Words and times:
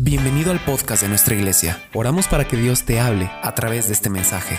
Bienvenido 0.00 0.52
al 0.52 0.64
podcast 0.64 1.02
de 1.02 1.08
nuestra 1.08 1.34
iglesia. 1.34 1.82
Oramos 1.92 2.28
para 2.28 2.46
que 2.46 2.56
Dios 2.56 2.84
te 2.84 3.00
hable 3.00 3.28
a 3.42 3.52
través 3.56 3.88
de 3.88 3.94
este 3.94 4.08
mensaje. 4.08 4.56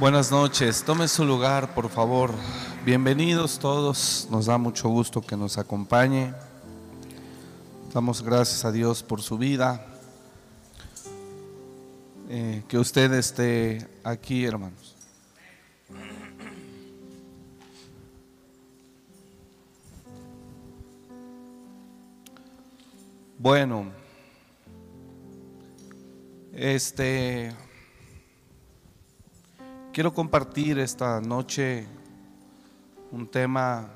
Buenas 0.00 0.32
noches, 0.32 0.82
tome 0.82 1.06
su 1.06 1.24
lugar 1.24 1.72
por 1.72 1.88
favor. 1.88 2.32
Bienvenidos 2.84 3.60
todos, 3.60 4.26
nos 4.28 4.46
da 4.46 4.58
mucho 4.58 4.88
gusto 4.88 5.20
que 5.20 5.36
nos 5.36 5.56
acompañe. 5.56 6.34
Damos 7.94 8.24
gracias 8.24 8.64
a 8.64 8.72
Dios 8.72 9.04
por 9.04 9.22
su 9.22 9.38
vida. 9.38 9.86
Eh, 12.32 12.62
que 12.68 12.78
usted 12.78 13.12
esté 13.14 13.88
aquí, 14.04 14.44
hermanos. 14.44 14.94
Bueno, 23.36 23.90
este 26.52 27.52
quiero 29.92 30.14
compartir 30.14 30.78
esta 30.78 31.20
noche 31.20 31.84
un 33.10 33.26
tema 33.26 33.90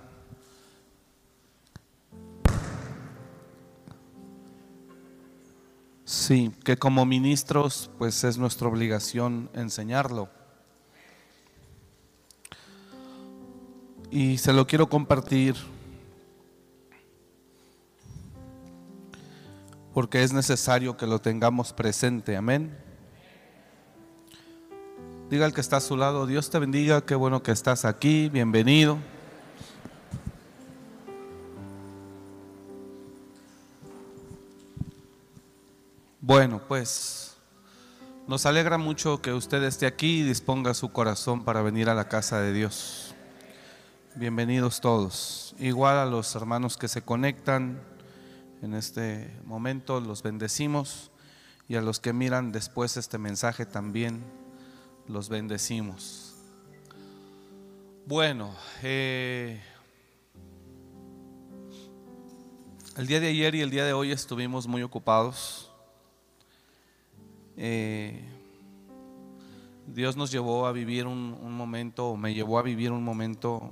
Sí, 6.15 6.53
que 6.65 6.77
como 6.77 7.05
ministros 7.05 7.91
pues 7.99 8.23
es 8.23 8.39
nuestra 8.39 8.69
obligación 8.69 9.51
enseñarlo. 9.53 10.29
Y 14.13 14.39
se 14.39 14.53
lo 14.53 14.65
quiero 14.65 14.89
compartir 14.89 15.57
porque 19.93 20.23
es 20.23 20.33
necesario 20.33 20.97
que 20.97 21.09
lo 21.09 21.21
tengamos 21.21 21.73
presente, 21.73 22.37
amén. 22.37 22.79
Diga 25.31 25.47
al 25.47 25.53
que 25.53 25.61
está 25.61 25.79
a 25.79 25.81
su 25.81 25.97
lado, 25.97 26.27
Dios 26.27 26.49
te 26.49 26.61
bendiga, 26.61 27.05
qué 27.05 27.17
bueno 27.17 27.43
que 27.43 27.51
estás 27.51 27.85
aquí, 27.85 28.29
bienvenido. 28.29 28.99
Bueno, 36.27 36.63
pues 36.67 37.37
nos 38.27 38.47
alegra 38.47 38.79
mucho 38.79 39.21
que 39.21 39.35
usted 39.35 39.63
esté 39.63 39.85
aquí 39.85 40.21
y 40.21 40.23
disponga 40.23 40.73
su 40.73 40.91
corazón 40.91 41.45
para 41.45 41.61
venir 41.61 41.91
a 41.91 41.95
la 41.95 42.09
casa 42.09 42.41
de 42.41 42.55
Dios. 42.55 43.15
Bienvenidos 44.15 44.81
todos. 44.81 45.55
Igual 45.59 45.99
a 45.99 46.07
los 46.07 46.35
hermanos 46.35 46.79
que 46.79 46.89
se 46.89 47.03
conectan 47.03 47.79
en 48.63 48.73
este 48.73 49.39
momento, 49.45 50.01
los 50.01 50.23
bendecimos 50.23 51.11
y 51.69 51.75
a 51.75 51.83
los 51.83 52.01
que 52.01 52.15
miran 52.15 52.53
después 52.53 52.97
este 52.97 53.19
mensaje 53.19 53.67
también 53.67 54.25
los 55.07 55.29
bendecimos. 55.29 56.37
Bueno, 58.07 58.55
eh, 58.83 59.63
el 62.97 63.07
día 63.07 63.21
de 63.21 63.29
ayer 63.29 63.57
y 63.57 63.61
el 63.61 63.69
día 63.69 63.85
de 63.85 63.93
hoy 63.93 64.11
estuvimos 64.11 64.67
muy 64.67 64.83
ocupados 64.83 65.64
eh, 67.57 68.21
Dios 69.87 70.17
nos 70.17 70.31
llevó 70.31 70.67
a 70.67 70.73
vivir 70.73 71.07
un, 71.07 71.53
momento, 71.53 72.17
me 72.17 72.35
llevó 72.35 72.59
a 72.59 72.63
vivir 72.63 72.91
un 72.91 73.05
momento 73.05 73.71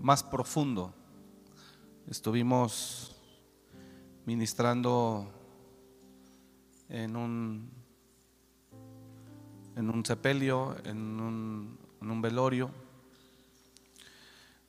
más 0.00 0.22
profundo. 0.22 0.94
Estuvimos 2.08 3.16
ministrando 4.24 5.30
en 6.88 7.16
un, 7.16 7.70
en 9.76 9.90
un 9.90 10.04
sepelio, 10.04 10.76
en 10.84 11.20
un, 11.20 12.22
velorio. 12.22 12.70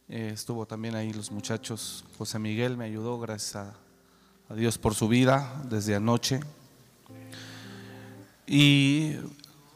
Eh, 0.10 0.32
estuvo 0.34 0.66
también 0.66 0.96
ahí 0.96 1.14
los 1.14 1.32
muchachos, 1.32 2.04
José 2.18 2.40
Miguel 2.40 2.76
me 2.76 2.86
ayudó, 2.86 3.20
gracias 3.20 3.74
a 4.50 4.56
Dios 4.56 4.78
por 4.78 4.96
su 4.96 5.08
vida 5.08 5.64
desde 5.70 5.96
anoche. 5.96 6.42
Y 8.56 9.16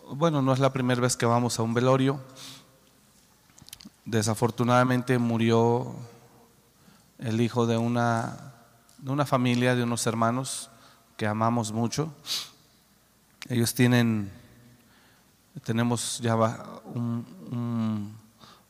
bueno, 0.07 0.43
no 0.43 0.53
es 0.53 0.59
la 0.59 0.71
primera 0.71 1.01
vez 1.01 1.17
que 1.17 1.25
vamos 1.25 1.57
a 1.57 1.63
un 1.63 1.73
velorio. 1.73 2.21
Desafortunadamente 4.05 5.17
murió 5.17 5.95
el 7.17 7.41
hijo 7.41 7.65
de 7.65 7.75
una, 7.75 8.53
de 8.99 9.09
una 9.09 9.25
familia, 9.25 9.73
de 9.73 9.81
unos 9.81 10.05
hermanos 10.05 10.69
que 11.17 11.25
amamos 11.25 11.71
mucho. 11.71 12.13
Ellos 13.49 13.73
tienen, 13.73 14.31
tenemos 15.63 16.19
ya 16.19 16.35
un, 16.35 17.25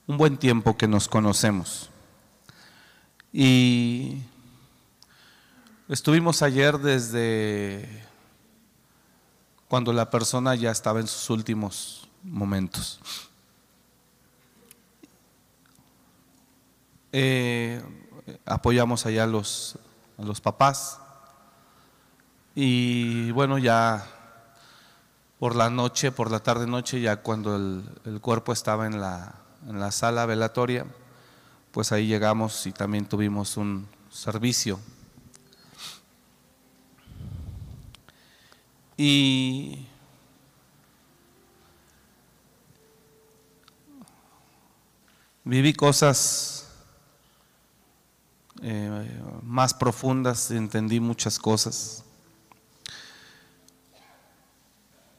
un 0.07 0.18
buen 0.18 0.38
tiempo 0.38 0.78
que 0.78 0.88
nos 0.88 1.09
conocemos. 1.09 1.89
Y 3.34 4.19
estuvimos 5.89 6.41
ayer 6.44 6.78
desde 6.78 8.06
cuando 9.68 9.92
la 9.94 10.10
persona 10.10 10.56
ya 10.56 10.72
estaba 10.72 11.00
en 11.00 11.08
sus 11.08 11.30
últimos 11.30 12.08
momentos. 12.24 13.00
Eh, 17.12 17.82
apoyamos 18.46 19.06
allá 19.06 19.24
a 19.24 19.28
los, 19.28 19.78
a 20.18 20.24
los 20.24 20.42
papás 20.42 21.00
y 22.54 23.32
bueno, 23.32 23.58
ya 23.58 24.06
por 25.40 25.56
la 25.56 25.70
noche, 25.70 26.12
por 26.12 26.32
la 26.32 26.40
tarde 26.40 26.68
noche, 26.68 27.00
ya 27.00 27.18
cuando 27.18 27.56
el, 27.56 27.84
el 28.06 28.22
cuerpo 28.22 28.52
estaba 28.52 28.88
en 28.88 29.00
la, 29.00 29.36
en 29.68 29.80
la 29.80 29.92
sala 29.92 30.26
velatoria, 30.26 30.86
pues 31.72 31.92
ahí 31.92 32.08
llegamos 32.08 32.66
y 32.66 32.72
también 32.72 33.06
tuvimos 33.06 33.58
un 33.58 33.88
servicio 34.10 34.80
Y 38.97 39.85
viví 45.44 45.74
cosas 45.74 46.68
eh, 48.63 49.22
más 49.44 49.75
profundas, 49.75 50.50
entendí 50.50 51.00
muchas 51.00 51.38
cosas. 51.38 52.03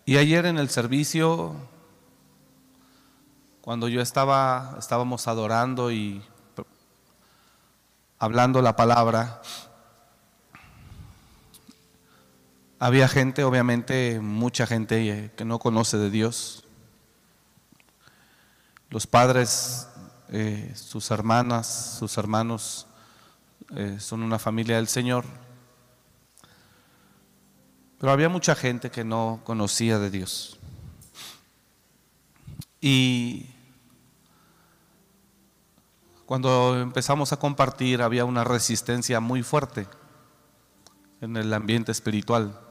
Y 0.05 0.17
ayer 0.17 0.47
en 0.47 0.59
el 0.59 0.71
servicio, 0.71 1.55
cuando 3.61 3.88
yo 3.88 4.00
estaba, 4.00 4.75
estábamos 4.78 5.28
adorando 5.28 5.93
y 5.93 6.22
hablando 8.19 8.61
la 8.61 8.75
palabra, 8.75 9.41
Había 12.81 13.09
gente, 13.09 13.43
obviamente, 13.43 14.21
mucha 14.21 14.65
gente 14.65 15.09
eh, 15.11 15.31
que 15.37 15.44
no 15.44 15.59
conoce 15.59 15.99
de 15.99 16.11
Dios. 16.11 16.62
Los 18.89 19.09
padres, 19.09 19.89
eh, 20.28 20.72
sus 20.77 21.11
hermanas, 21.11 21.97
sus 21.99 22.17
hermanos 22.19 22.87
eh, 23.75 23.97
son 23.99 24.22
una 24.22 24.38
familia 24.38 24.77
del 24.77 24.87
Señor. 24.87 25.25
Pero 27.99 28.12
había 28.12 28.28
mucha 28.28 28.55
gente 28.55 28.93
que 28.93 29.03
no 29.03 29.41
conocía 29.43 29.99
de 29.99 30.11
Dios. 30.11 30.61
Y 32.81 33.47
cuando 36.26 36.79
empezamos 36.81 37.32
a 37.32 37.38
compartir 37.38 38.03
había 38.03 38.25
una 38.25 38.44
resistencia 38.44 39.19
muy 39.19 39.43
fuerte 39.43 39.88
en 41.20 41.37
el 41.37 41.53
ambiente 41.53 41.91
espiritual 41.91 42.68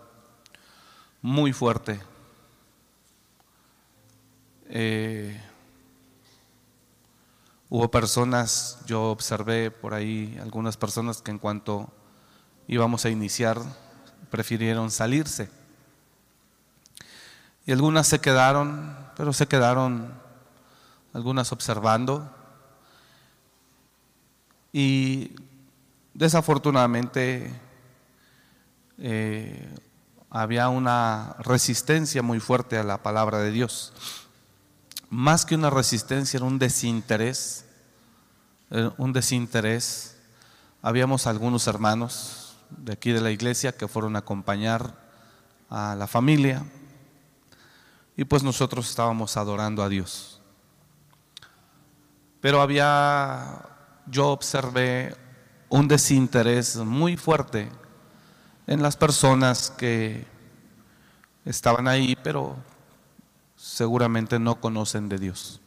muy 1.27 1.51
fuerte. 1.51 1.99
Eh, 4.69 5.37
hubo 7.67 7.91
personas, 7.91 8.79
yo 8.85 9.11
observé 9.11 9.69
por 9.69 9.93
ahí 9.93 10.39
algunas 10.41 10.77
personas 10.77 11.21
que 11.21 11.31
en 11.31 11.37
cuanto 11.37 11.91
íbamos 12.65 13.03
a 13.03 13.09
iniciar 13.09 13.61
prefirieron 14.31 14.89
salirse. 14.89 15.49
Y 17.65 17.73
algunas 17.73 18.07
se 18.07 18.21
quedaron, 18.21 18.95
pero 19.17 19.33
se 19.33 19.47
quedaron 19.47 20.13
algunas 21.11 21.51
observando. 21.51 22.33
Y 24.71 25.35
desafortunadamente 26.13 27.53
eh, 28.97 29.75
había 30.29 30.69
una 30.69 31.35
resistencia 31.39 32.21
muy 32.21 32.39
fuerte 32.39 32.77
a 32.77 32.83
la 32.83 33.01
palabra 33.01 33.39
de 33.39 33.51
Dios. 33.51 33.93
Más 35.09 35.45
que 35.45 35.55
una 35.55 35.69
resistencia, 35.69 36.37
era 36.37 36.45
un 36.45 36.59
desinterés, 36.59 37.65
eh, 38.71 38.89
un 38.97 39.13
desinterés. 39.13 40.17
Habíamos 40.81 41.27
algunos 41.27 41.67
hermanos 41.67 42.57
de 42.69 42.93
aquí 42.93 43.11
de 43.11 43.21
la 43.21 43.31
iglesia 43.31 43.71
que 43.71 43.87
fueron 43.87 44.15
a 44.15 44.19
acompañar 44.19 44.93
a 45.69 45.95
la 45.95 46.07
familia 46.07 46.65
y 48.17 48.25
pues 48.25 48.43
nosotros 48.43 48.89
estábamos 48.89 49.37
adorando 49.37 49.83
a 49.83 49.89
Dios. 49.89 50.41
Pero 52.41 52.61
había, 52.61 53.61
yo 54.07 54.27
observé 54.29 55.15
un 55.69 55.87
desinterés 55.87 56.77
muy 56.77 57.15
fuerte 57.15 57.69
en 58.67 58.81
las 58.81 58.97
personas 58.97 59.71
que 59.71 60.25
estaban 61.45 61.87
ahí, 61.87 62.17
pero 62.21 62.57
seguramente 63.55 64.37
no 64.37 64.59
conocen 64.59 65.09
de 65.09 65.17
Dios. 65.17 65.61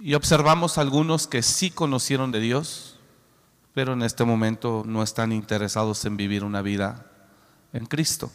Y 0.00 0.14
observamos 0.14 0.78
algunos 0.78 1.26
que 1.26 1.42
sí 1.42 1.70
conocieron 1.70 2.30
de 2.30 2.38
Dios, 2.38 2.98
pero 3.74 3.94
en 3.94 4.02
este 4.02 4.24
momento 4.24 4.84
no 4.86 5.02
están 5.02 5.32
interesados 5.32 6.04
en 6.04 6.16
vivir 6.16 6.44
una 6.44 6.62
vida 6.62 7.06
en 7.72 7.86
Cristo. 7.86 8.30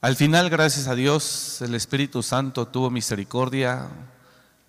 Al 0.00 0.16
final, 0.16 0.48
gracias 0.48 0.86
a 0.86 0.94
Dios, 0.94 1.60
el 1.60 1.74
Espíritu 1.74 2.22
Santo 2.22 2.66
tuvo 2.68 2.88
misericordia 2.88 3.88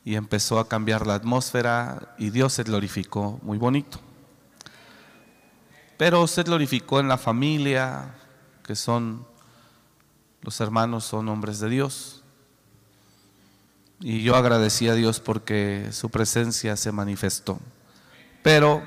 y 0.04 0.16
empezó 0.16 0.60
a 0.60 0.68
cambiar 0.68 1.06
la 1.06 1.16
atmósfera 1.16 2.16
y 2.18 2.30
Dios 2.30 2.54
se 2.54 2.64
glorificó 2.64 3.40
muy 3.44 3.58
bonito. 3.58 4.00
Pero 5.98 6.26
se 6.28 6.44
glorificó 6.44 7.00
en 7.00 7.10
la 7.10 7.18
familia, 7.18 8.16
que 8.64 8.76
son 8.76 9.26
los 10.42 10.60
hermanos, 10.62 11.04
son 11.04 11.28
hombres 11.28 11.60
de 11.60 11.70
Dios. 11.70 12.24
Y 14.00 14.24
yo 14.24 14.36
agradecí 14.36 14.88
a 14.88 14.94
Dios 14.94 15.20
porque 15.20 15.90
su 15.92 16.10
presencia 16.10 16.78
se 16.78 16.94
manifestó. 16.94 17.60
Pero 18.42 18.82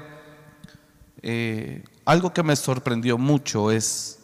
eh, 1.20 1.84
algo 2.06 2.32
que 2.32 2.42
me 2.42 2.56
sorprendió 2.56 3.18
mucho 3.18 3.70
es, 3.70 4.20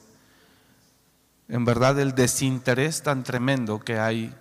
en 1.48 1.66
verdad, 1.66 2.00
el 2.00 2.14
desinterés 2.14 3.02
tan 3.02 3.22
tremendo 3.22 3.80
que 3.80 3.98
hay 3.98 4.34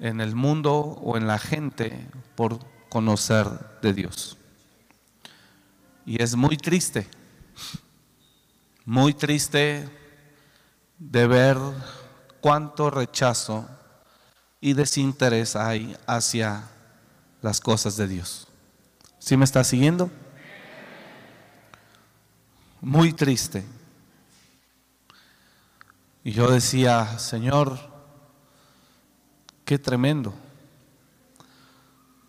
en 0.00 0.20
el 0.20 0.34
mundo 0.34 0.74
o 0.74 1.16
en 1.16 1.26
la 1.26 1.38
gente 1.38 2.08
por 2.34 2.58
conocer 2.88 3.46
de 3.82 3.92
Dios. 3.92 4.36
Y 6.04 6.22
es 6.22 6.34
muy 6.34 6.56
triste, 6.56 7.06
muy 8.84 9.14
triste 9.14 9.88
de 10.98 11.26
ver 11.26 11.56
cuánto 12.40 12.90
rechazo 12.90 13.68
y 14.60 14.72
desinterés 14.72 15.54
hay 15.54 15.96
hacia 16.06 16.64
las 17.42 17.60
cosas 17.60 17.96
de 17.96 18.08
Dios. 18.08 18.48
¿Sí 19.18 19.36
me 19.36 19.44
está 19.44 19.62
siguiendo? 19.64 20.10
Muy 22.80 23.12
triste. 23.12 23.64
Y 26.24 26.32
yo 26.32 26.50
decía, 26.50 27.18
Señor, 27.18 27.78
Qué 29.70 29.78
tremendo. 29.78 30.34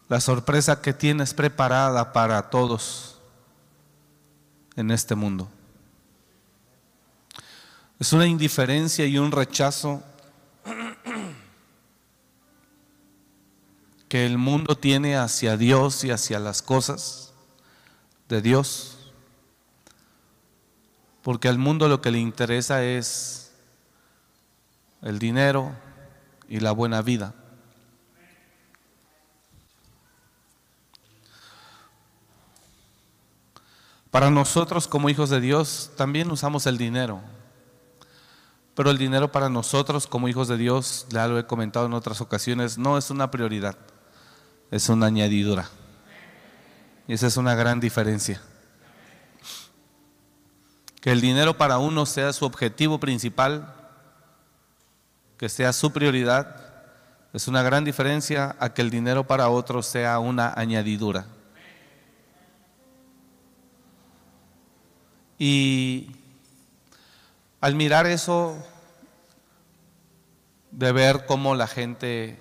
La 0.07 0.21
sorpresa 0.21 0.79
que 0.79 0.93
tienes 0.93 1.33
preparada 1.33 2.13
para 2.13 2.51
todos 2.51 3.17
en 4.75 4.91
este 4.91 5.15
mundo. 5.15 5.49
Es 7.97 8.13
una 8.13 8.27
indiferencia 8.27 9.07
y 9.07 9.17
un 9.17 9.31
rechazo 9.31 10.03
que 14.07 14.27
el 14.27 14.37
mundo 14.37 14.77
tiene 14.77 15.17
hacia 15.17 15.57
Dios 15.57 16.03
y 16.03 16.11
hacia 16.11 16.37
las 16.37 16.61
cosas 16.61 17.33
de 18.29 18.43
Dios. 18.43 19.11
Porque 21.23 21.47
al 21.47 21.57
mundo 21.57 21.89
lo 21.89 22.01
que 22.01 22.11
le 22.11 22.19
interesa 22.19 22.83
es 22.83 23.51
el 25.01 25.17
dinero, 25.17 25.73
y 26.51 26.59
la 26.59 26.73
buena 26.73 27.01
vida. 27.01 27.33
Para 34.11 34.29
nosotros 34.29 34.85
como 34.89 35.09
hijos 35.09 35.29
de 35.29 35.39
Dios 35.39 35.91
también 35.95 36.29
usamos 36.29 36.67
el 36.67 36.77
dinero, 36.77 37.21
pero 38.75 38.91
el 38.91 38.97
dinero 38.97 39.31
para 39.31 39.47
nosotros 39.47 40.07
como 40.07 40.27
hijos 40.27 40.49
de 40.49 40.57
Dios, 40.57 41.05
ya 41.09 41.25
lo 41.29 41.39
he 41.39 41.47
comentado 41.47 41.85
en 41.85 41.93
otras 41.93 42.19
ocasiones, 42.19 42.77
no 42.77 42.97
es 42.97 43.09
una 43.09 43.31
prioridad, 43.31 43.77
es 44.71 44.89
una 44.89 45.05
añadidura. 45.05 45.69
Y 47.07 47.13
esa 47.13 47.27
es 47.27 47.37
una 47.37 47.55
gran 47.55 47.79
diferencia. 47.79 48.41
Que 50.99 51.13
el 51.13 51.21
dinero 51.21 51.57
para 51.57 51.77
uno 51.77 52.05
sea 52.05 52.33
su 52.33 52.43
objetivo 52.43 52.99
principal 52.99 53.80
que 55.41 55.49
sea 55.49 55.73
su 55.73 55.91
prioridad, 55.91 56.55
es 57.33 57.47
una 57.47 57.63
gran 57.63 57.83
diferencia 57.83 58.55
a 58.59 58.75
que 58.75 58.83
el 58.83 58.91
dinero 58.91 59.25
para 59.25 59.49
otros 59.49 59.87
sea 59.87 60.19
una 60.19 60.53
añadidura. 60.55 61.25
Y 65.39 66.11
al 67.59 67.73
mirar 67.73 68.05
eso, 68.05 68.55
de 70.69 70.91
ver 70.91 71.25
cómo 71.25 71.55
la 71.55 71.65
gente 71.65 72.37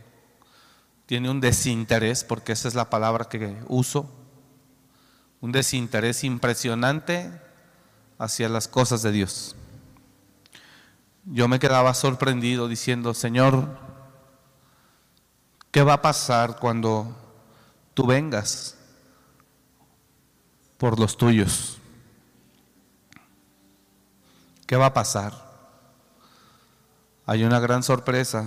tiene 1.07 1.31
un 1.31 1.41
desinterés, 1.41 2.23
porque 2.23 2.53
esa 2.53 2.69
es 2.69 2.75
la 2.75 2.91
palabra 2.91 3.31
que 3.31 3.57
uso, 3.67 4.11
un 5.41 5.53
desinterés 5.53 6.23
impresionante 6.23 7.33
hacia 8.19 8.51
las 8.51 8.69
cosas 8.69 9.01
de 9.01 9.11
Dios 9.11 9.57
yo 11.33 11.47
me 11.47 11.61
quedaba 11.61 11.95
sorprendido 11.95 12.67
diciendo, 12.67 13.15
Señor, 13.15 13.69
¿qué 15.71 15.83
va 15.85 15.95
a 15.95 16.03
pasar 16.03 16.59
cuando 16.59 17.17
tú 17.95 18.05
vengas 18.05 18.77
por 20.77 20.99
los 20.99 21.17
tuyos? 21.17 21.79
¿Qué 24.67 24.75
va 24.77 24.87
a 24.87 24.95
pasar? 24.95 25.33
Hay 27.27 27.45
una 27.45 27.61
gran 27.61 27.85
sorpresa. 27.85 28.47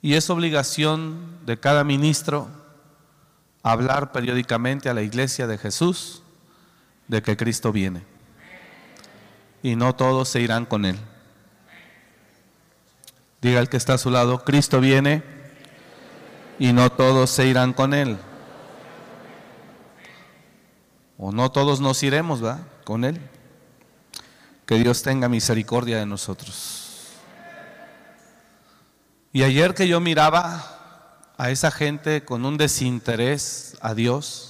Y 0.00 0.14
es 0.14 0.30
obligación 0.30 1.44
de 1.44 1.58
cada 1.58 1.82
ministro 1.82 2.48
hablar 3.64 4.12
periódicamente 4.12 4.88
a 4.88 4.94
la 4.94 5.02
iglesia 5.02 5.48
de 5.48 5.58
Jesús 5.58 6.22
de 7.08 7.20
que 7.20 7.36
Cristo 7.36 7.72
viene 7.72 8.17
y 9.62 9.76
no 9.76 9.94
todos 9.94 10.28
se 10.28 10.40
irán 10.40 10.66
con 10.66 10.84
Él. 10.84 10.98
Diga 13.40 13.60
el 13.60 13.68
que 13.68 13.76
está 13.76 13.94
a 13.94 13.98
su 13.98 14.10
lado, 14.10 14.44
Cristo 14.44 14.80
viene 14.80 15.22
y 16.58 16.72
no 16.72 16.90
todos 16.90 17.30
se 17.30 17.46
irán 17.46 17.72
con 17.72 17.94
Él. 17.94 18.18
O 21.16 21.32
no 21.32 21.50
todos 21.50 21.80
nos 21.80 22.02
iremos, 22.02 22.44
¿va? 22.44 22.60
Con 22.84 23.04
Él. 23.04 23.20
Que 24.66 24.76
Dios 24.76 25.02
tenga 25.02 25.28
misericordia 25.28 25.98
de 25.98 26.06
nosotros. 26.06 26.88
Y 29.32 29.42
ayer 29.42 29.74
que 29.74 29.88
yo 29.88 30.00
miraba 30.00 30.78
a 31.36 31.50
esa 31.50 31.70
gente 31.70 32.24
con 32.24 32.44
un 32.44 32.56
desinterés 32.56 33.76
a 33.80 33.94
Dios, 33.94 34.47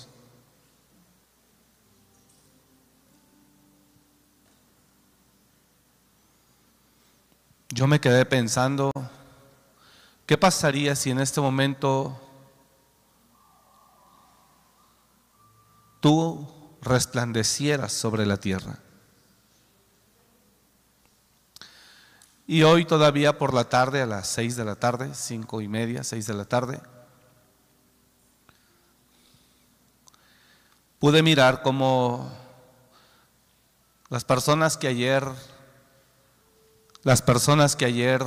yo 7.71 7.87
me 7.87 8.01
quedé 8.01 8.25
pensando, 8.25 8.91
¿qué 10.27 10.39
pasaría 10.39 10.97
si 10.97 11.11
en 11.11 11.21
este 11.21 11.41
momento 11.41 12.19
tú 16.01 16.49
resplandecieras 16.81 17.93
sobre 17.93 18.25
la 18.25 18.39
tierra? 18.39 18.79
Y 22.47 22.63
hoy 22.63 22.87
todavía 22.87 23.37
por 23.37 23.53
la 23.53 23.69
tarde, 23.69 24.01
a 24.01 24.07
las 24.07 24.27
seis 24.27 24.57
de 24.57 24.65
la 24.65 24.77
tarde, 24.77 25.11
cinco 25.13 25.61
y 25.61 25.69
media, 25.69 26.03
seis 26.03 26.27
de 26.27 26.33
la 26.33 26.47
tarde, 26.47 26.81
pude 30.99 31.23
mirar 31.23 31.61
cómo 31.61 32.33
las 34.09 34.25
personas 34.25 34.79
que 34.79 34.89
ayer 34.89 35.23
las 37.03 37.23
personas 37.23 37.77
que 37.77 37.85
ayer, 37.85 38.23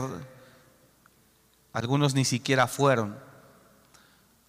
algunos 1.74 2.14
ni 2.14 2.26
siquiera 2.26 2.68
fueron, 2.68 3.18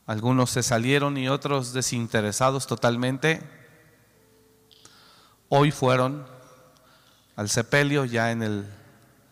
algunos 0.07 0.51
se 0.51 0.63
salieron 0.63 1.17
y 1.17 1.29
otros 1.29 1.73
desinteresados 1.73 2.67
totalmente, 2.67 3.41
Hoy 5.55 5.71
fueron 5.71 6.25
al 7.37 7.51
sepelio, 7.51 8.07
ya 8.07 8.31
en 8.31 8.43
el 8.43 8.67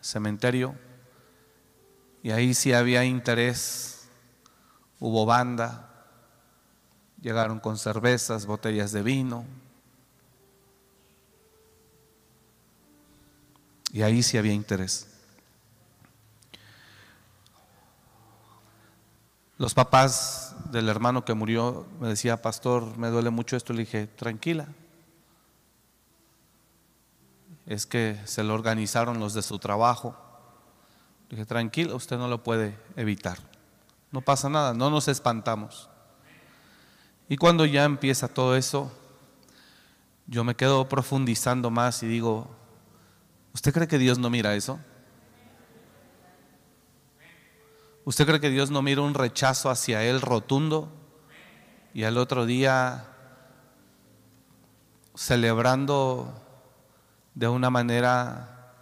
cementerio, 0.01 0.75
y 2.21 2.29
ahí 2.29 2.53
sí 2.53 2.73
había 2.73 3.03
interés, 3.05 4.07
hubo 4.99 5.25
banda, 5.25 5.89
llegaron 7.19 7.59
con 7.59 7.79
cervezas, 7.79 8.45
botellas 8.45 8.91
de 8.91 9.01
vino, 9.01 9.45
y 13.91 14.01
ahí 14.03 14.23
sí 14.23 14.37
había 14.37 14.53
interés. 14.53 15.07
Los 19.57 19.73
papás 19.73 20.55
del 20.71 20.89
hermano 20.89 21.23
que 21.23 21.33
murió 21.33 21.85
me 21.99 22.07
decía, 22.07 22.41
pastor, 22.41 22.97
me 22.97 23.09
duele 23.09 23.29
mucho 23.29 23.55
esto. 23.55 23.73
Le 23.73 23.81
dije, 23.81 24.07
tranquila. 24.07 24.67
Es 27.67 27.85
que 27.85 28.19
se 28.25 28.43
lo 28.43 28.55
organizaron 28.55 29.19
los 29.19 29.33
de 29.33 29.43
su 29.43 29.59
trabajo. 29.59 30.15
Le 31.29 31.35
dije, 31.35 31.45
tranquila, 31.45 31.93
usted 31.93 32.17
no 32.17 32.27
lo 32.27 32.43
puede 32.43 32.75
evitar. 32.95 33.37
No 34.11 34.21
pasa 34.21 34.49
nada, 34.49 34.73
no 34.73 34.89
nos 34.89 35.07
espantamos. 35.07 35.89
Y 37.29 37.37
cuando 37.37 37.65
ya 37.65 37.83
empieza 37.83 38.27
todo 38.27 38.55
eso, 38.55 38.91
yo 40.27 40.43
me 40.43 40.55
quedo 40.55 40.89
profundizando 40.89 41.69
más 41.69 42.01
y 42.03 42.07
digo, 42.07 42.49
¿usted 43.53 43.73
cree 43.73 43.87
que 43.87 43.97
Dios 43.97 44.17
no 44.17 44.29
mira 44.29 44.55
eso? 44.55 44.79
¿Usted 48.03 48.25
cree 48.25 48.39
que 48.39 48.49
Dios 48.49 48.71
no 48.71 48.81
mira 48.81 49.01
un 49.01 49.13
rechazo 49.13 49.69
hacia 49.69 50.03
Él 50.03 50.21
rotundo? 50.21 50.91
Y 51.93 52.03
al 52.03 52.17
otro 52.17 52.45
día 52.45 53.07
celebrando 55.15 56.33
de 57.35 57.47
una 57.47 57.69
manera 57.69 58.73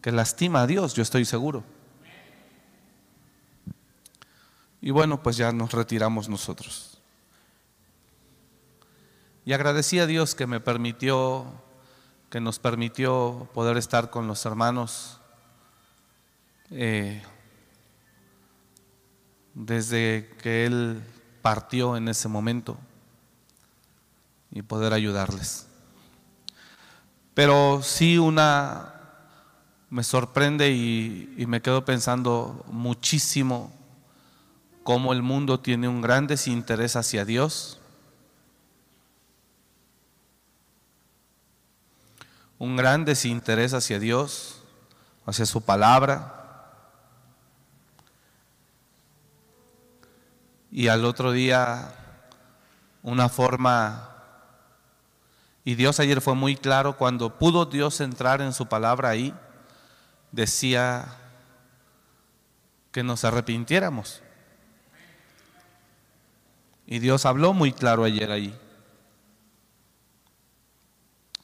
que 0.00 0.12
lastima 0.12 0.62
a 0.62 0.66
Dios, 0.66 0.94
yo 0.94 1.02
estoy 1.02 1.24
seguro. 1.24 1.64
Y 4.80 4.90
bueno, 4.90 5.22
pues 5.22 5.36
ya 5.36 5.52
nos 5.52 5.72
retiramos 5.72 6.28
nosotros. 6.28 6.98
Y 9.44 9.52
agradecí 9.52 9.98
a 9.98 10.06
Dios 10.06 10.34
que 10.34 10.46
me 10.46 10.60
permitió, 10.60 11.46
que 12.30 12.40
nos 12.40 12.60
permitió 12.60 13.48
poder 13.52 13.76
estar 13.76 14.08
con 14.10 14.28
los 14.28 14.46
hermanos 14.46 15.18
eh, 16.70 17.20
desde 19.52 20.30
que 20.40 20.64
Él 20.64 21.02
partió 21.42 21.96
en 21.96 22.08
ese 22.08 22.28
momento 22.28 22.78
y 24.52 24.62
poder 24.62 24.92
ayudarles. 24.92 25.66
Pero 27.34 27.80
sí 27.82 28.16
una 28.16 28.94
me 29.88 30.04
sorprende 30.04 30.70
y, 30.70 31.34
y, 31.36 31.46
me 31.46 31.60
quedo 31.60 31.84
pensando 31.84 32.64
muchísimo 32.68 33.72
cómo 34.84 35.12
el 35.12 35.22
mundo 35.22 35.58
tiene 35.58 35.88
un 35.88 36.00
gran 36.00 36.28
desinterés 36.28 36.94
hacia 36.94 37.24
Dios, 37.24 37.79
un 42.60 42.76
gran 42.76 43.04
desinterés 43.04 43.74
hacia 43.74 43.98
Dios, 43.98 44.62
hacia 45.26 45.46
su 45.46 45.62
palabra. 45.62 46.36
y 50.70 50.88
al 50.88 51.04
otro 51.04 51.32
día 51.32 51.94
una 53.02 53.28
forma... 53.28 54.06
Y 55.62 55.74
Dios 55.74 56.00
ayer 56.00 56.22
fue 56.22 56.34
muy 56.34 56.56
claro, 56.56 56.96
cuando 56.96 57.38
pudo 57.38 57.66
Dios 57.66 58.00
entrar 58.00 58.40
en 58.40 58.54
su 58.54 58.66
palabra 58.66 59.10
ahí, 59.10 59.34
decía 60.32 61.16
que 62.92 63.02
nos 63.02 63.24
arrepintiéramos. 63.24 64.22
Y 66.86 66.98
Dios 66.98 67.26
habló 67.26 67.52
muy 67.52 67.72
claro 67.72 68.04
ayer 68.04 68.30
ahí. 68.30 68.58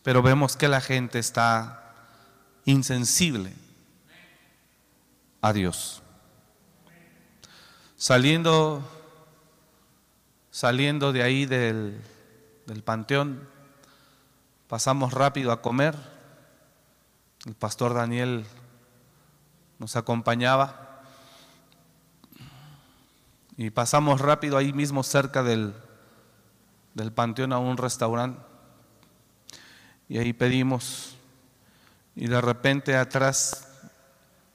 Pero 0.06 0.22
vemos 0.22 0.56
que 0.56 0.68
la 0.68 0.80
gente 0.80 1.18
está 1.18 1.82
insensible 2.64 3.52
a 5.42 5.52
Dios. 5.52 6.00
Saliendo 7.96 8.88
Saliendo 10.52 11.12
de 11.12 11.24
ahí 11.24 11.44
del, 11.44 12.00
panteón, 12.84 13.48
pasamos 14.68 15.12
rápido 15.12 15.50
a 15.50 15.60
comer. 15.60 15.96
El 17.44 17.54
pastor 17.56 17.92
Daniel 17.92 18.46
nos 19.80 19.96
acompañaba. 19.96 21.02
Y 23.56 23.70
pasamos 23.70 24.20
rápido 24.20 24.56
ahí 24.56 24.72
mismo 24.72 25.02
cerca 25.02 25.42
del, 25.42 25.74
del 26.94 27.10
panteón 27.10 27.52
a 27.52 27.58
un 27.58 27.76
restaurante. 27.76 28.55
Y 30.08 30.18
ahí 30.18 30.32
pedimos. 30.32 31.16
Y 32.14 32.28
de 32.28 32.40
repente 32.40 32.96
atrás 32.96 33.68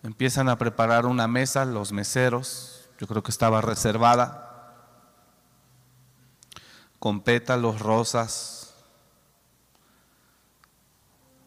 empiezan 0.03 0.49
a 0.49 0.57
preparar 0.57 1.05
una 1.05 1.27
mesa, 1.27 1.65
los 1.65 1.91
meseros. 1.91 2.89
Yo 2.99 3.07
creo 3.07 3.23
que 3.23 3.31
estaba 3.31 3.61
reservada 3.61 4.47
con 7.01 7.21
pétalos 7.21 7.79
rosas, 7.79 8.75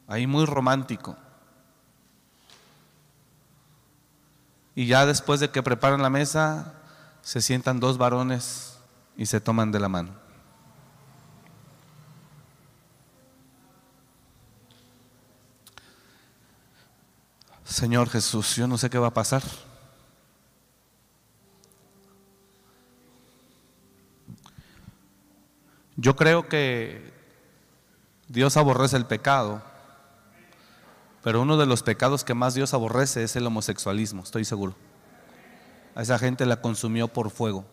ahí 0.08 0.26
muy 0.26 0.46
romántico. 0.46 1.16
Y 4.74 4.86
ya 4.86 5.06
después 5.06 5.38
de 5.38 5.50
que 5.50 5.62
preparan 5.62 6.02
la 6.02 6.10
mesa, 6.10 6.74
se 7.22 7.40
sientan 7.40 7.78
dos 7.78 7.98
varones 7.98 8.80
y 9.16 9.26
se 9.26 9.40
toman 9.40 9.70
de 9.70 9.78
la 9.78 9.88
mano. 9.88 10.23
Señor 17.64 18.10
Jesús, 18.10 18.56
yo 18.56 18.66
no 18.66 18.76
sé 18.76 18.90
qué 18.90 18.98
va 18.98 19.08
a 19.08 19.14
pasar. 19.14 19.42
Yo 25.96 26.16
creo 26.16 26.48
que 26.48 27.12
Dios 28.28 28.56
aborrece 28.56 28.96
el 28.96 29.06
pecado, 29.06 29.62
pero 31.22 31.40
uno 31.40 31.56
de 31.56 31.66
los 31.66 31.82
pecados 31.82 32.24
que 32.24 32.34
más 32.34 32.54
Dios 32.54 32.74
aborrece 32.74 33.22
es 33.22 33.36
el 33.36 33.46
homosexualismo, 33.46 34.22
estoy 34.22 34.44
seguro. 34.44 34.74
A 35.94 36.02
esa 36.02 36.18
gente 36.18 36.44
la 36.44 36.60
consumió 36.60 37.08
por 37.08 37.30
fuego. 37.30 37.64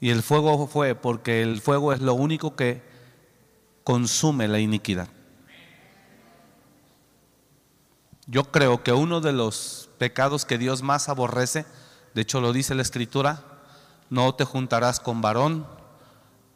Y 0.00 0.10
el 0.10 0.22
fuego 0.22 0.66
fue 0.66 0.94
porque 0.94 1.42
el 1.42 1.60
fuego 1.60 1.92
es 1.92 2.00
lo 2.00 2.14
único 2.14 2.56
que 2.56 2.82
consume 3.84 4.48
la 4.48 4.58
iniquidad. 4.58 5.08
Yo 8.26 8.44
creo 8.50 8.82
que 8.82 8.92
uno 8.92 9.20
de 9.20 9.32
los 9.32 9.88
pecados 9.98 10.44
que 10.44 10.58
Dios 10.58 10.82
más 10.82 11.08
aborrece, 11.08 11.64
de 12.14 12.22
hecho 12.22 12.40
lo 12.40 12.52
dice 12.52 12.74
la 12.74 12.82
escritura, 12.82 13.42
no 14.10 14.34
te 14.34 14.44
juntarás 14.44 14.98
con 14.98 15.22
varón, 15.22 15.66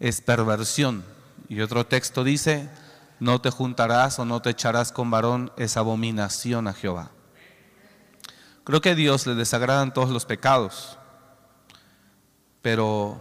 es 0.00 0.20
perversión. 0.20 1.04
Y 1.48 1.60
otro 1.60 1.86
texto 1.86 2.24
dice, 2.24 2.68
no 3.20 3.40
te 3.40 3.50
juntarás 3.50 4.18
o 4.18 4.24
no 4.24 4.42
te 4.42 4.50
echarás 4.50 4.90
con 4.90 5.10
varón, 5.10 5.52
es 5.56 5.76
abominación 5.76 6.66
a 6.66 6.72
Jehová. 6.72 7.10
Creo 8.64 8.80
que 8.80 8.90
a 8.90 8.94
Dios 8.94 9.26
le 9.26 9.34
desagradan 9.34 9.94
todos 9.94 10.10
los 10.10 10.26
pecados, 10.26 10.98
pero 12.62 13.20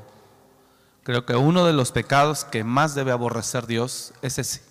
creo 1.04 1.26
que 1.26 1.36
uno 1.36 1.66
de 1.66 1.74
los 1.74 1.92
pecados 1.92 2.46
que 2.46 2.64
más 2.64 2.96
debe 2.96 3.12
aborrecer 3.12 3.68
Dios 3.68 4.14
es 4.22 4.38
ese, 4.38 4.62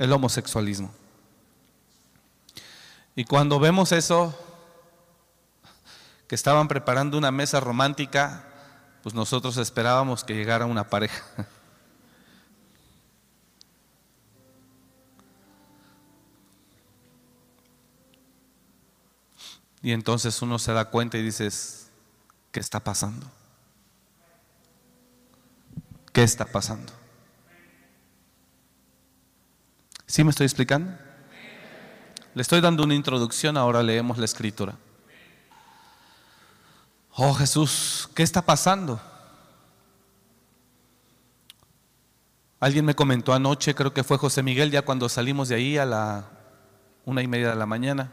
el 0.00 0.12
homosexualismo. 0.12 0.90
Y 3.14 3.24
cuando 3.24 3.60
vemos 3.60 3.92
eso, 3.92 4.34
que 6.26 6.34
estaban 6.34 6.68
preparando 6.68 7.18
una 7.18 7.30
mesa 7.30 7.60
romántica, 7.60 8.46
pues 9.02 9.14
nosotros 9.14 9.58
esperábamos 9.58 10.24
que 10.24 10.34
llegara 10.34 10.64
una 10.64 10.88
pareja. 10.88 11.22
Y 19.82 19.92
entonces 19.92 20.40
uno 20.42 20.58
se 20.58 20.72
da 20.72 20.86
cuenta 20.86 21.18
y 21.18 21.22
dices, 21.22 21.90
¿qué 22.52 22.60
está 22.60 22.80
pasando? 22.80 23.26
¿Qué 26.12 26.22
está 26.22 26.44
pasando? 26.44 26.99
¿Sí 30.10 30.24
me 30.24 30.30
estoy 30.30 30.46
explicando? 30.46 30.92
Le 32.34 32.42
estoy 32.42 32.60
dando 32.60 32.82
una 32.82 32.96
introducción, 32.96 33.56
ahora 33.56 33.80
leemos 33.80 34.18
la 34.18 34.24
escritura. 34.24 34.74
Oh 37.12 37.32
Jesús, 37.32 38.10
¿qué 38.12 38.24
está 38.24 38.42
pasando? 38.42 39.00
Alguien 42.58 42.86
me 42.86 42.96
comentó 42.96 43.32
anoche, 43.32 43.76
creo 43.76 43.94
que 43.94 44.02
fue 44.02 44.18
José 44.18 44.42
Miguel, 44.42 44.72
ya 44.72 44.82
cuando 44.82 45.08
salimos 45.08 45.48
de 45.48 45.54
ahí 45.54 45.78
a 45.78 45.84
la 45.84 46.28
una 47.04 47.22
y 47.22 47.28
media 47.28 47.50
de 47.50 47.54
la 47.54 47.66
mañana, 47.66 48.10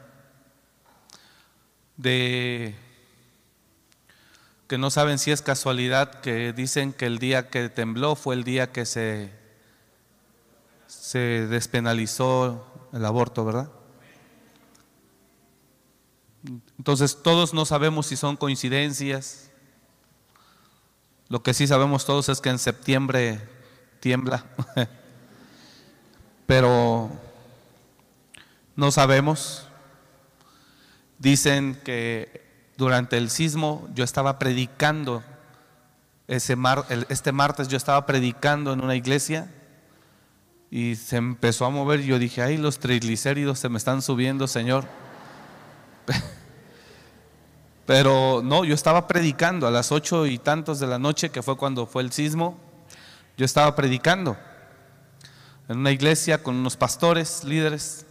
de 1.95 2.75
que 4.67 4.77
no 4.77 4.91
saben 4.91 5.17
si 5.17 5.31
es 5.31 5.41
casualidad 5.41 6.21
que 6.21 6.53
dicen 6.53 6.93
que 6.93 7.07
el 7.07 7.17
día 7.17 7.49
que 7.49 7.69
tembló 7.69 8.15
fue 8.15 8.35
el 8.35 8.43
día 8.43 8.71
que 8.71 8.85
se, 8.85 9.37
se 11.07 11.47
despenalizó 11.47 12.67
el 12.91 13.05
aborto, 13.05 13.45
¿verdad? 13.45 13.69
Entonces 16.77 17.23
todos 17.23 17.53
no 17.53 17.63
sabemos 17.63 18.07
si 18.07 18.17
son 18.17 18.35
coincidencias. 18.35 19.49
Lo 21.29 21.43
que 21.43 21.53
sí 21.53 21.65
sabemos 21.65 22.05
todos 22.05 22.27
es 22.27 22.41
que 22.41 22.49
en 22.49 22.59
septiembre 22.59 23.39
tiembla. 24.01 24.43
Pero 26.45 27.09
no 28.75 28.91
sabemos. 28.91 29.65
Dicen 31.19 31.79
que 31.85 32.73
durante 32.75 33.15
el 33.15 33.29
sismo 33.29 33.87
yo 33.93 34.03
estaba 34.03 34.39
predicando, 34.39 35.23
ese 36.27 36.57
mar, 36.57 36.85
este 37.07 37.31
martes 37.31 37.69
yo 37.69 37.77
estaba 37.77 38.05
predicando 38.05 38.73
en 38.73 38.83
una 38.83 38.95
iglesia 38.97 39.53
y 40.69 40.95
se 40.95 41.17
empezó 41.17 41.65
a 41.65 41.69
mover. 41.69 42.01
Yo 42.01 42.19
dije, 42.19 42.41
ay, 42.41 42.57
los 42.57 42.79
triglicéridos 42.79 43.59
se 43.59 43.69
me 43.69 43.77
están 43.77 44.01
subiendo, 44.01 44.47
Señor. 44.47 44.86
Pero 47.86 48.41
no, 48.43 48.65
yo 48.65 48.75
estaba 48.75 49.07
predicando 49.07 49.65
a 49.67 49.71
las 49.71 49.91
ocho 49.91 50.25
y 50.25 50.38
tantos 50.38 50.79
de 50.79 50.88
la 50.88 51.00
noche, 51.00 51.29
que 51.29 51.41
fue 51.41 51.57
cuando 51.57 51.88
fue 51.88 52.03
el 52.03 52.12
sismo. 52.12 52.59
Yo 53.38 53.45
estaba 53.45 53.75
predicando 53.75 54.38
en 55.69 55.79
una 55.79 55.91
iglesia 55.91 56.43
con 56.43 56.55
unos 56.55 56.75
pastores, 56.75 57.43
líderes. 57.43 58.05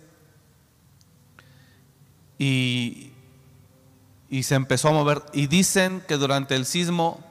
Y, 2.38 3.12
y 4.30 4.42
se 4.44 4.54
empezó 4.54 4.88
a 4.88 4.92
mover. 4.92 5.22
Y 5.34 5.46
dicen 5.46 6.02
que 6.08 6.16
durante 6.16 6.54
el 6.54 6.64
sismo 6.64 7.22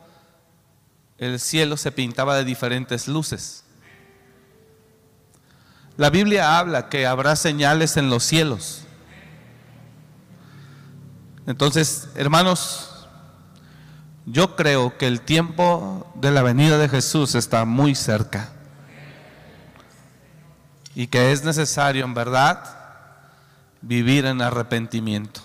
el 1.18 1.40
cielo 1.40 1.78
se 1.78 1.92
pintaba 1.92 2.36
de 2.38 2.44
diferentes 2.44 3.08
luces. 3.08 3.65
La 5.98 6.10
Biblia 6.10 6.58
habla 6.58 6.90
que 6.90 7.06
habrá 7.06 7.36
señales 7.36 7.96
en 7.96 8.10
los 8.10 8.24
cielos. 8.24 8.82
Entonces, 11.48 12.10
hermanos, 12.16 13.08
yo 14.26 14.56
creo 14.56 14.98
que 14.98 15.08
el 15.08 15.22
tiempo 15.22 16.12
de 16.16 16.32
la 16.32 16.42
venida 16.42 16.78
de 16.78 16.90
Jesús 16.90 17.36
está 17.36 17.64
muy 17.66 17.96
cerca. 17.96 18.50
Y 20.96 21.08
que 21.08 21.32
es 21.32 21.44
necesario, 21.44 22.04
en 22.04 22.14
verdad, 22.14 22.64
vivir 23.82 24.26
en 24.26 24.42
arrepentimiento. 24.42 25.42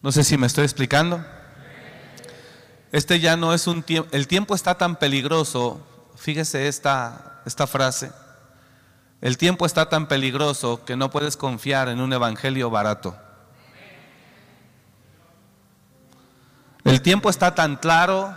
No 0.00 0.12
sé 0.12 0.24
si 0.24 0.38
me 0.38 0.46
estoy 0.46 0.64
explicando. 0.64 1.24
Este 2.90 3.20
ya 3.20 3.36
no 3.36 3.52
es 3.52 3.66
un 3.66 3.82
tiempo, 3.82 4.08
el 4.12 4.26
tiempo 4.26 4.54
está 4.54 4.76
tan 4.76 4.96
peligroso, 4.96 5.80
fíjese 6.16 6.68
esta, 6.68 7.42
esta 7.44 7.66
frase, 7.66 8.12
el 9.20 9.36
tiempo 9.36 9.66
está 9.66 9.88
tan 9.88 10.08
peligroso 10.08 10.84
que 10.84 10.96
no 10.96 11.10
puedes 11.10 11.36
confiar 11.36 11.88
en 11.88 12.00
un 12.00 12.12
evangelio 12.12 12.70
barato. 12.70 13.16
El 16.84 17.02
tiempo 17.02 17.28
está 17.28 17.54
tan 17.54 17.76
claro 17.76 18.34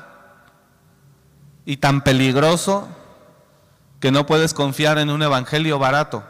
y 1.65 1.77
tan 1.77 2.01
peligroso 2.01 2.89
que 4.01 4.11
no 4.11 4.25
puedes 4.25 4.53
confiar 4.53 4.98
en 4.98 5.09
un 5.09 5.22
evangelio 5.22 5.79
barato. 5.79 6.25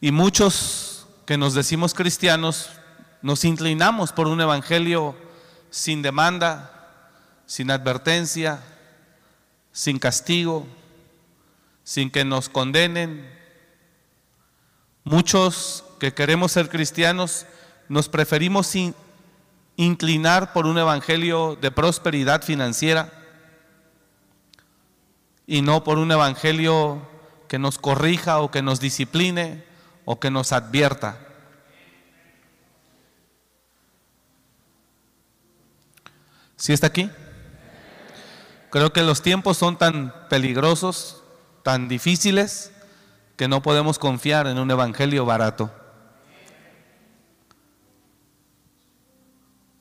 Y 0.00 0.12
muchos 0.12 1.06
que 1.26 1.36
nos 1.36 1.54
decimos 1.54 1.92
cristianos 1.92 2.70
nos 3.22 3.44
inclinamos 3.44 4.12
por 4.12 4.28
un 4.28 4.40
evangelio 4.40 5.14
sin 5.70 6.02
demanda, 6.02 6.70
sin 7.46 7.70
advertencia, 7.70 8.60
sin 9.72 9.98
castigo, 9.98 10.66
sin 11.84 12.10
que 12.10 12.24
nos 12.24 12.48
condenen. 12.48 13.28
Muchos 15.04 15.84
que 15.98 16.14
queremos 16.14 16.52
ser 16.52 16.68
cristianos 16.68 17.46
nos 17.88 18.08
preferimos 18.08 18.74
inclinar 19.76 20.52
por 20.52 20.66
un 20.66 20.78
evangelio 20.78 21.56
de 21.60 21.70
prosperidad 21.70 22.42
financiera 22.42 23.12
y 25.46 25.62
no 25.62 25.82
por 25.82 25.98
un 25.98 26.12
evangelio 26.12 27.00
que 27.48 27.58
nos 27.58 27.78
corrija 27.78 28.40
o 28.40 28.50
que 28.50 28.62
nos 28.62 28.80
discipline 28.80 29.64
o 30.04 30.20
que 30.20 30.30
nos 30.30 30.52
advierta. 30.52 31.27
¿Sí 36.58 36.72
está 36.72 36.88
aquí? 36.88 37.08
Creo 38.70 38.92
que 38.92 39.02
los 39.02 39.22
tiempos 39.22 39.56
son 39.56 39.78
tan 39.78 40.12
peligrosos, 40.28 41.22
tan 41.62 41.88
difíciles, 41.88 42.72
que 43.36 43.46
no 43.46 43.62
podemos 43.62 44.00
confiar 44.00 44.48
en 44.48 44.58
un 44.58 44.68
evangelio 44.68 45.24
barato. 45.24 45.70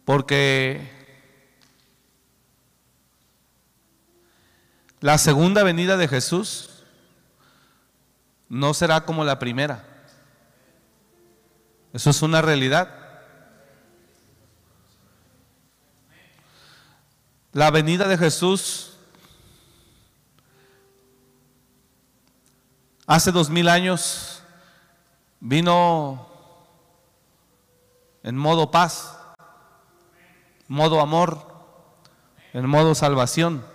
Porque 0.06 0.88
la 5.00 5.18
segunda 5.18 5.64
venida 5.64 5.98
de 5.98 6.08
Jesús 6.08 6.84
no 8.50 8.76
será 8.76 9.02
como 9.04 9.26
la 9.26 9.40
primera. 9.40 9.84
Eso 11.92 12.12
es 12.12 12.22
una 12.22 12.44
realidad. 12.44 13.07
La 17.58 17.72
venida 17.72 18.08
de 18.08 18.20
Jesús 18.20 18.92
hace 23.08 23.32
dos 23.32 23.50
mil 23.50 23.68
años 23.68 24.44
vino 25.40 26.30
en 28.22 28.38
modo 28.38 28.70
paz, 28.70 29.18
modo 30.68 31.02
amor, 31.02 31.48
en 32.54 32.70
modo 32.70 32.94
salvación. 32.94 33.66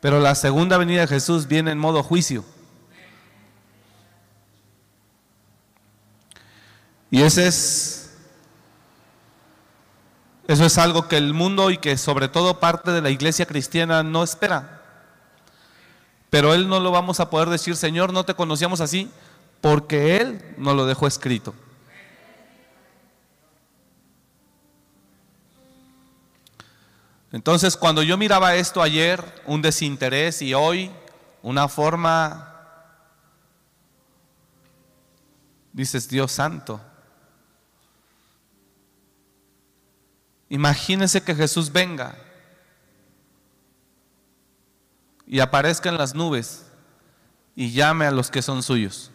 Pero 0.00 0.20
la 0.20 0.36
segunda 0.36 0.78
venida 0.78 1.00
de 1.00 1.08
Jesús 1.08 1.48
viene 1.48 1.72
en 1.72 1.78
modo 1.78 2.00
juicio. 2.04 2.44
Y 7.10 7.22
ese 7.22 7.48
es 7.48 7.99
eso 10.50 10.64
es 10.64 10.78
algo 10.78 11.06
que 11.06 11.16
el 11.16 11.32
mundo 11.32 11.70
y 11.70 11.78
que 11.78 11.96
sobre 11.96 12.26
todo 12.26 12.58
parte 12.58 12.90
de 12.90 13.00
la 13.00 13.10
iglesia 13.10 13.46
cristiana 13.46 14.02
no 14.02 14.24
espera. 14.24 14.82
Pero 16.28 16.54
Él 16.54 16.68
no 16.68 16.80
lo 16.80 16.90
vamos 16.90 17.20
a 17.20 17.30
poder 17.30 17.48
decir, 17.48 17.76
Señor, 17.76 18.12
no 18.12 18.24
te 18.24 18.34
conocíamos 18.34 18.80
así, 18.80 19.08
porque 19.60 20.16
Él 20.16 20.42
no 20.58 20.74
lo 20.74 20.86
dejó 20.86 21.06
escrito. 21.06 21.54
Entonces, 27.30 27.76
cuando 27.76 28.02
yo 28.02 28.18
miraba 28.18 28.56
esto 28.56 28.82
ayer, 28.82 29.22
un 29.46 29.62
desinterés 29.62 30.42
y 30.42 30.52
hoy 30.52 30.90
una 31.42 31.68
forma, 31.68 32.56
dices, 35.72 36.08
Dios 36.08 36.32
santo, 36.32 36.80
Imagínense 40.50 41.22
que 41.22 41.34
Jesús 41.34 41.72
venga 41.72 42.16
y 45.24 45.38
aparezca 45.38 45.88
en 45.88 45.96
las 45.96 46.12
nubes 46.12 46.66
y 47.54 47.70
llame 47.70 48.04
a 48.04 48.10
los 48.10 48.32
que 48.32 48.42
son 48.42 48.64
suyos. 48.64 49.12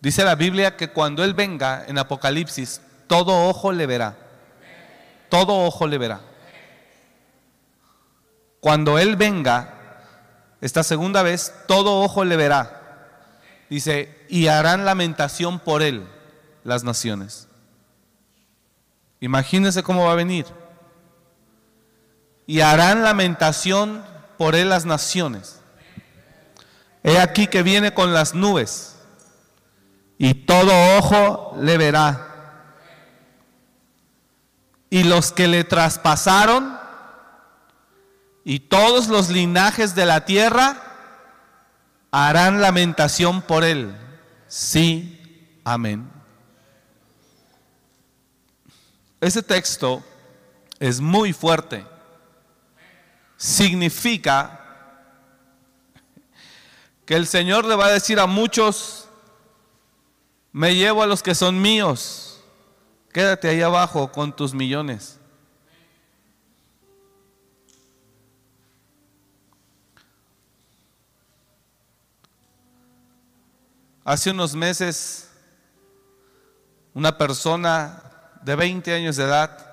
Dice 0.00 0.24
la 0.24 0.34
Biblia 0.34 0.76
que 0.76 0.88
cuando 0.90 1.22
Él 1.22 1.32
venga 1.32 1.84
en 1.86 1.96
Apocalipsis, 1.96 2.80
todo 3.06 3.48
ojo 3.48 3.70
le 3.70 3.86
verá. 3.86 4.16
Todo 5.28 5.64
ojo 5.64 5.86
le 5.86 5.96
verá. 5.96 6.20
Cuando 8.58 8.98
Él 8.98 9.14
venga, 9.14 9.74
esta 10.60 10.82
segunda 10.82 11.22
vez, 11.22 11.54
todo 11.68 12.00
ojo 12.00 12.24
le 12.24 12.36
verá. 12.36 12.80
Dice, 13.70 14.26
y 14.28 14.48
harán 14.48 14.84
lamentación 14.84 15.60
por 15.60 15.82
Él 15.82 16.04
las 16.64 16.82
naciones. 16.82 17.46
Imagínense 19.22 19.84
cómo 19.84 20.04
va 20.04 20.12
a 20.12 20.16
venir. 20.16 20.46
Y 22.44 22.60
harán 22.60 23.04
lamentación 23.04 24.04
por 24.36 24.56
él 24.56 24.68
las 24.68 24.84
naciones. 24.84 25.60
He 27.04 27.20
aquí 27.20 27.46
que 27.46 27.62
viene 27.62 27.94
con 27.94 28.12
las 28.12 28.34
nubes 28.34 28.96
y 30.18 30.34
todo 30.34 30.72
ojo 30.98 31.56
le 31.60 31.78
verá. 31.78 32.28
y 34.90 35.04
los 35.04 35.32
que 35.32 35.48
le 35.48 35.64
traspasaron 35.64 36.78
y 38.44 38.58
todos 38.60 39.08
los 39.08 39.30
linajes 39.30 39.94
de 39.94 40.04
la 40.04 40.26
tierra 40.26 40.76
harán 42.10 42.60
lamentación 42.60 43.40
por 43.40 43.64
él. 43.64 43.96
Sí, 44.48 45.58
amén. 45.64 46.21
Ese 49.22 49.40
texto 49.40 50.02
es 50.80 51.00
muy 51.00 51.32
fuerte. 51.32 51.86
Significa 53.36 54.58
que 57.06 57.14
el 57.14 57.28
Señor 57.28 57.64
le 57.64 57.76
va 57.76 57.86
a 57.86 57.92
decir 57.92 58.18
a 58.18 58.26
muchos, 58.26 59.08
me 60.50 60.74
llevo 60.74 61.04
a 61.04 61.06
los 61.06 61.22
que 61.22 61.36
son 61.36 61.62
míos, 61.62 62.42
quédate 63.12 63.48
ahí 63.48 63.62
abajo 63.62 64.10
con 64.10 64.34
tus 64.34 64.52
millones. 64.52 65.20
Hace 74.02 74.32
unos 74.32 74.56
meses, 74.56 75.30
una 76.92 77.16
persona 77.16 78.11
de 78.42 78.56
20 78.56 78.94
años 78.94 79.16
de 79.16 79.24
edad 79.24 79.72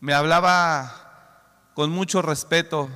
me 0.00 0.14
hablaba 0.14 1.72
con 1.74 1.90
mucho 1.90 2.22
respeto. 2.22 2.88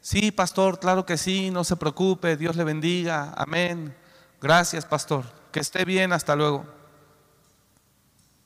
Sí, 0.00 0.30
pastor, 0.30 0.78
claro 0.78 1.04
que 1.04 1.16
sí, 1.16 1.50
no 1.50 1.64
se 1.64 1.76
preocupe, 1.76 2.36
Dios 2.36 2.56
le 2.56 2.64
bendiga, 2.64 3.32
amén. 3.36 3.96
Gracias, 4.40 4.84
pastor, 4.84 5.24
que 5.50 5.60
esté 5.60 5.84
bien, 5.84 6.12
hasta 6.12 6.36
luego. 6.36 6.64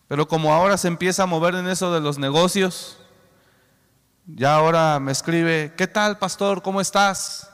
Pero 0.08 0.26
como 0.26 0.52
ahora 0.52 0.76
se 0.76 0.88
empieza 0.88 1.24
a 1.24 1.26
mover 1.26 1.54
en 1.54 1.68
eso 1.68 1.92
de 1.92 2.00
los 2.00 2.18
negocios, 2.18 2.98
ya 4.26 4.54
ahora 4.54 4.98
me 5.00 5.12
escribe, 5.12 5.74
¿qué 5.76 5.86
tal, 5.86 6.18
pastor? 6.18 6.62
¿Cómo 6.62 6.80
estás? 6.80 7.50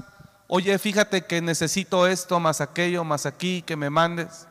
oye, 0.48 0.78
fíjate 0.78 1.26
que 1.26 1.40
necesito 1.40 2.06
esto, 2.06 2.40
más 2.40 2.60
aquello, 2.60 3.04
más 3.04 3.26
aquí, 3.26 3.62
que 3.62 3.76
me 3.76 3.90
mandes. 3.90 4.48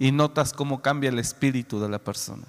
Y 0.00 0.10
notas 0.10 0.52
cómo 0.52 0.82
cambia 0.82 1.10
el 1.10 1.20
espíritu 1.20 1.78
de 1.78 1.88
la 1.88 2.00
persona. 2.00 2.44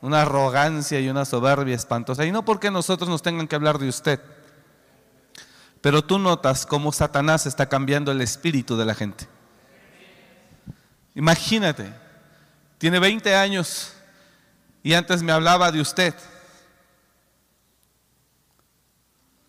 Una 0.00 0.22
arrogancia 0.22 0.98
y 1.00 1.10
una 1.10 1.26
soberbia 1.26 1.74
espantosa. 1.74 2.24
Y 2.24 2.32
no 2.32 2.44
porque 2.44 2.70
nosotros 2.70 3.10
nos 3.10 3.20
tengan 3.20 3.46
que 3.46 3.56
hablar 3.56 3.78
de 3.78 3.88
usted. 3.88 4.20
Pero 5.82 6.02
tú 6.02 6.18
notas 6.18 6.64
cómo 6.64 6.92
Satanás 6.92 7.44
está 7.44 7.68
cambiando 7.68 8.12
el 8.12 8.22
espíritu 8.22 8.76
de 8.76 8.84
la 8.86 8.94
gente. 8.94 9.26
Imagínate, 11.14 11.92
tiene 12.78 12.98
20 12.98 13.34
años 13.34 13.92
y 14.82 14.94
antes 14.94 15.22
me 15.22 15.32
hablaba 15.32 15.70
de 15.72 15.80
usted. 15.80 16.14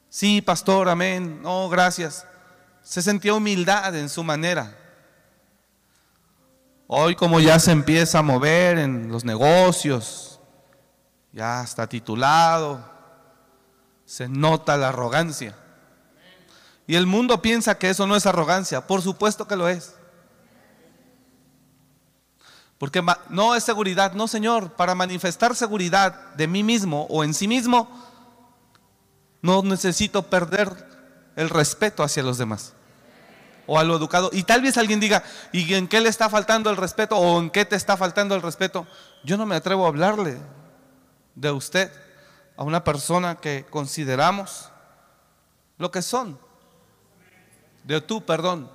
Sí, 0.10 0.42
pastor, 0.42 0.90
amén. 0.90 1.42
No, 1.42 1.70
gracias. 1.70 2.26
Se 2.84 3.02
sentía 3.02 3.34
humildad 3.34 3.96
en 3.96 4.10
su 4.10 4.24
manera. 4.24 4.83
Hoy 6.96 7.16
como 7.16 7.40
ya 7.40 7.58
se 7.58 7.72
empieza 7.72 8.20
a 8.20 8.22
mover 8.22 8.78
en 8.78 9.12
los 9.12 9.26
negocios, 9.26 10.40
ya 11.32 11.64
está 11.64 11.88
titulado, 11.88 12.88
se 14.06 14.30
nota 14.30 14.78
la 14.78 14.90
arrogancia. 14.90 15.56
Y 16.86 16.94
el 16.94 17.08
mundo 17.08 17.42
piensa 17.42 17.80
que 17.80 17.90
eso 17.90 18.06
no 18.06 18.16
es 18.16 18.28
arrogancia. 18.28 18.86
Por 18.86 19.02
supuesto 19.02 19.48
que 19.48 19.56
lo 19.56 19.68
es. 19.68 19.96
Porque 22.78 23.04
no 23.30 23.56
es 23.56 23.64
seguridad, 23.64 24.14
no 24.14 24.28
Señor, 24.28 24.74
para 24.74 24.94
manifestar 24.94 25.56
seguridad 25.56 26.36
de 26.36 26.48
mí 26.48 26.62
mismo 26.62 27.08
o 27.10 27.24
en 27.24 27.34
sí 27.34 27.48
mismo, 27.48 27.90
no 29.42 29.64
necesito 29.64 30.30
perder 30.30 30.88
el 31.38 31.50
respeto 31.50 32.04
hacia 32.04 32.22
los 32.22 32.38
demás 32.38 32.76
o 33.68 33.80
a 33.80 33.84
lo 33.84 33.96
educado. 33.96 34.30
Y 34.34 34.44
tal 34.44 34.62
vez 34.62 34.78
alguien 34.78 35.00
diga, 35.00 35.24
¿y 35.52 35.74
en 35.74 35.88
qué 35.88 36.02
le 36.02 36.10
está 36.10 36.30
faltando 36.30 36.70
el 36.70 36.78
respeto 36.78 37.18
o 37.18 37.40
en 37.40 37.50
qué 37.50 37.66
te 37.66 37.76
está 37.76 37.98
faltando 37.98 38.36
el 38.36 38.42
respeto? 38.42 38.88
Yo 39.24 39.38
no 39.38 39.46
me 39.46 39.56
atrevo 39.56 39.86
a 39.86 39.90
hablarle 39.90 40.38
de 41.36 41.52
usted 41.52 41.92
a 42.56 42.64
una 42.64 42.84
persona 42.84 43.36
que 43.36 43.66
consideramos 43.70 44.70
lo 45.78 45.92
que 45.92 46.02
son. 46.02 46.40
De 47.84 48.00
tú, 48.02 48.24
perdón. 48.24 48.70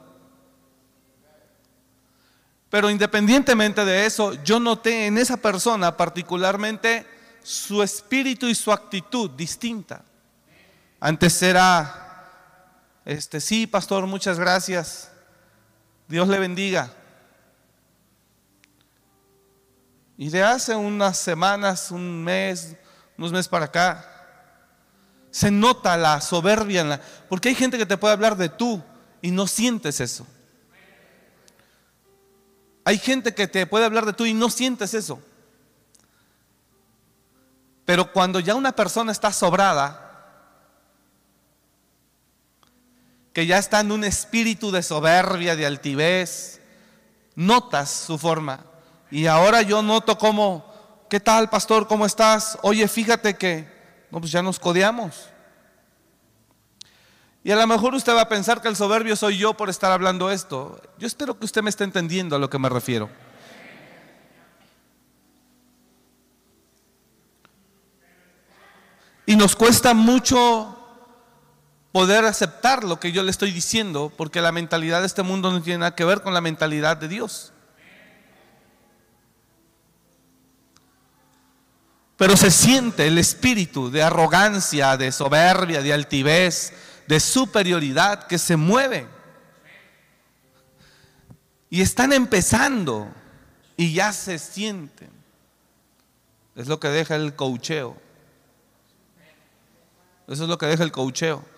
Pero 2.70 2.90
independientemente 2.90 3.84
de 3.84 4.04
eso, 4.04 4.34
yo 4.44 4.60
noté 4.60 5.06
en 5.06 5.16
esa 5.16 5.38
persona 5.38 5.96
particularmente 5.96 7.06
su 7.42 7.82
espíritu 7.82 8.46
y 8.46 8.54
su 8.54 8.70
actitud 8.70 9.30
distinta. 9.30 10.04
Antes 11.00 11.40
era, 11.42 12.07
este, 13.08 13.40
sí, 13.40 13.66
pastor, 13.66 14.06
muchas 14.06 14.38
gracias. 14.38 15.10
Dios 16.08 16.28
le 16.28 16.38
bendiga. 16.38 16.92
Y 20.18 20.28
de 20.28 20.42
hace 20.42 20.76
unas 20.76 21.16
semanas, 21.16 21.90
un 21.90 22.22
mes, 22.22 22.76
unos 23.16 23.32
meses 23.32 23.48
para 23.48 23.64
acá, 23.64 24.04
se 25.30 25.50
nota 25.50 25.96
la 25.96 26.20
soberbia, 26.20 26.82
en 26.82 26.90
la, 26.90 27.00
porque 27.30 27.48
hay 27.48 27.54
gente 27.54 27.78
que 27.78 27.86
te 27.86 27.96
puede 27.96 28.12
hablar 28.12 28.36
de 28.36 28.50
tú 28.50 28.82
y 29.22 29.30
no 29.30 29.46
sientes 29.46 30.00
eso. 30.00 30.26
Hay 32.84 32.98
gente 32.98 33.34
que 33.34 33.48
te 33.48 33.64
puede 33.66 33.86
hablar 33.86 34.04
de 34.04 34.12
tú 34.12 34.26
y 34.26 34.34
no 34.34 34.50
sientes 34.50 34.92
eso. 34.92 35.18
Pero 37.86 38.12
cuando 38.12 38.38
ya 38.38 38.54
una 38.54 38.72
persona 38.72 39.12
está 39.12 39.32
sobrada, 39.32 40.07
que 43.32 43.46
ya 43.46 43.58
está 43.58 43.80
en 43.80 43.92
un 43.92 44.04
espíritu 44.04 44.70
de 44.70 44.82
soberbia, 44.82 45.56
de 45.56 45.66
altivez, 45.66 46.60
notas 47.34 47.90
su 47.90 48.18
forma. 48.18 48.64
Y 49.10 49.26
ahora 49.26 49.62
yo 49.62 49.82
noto 49.82 50.18
como, 50.18 50.64
¿qué 51.08 51.20
tal, 51.20 51.48
pastor? 51.48 51.86
¿Cómo 51.86 52.04
estás? 52.04 52.58
Oye, 52.62 52.86
fíjate 52.88 53.36
que, 53.36 53.68
no, 54.10 54.20
pues 54.20 54.32
ya 54.32 54.42
nos 54.42 54.58
codeamos. 54.58 55.28
Y 57.44 57.50
a 57.50 57.56
lo 57.56 57.66
mejor 57.66 57.94
usted 57.94 58.14
va 58.14 58.22
a 58.22 58.28
pensar 58.28 58.60
que 58.60 58.68
el 58.68 58.76
soberbio 58.76 59.16
soy 59.16 59.38
yo 59.38 59.54
por 59.54 59.70
estar 59.70 59.92
hablando 59.92 60.30
esto. 60.30 60.80
Yo 60.98 61.06
espero 61.06 61.38
que 61.38 61.44
usted 61.44 61.62
me 61.62 61.70
esté 61.70 61.84
entendiendo 61.84 62.36
a 62.36 62.38
lo 62.38 62.50
que 62.50 62.58
me 62.58 62.68
refiero. 62.68 63.08
Y 69.24 69.36
nos 69.36 69.54
cuesta 69.54 69.94
mucho 69.94 70.77
poder 71.98 72.26
aceptar 72.26 72.84
lo 72.84 73.00
que 73.00 73.10
yo 73.10 73.24
le 73.24 73.32
estoy 73.32 73.50
diciendo, 73.50 74.12
porque 74.16 74.40
la 74.40 74.52
mentalidad 74.52 75.00
de 75.00 75.08
este 75.08 75.24
mundo 75.24 75.50
no 75.50 75.60
tiene 75.60 75.78
nada 75.78 75.96
que 75.96 76.04
ver 76.04 76.22
con 76.22 76.32
la 76.32 76.40
mentalidad 76.40 76.96
de 76.96 77.08
Dios. 77.08 77.52
Pero 82.16 82.36
se 82.36 82.52
siente 82.52 83.08
el 83.08 83.18
espíritu 83.18 83.90
de 83.90 84.04
arrogancia, 84.04 84.96
de 84.96 85.10
soberbia, 85.10 85.82
de 85.82 85.92
altivez, 85.92 86.72
de 87.08 87.18
superioridad 87.18 88.28
que 88.28 88.38
se 88.38 88.54
mueve. 88.54 89.08
Y 91.68 91.80
están 91.80 92.12
empezando 92.12 93.08
y 93.76 93.92
ya 93.92 94.12
se 94.12 94.38
sienten. 94.38 95.10
Es 96.54 96.68
lo 96.68 96.78
que 96.78 96.90
deja 96.90 97.16
el 97.16 97.34
cocheo. 97.34 97.96
Eso 100.28 100.44
es 100.44 100.48
lo 100.48 100.58
que 100.58 100.66
deja 100.66 100.84
el 100.84 100.92
cocheo 100.92 101.57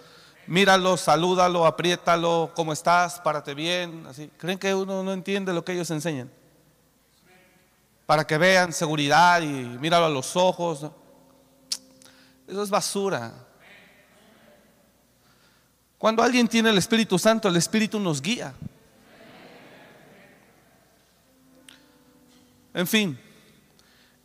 míralo, 0.51 0.97
salúdalo, 0.97 1.65
apriétalo, 1.65 2.51
¿cómo 2.57 2.73
estás? 2.73 3.21
Párate 3.21 3.55
bien. 3.55 4.05
Así. 4.09 4.29
¿Creen 4.37 4.59
que 4.59 4.75
uno 4.75 5.05
no 5.05 5.13
entiende 5.13 5.53
lo 5.53 5.65
que 5.65 5.73
ellos 5.73 5.91
enseñan? 5.93 6.29
Para 8.05 8.27
que 8.27 8.37
vean 8.37 8.73
seguridad 8.73 9.41
y 9.43 9.47
míralo 9.47 10.07
a 10.07 10.11
los 10.11 10.35
ojos. 10.35 10.91
Eso 12.49 12.63
es 12.65 12.69
basura. 12.69 13.33
Cuando 15.97 16.21
alguien 16.23 16.49
tiene 16.49 16.71
el 16.71 16.79
Espíritu 16.79 17.17
Santo, 17.17 17.47
el 17.47 17.57
Espíritu 17.57 18.01
nos 18.01 18.21
guía. 18.21 18.53
En 22.75 22.87
fin, 22.87 23.21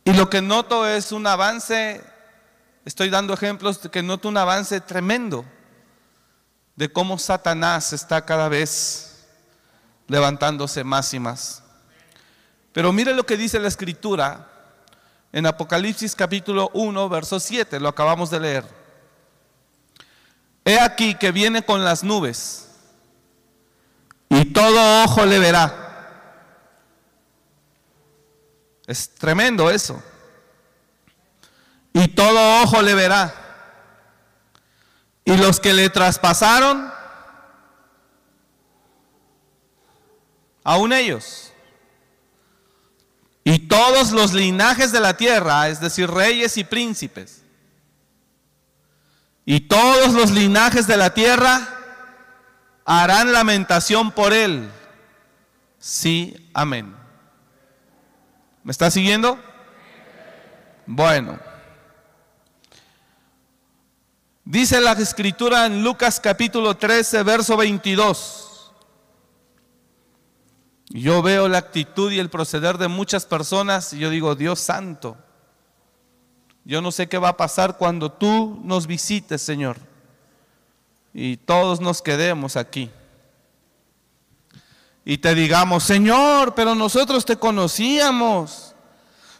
y 0.04 0.12
lo 0.12 0.30
que 0.30 0.40
noto 0.40 0.86
es 0.86 1.12
un 1.12 1.26
avance, 1.26 2.02
estoy 2.84 3.10
dando 3.10 3.34
ejemplos 3.34 3.82
de 3.82 3.90
que 3.90 4.02
noto 4.02 4.28
un 4.28 4.36
avance 4.36 4.80
tremendo 4.80 5.44
de 6.76 6.92
cómo 6.92 7.18
Satanás 7.18 7.92
está 7.92 8.24
cada 8.24 8.48
vez 8.48 9.26
levantándose 10.06 10.84
más 10.84 11.12
y 11.14 11.18
más. 11.18 11.62
Pero 12.72 12.92
mire 12.92 13.14
lo 13.14 13.24
que 13.24 13.36
dice 13.36 13.58
la 13.58 13.68
escritura 13.68 14.48
en 15.32 15.46
Apocalipsis 15.46 16.14
capítulo 16.14 16.70
1, 16.74 17.08
verso 17.08 17.40
7, 17.40 17.80
lo 17.80 17.88
acabamos 17.88 18.30
de 18.30 18.40
leer. 18.40 18.64
He 20.64 20.78
aquí 20.78 21.14
que 21.14 21.32
viene 21.32 21.64
con 21.64 21.84
las 21.84 22.04
nubes 22.04 22.68
y 24.28 24.44
todo 24.46 25.04
ojo 25.04 25.24
le 25.24 25.38
verá. 25.38 25.82
Es 28.86 29.14
tremendo 29.14 29.70
eso. 29.70 30.00
Y 31.92 32.08
todo 32.08 32.62
ojo 32.62 32.82
le 32.82 32.94
verá. 32.94 33.45
Y 35.26 35.36
los 35.36 35.58
que 35.58 35.74
le 35.74 35.90
traspasaron, 35.90 36.88
aún 40.62 40.92
ellos. 40.92 41.52
Y 43.42 43.58
todos 43.66 44.12
los 44.12 44.32
linajes 44.32 44.92
de 44.92 45.00
la 45.00 45.16
tierra, 45.16 45.68
es 45.68 45.80
decir, 45.80 46.08
reyes 46.08 46.56
y 46.56 46.64
príncipes. 46.64 47.42
Y 49.44 49.60
todos 49.62 50.14
los 50.14 50.30
linajes 50.30 50.86
de 50.86 50.96
la 50.96 51.12
tierra 51.12 51.76
harán 52.84 53.32
lamentación 53.32 54.12
por 54.12 54.32
él. 54.32 54.70
Sí, 55.80 56.50
amén. 56.54 56.94
¿Me 58.62 58.70
está 58.70 58.92
siguiendo? 58.92 59.38
Bueno. 60.86 61.55
Dice 64.48 64.80
la 64.80 64.92
escritura 64.92 65.66
en 65.66 65.82
Lucas 65.82 66.20
capítulo 66.20 66.76
13, 66.76 67.24
verso 67.24 67.56
22. 67.56 68.72
Yo 70.90 71.20
veo 71.20 71.48
la 71.48 71.58
actitud 71.58 72.12
y 72.12 72.20
el 72.20 72.30
proceder 72.30 72.78
de 72.78 72.86
muchas 72.86 73.26
personas 73.26 73.92
y 73.92 73.98
yo 73.98 74.08
digo, 74.08 74.36
Dios 74.36 74.60
santo, 74.60 75.16
yo 76.64 76.80
no 76.80 76.92
sé 76.92 77.08
qué 77.08 77.18
va 77.18 77.30
a 77.30 77.36
pasar 77.36 77.76
cuando 77.76 78.12
tú 78.12 78.60
nos 78.62 78.86
visites, 78.86 79.42
Señor, 79.42 79.78
y 81.12 81.38
todos 81.38 81.80
nos 81.80 82.00
quedemos 82.00 82.54
aquí. 82.54 82.88
Y 85.04 85.18
te 85.18 85.34
digamos, 85.34 85.82
Señor, 85.82 86.54
pero 86.54 86.76
nosotros 86.76 87.24
te 87.24 87.36
conocíamos. 87.36 88.65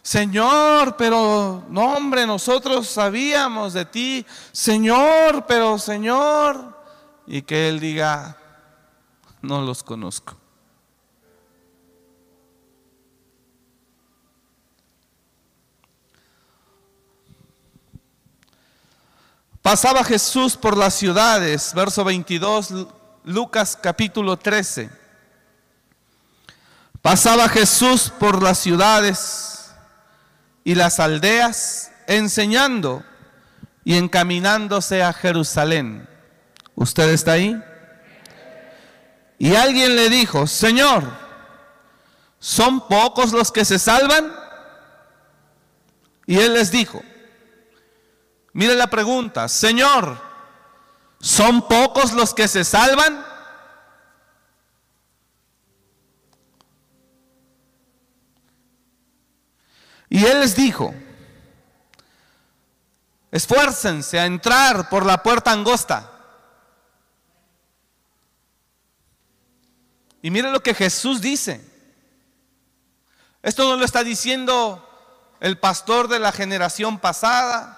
Señor, 0.07 0.95
pero 0.95 1.65
no 1.67 1.81
hombre, 1.93 2.25
nosotros 2.25 2.87
sabíamos 2.87 3.73
de 3.73 3.83
ti, 3.83 4.25
Señor, 4.53 5.45
pero 5.45 5.77
Señor, 5.77 6.79
y 7.25 7.41
que 7.41 7.67
Él 7.67 7.81
diga, 7.81 8.37
no 9.41 9.61
los 9.63 9.83
conozco. 9.83 10.37
Pasaba 19.61 20.05
Jesús 20.05 20.55
por 20.55 20.77
las 20.77 20.93
ciudades, 20.93 21.73
verso 21.73 22.05
22, 22.05 22.69
Lucas 23.25 23.77
capítulo 23.83 24.37
13. 24.37 24.89
Pasaba 27.01 27.49
Jesús 27.49 28.09
por 28.09 28.41
las 28.41 28.57
ciudades 28.57 29.56
y 30.67 30.75
las 30.75 30.99
aldeas, 30.99 31.91
enseñando 32.07 33.01
y 33.85 33.95
encaminándose 33.95 35.01
a 35.01 35.13
Jerusalén. 35.13 36.09
¿Usted 36.75 37.07
está 37.11 37.31
ahí? 37.31 37.57
Y 39.39 39.55
alguien 39.55 39.95
le 39.95 40.09
dijo, 40.09 40.45
Señor, 40.45 41.09
¿son 42.39 42.85
pocos 42.89 43.31
los 43.31 43.49
que 43.49 43.63
se 43.63 43.79
salvan? 43.79 44.29
Y 46.25 46.37
él 46.37 46.55
les 46.55 46.69
dijo, 46.69 47.01
mire 48.51 48.75
la 48.75 48.87
pregunta, 48.87 49.47
Señor, 49.47 50.21
¿son 51.21 51.65
pocos 51.65 52.11
los 52.11 52.33
que 52.33 52.49
se 52.49 52.65
salvan? 52.65 53.25
Y 60.09 60.25
él 60.25 60.39
les 60.39 60.55
dijo, 60.55 60.93
esfuércense 63.31 64.19
a 64.19 64.25
entrar 64.25 64.89
por 64.89 65.05
la 65.05 65.21
puerta 65.21 65.51
angosta. 65.51 66.11
Y 70.21 70.31
mire 70.31 70.51
lo 70.51 70.61
que 70.61 70.73
Jesús 70.73 71.21
dice. 71.21 71.63
Esto 73.43 73.69
no 73.69 73.75
lo 73.77 73.85
está 73.85 74.03
diciendo 74.03 74.83
el 75.39 75.59
pastor 75.59 76.07
de 76.07 76.19
la 76.19 76.31
generación 76.31 76.99
pasada, 76.99 77.73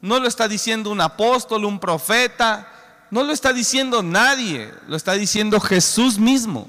no 0.00 0.18
lo 0.18 0.28
está 0.28 0.48
diciendo 0.48 0.90
un 0.90 1.00
apóstol, 1.00 1.64
un 1.64 1.78
profeta, 1.78 2.68
no 3.10 3.22
lo 3.22 3.32
está 3.32 3.52
diciendo 3.52 4.02
nadie, 4.02 4.72
lo 4.86 4.96
está 4.96 5.12
diciendo 5.12 5.60
Jesús 5.60 6.18
mismo. 6.18 6.68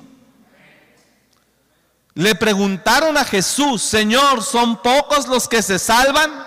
Le 2.20 2.36
preguntaron 2.36 3.16
a 3.16 3.24
Jesús, 3.24 3.82
Señor, 3.82 4.44
¿son 4.44 4.82
pocos 4.82 5.26
los 5.30 5.48
que 5.48 5.62
se 5.62 5.80
salvan? 5.80 6.46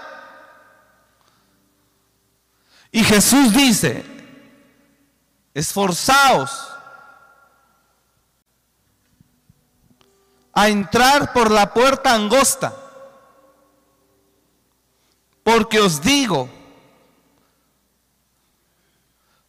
Y 2.91 3.03
Jesús 3.03 3.55
dice, 3.55 4.05
esforzaos 5.55 6.51
a 10.53 10.69
entrar 10.69 11.33
por 11.33 11.51
la 11.51 11.73
puerta 11.73 12.13
angosta, 12.13 12.77
porque 15.43 15.81
os 15.81 16.03
digo, 16.03 16.51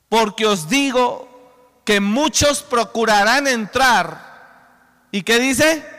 porque 0.07 0.45
os 0.45 0.69
digo 0.69 1.81
que 1.83 1.99
muchos 1.99 2.63
procurarán 2.63 3.45
entrar. 3.45 5.09
¿Y 5.11 5.23
qué 5.23 5.37
dice? 5.37 5.92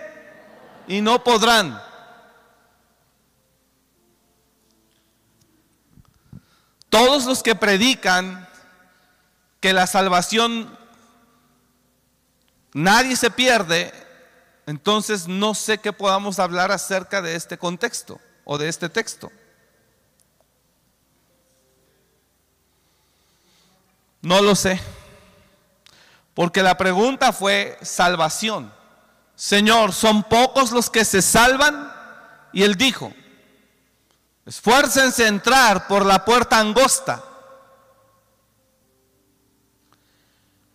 Y 0.86 1.00
no 1.00 1.22
podrán. 1.24 1.80
Todos 6.88 7.24
los 7.24 7.42
que 7.42 7.54
predican 7.54 8.48
que 9.60 9.72
la 9.72 9.86
salvación 9.86 10.78
nadie 12.72 13.16
se 13.16 13.30
pierde, 13.30 13.92
entonces 14.66 15.26
no 15.26 15.54
sé 15.54 15.78
qué 15.78 15.92
podamos 15.92 16.38
hablar 16.38 16.70
acerca 16.70 17.20
de 17.20 17.34
este 17.34 17.58
contexto 17.58 18.20
o 18.44 18.58
de 18.58 18.68
este 18.68 18.88
texto. 18.88 19.32
No 24.24 24.40
lo 24.40 24.54
sé. 24.54 24.80
Porque 26.32 26.62
la 26.62 26.76
pregunta 26.76 27.32
fue 27.32 27.78
salvación. 27.82 28.72
Señor, 29.36 29.92
¿son 29.92 30.22
pocos 30.22 30.70
los 30.70 30.90
que 30.90 31.04
se 31.04 31.20
salvan? 31.20 31.92
Y 32.52 32.62
él 32.62 32.76
dijo, 32.76 33.12
esfuércense 34.46 35.24
a 35.24 35.28
entrar 35.28 35.88
por 35.88 36.06
la 36.06 36.24
puerta 36.24 36.58
angosta, 36.58 37.22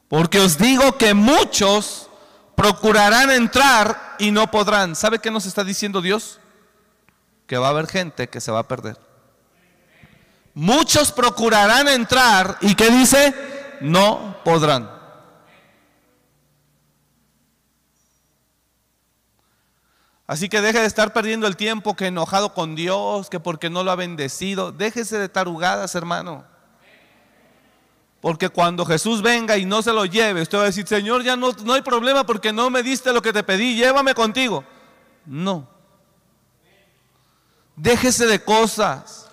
porque 0.10 0.39
os 0.39 0.58
digo 0.58 0.98
que 0.98 1.13
muchos 1.13 2.10
procurarán 2.56 3.32
entrar 3.32 4.15
y 4.19 4.32
no 4.32 4.52
podrán. 4.52 4.95
¿Sabe 4.95 5.19
qué 5.19 5.32
nos 5.32 5.45
está 5.45 5.63
diciendo 5.63 6.02
Dios? 6.02 6.39
Que 7.48 7.58
va 7.58 7.67
a 7.67 7.69
haber 7.69 7.88
gente 7.88 8.28
que 8.28 8.41
se 8.41 8.52
va 8.52 8.60
a 8.60 8.67
perder. 8.67 8.98
Muchos 10.54 11.12
procurarán 11.13 11.88
entrar 11.88 12.58
y 12.60 12.76
que 12.76 12.89
dice, 12.89 13.34
no 13.80 14.36
podrán. 14.43 14.99
Así 20.30 20.48
que 20.48 20.62
deje 20.62 20.80
de 20.80 20.86
estar 20.86 21.12
perdiendo 21.12 21.48
el 21.48 21.58
tiempo 21.58 21.96
que 21.96 22.06
enojado 22.06 22.54
con 22.54 22.76
Dios, 22.76 23.32
que 23.32 23.39
porque 23.39 23.72
no 23.72 23.84
lo 23.84 23.89
ha 23.89 23.96
bendecido. 23.96 24.72
Déjese 24.72 25.18
de 25.18 25.28
tarugadas, 25.28 25.96
hermano. 25.96 26.46
Porque 28.22 28.50
cuando 28.50 28.86
Jesús 28.86 29.24
venga 29.24 29.58
y 29.58 29.65
no 29.65 29.82
se 29.82 29.92
lo 29.92 30.06
lleve, 30.06 30.44
usted 30.44 30.60
va 30.60 30.62
a 30.62 30.68
decir, 30.68 30.86
Señor, 30.86 31.24
ya 31.24 31.36
no, 31.36 31.52
no 31.63 31.74
hay 31.74 31.82
problema 31.82 32.28
porque 32.28 32.54
no 32.54 32.70
me 32.70 32.84
diste 32.84 33.12
lo 33.12 33.24
que 33.24 33.34
te 33.34 33.42
pedí, 33.42 33.74
llévame 33.76 34.13
contigo. 34.13 34.63
No. 35.26 35.68
Déjese 37.76 38.28
de 38.28 38.44
cosas. 38.44 39.32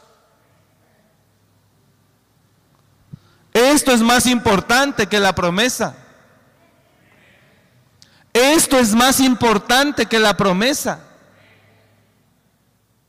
Esto 3.52 3.92
es 3.92 4.00
más 4.00 4.24
importante 4.24 5.06
que 5.06 5.20
la 5.20 5.34
promesa. 5.34 6.05
Esto 8.36 8.78
es 8.78 8.94
más 8.94 9.20
importante 9.20 10.04
que 10.04 10.18
la 10.18 10.36
promesa, 10.36 11.00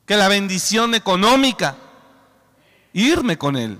que 0.05 0.15
la 0.15 0.29
bendición 0.29 0.95
económica. 0.95 1.75
Irme 2.93 3.37
con 3.37 3.57
Él. 3.57 3.77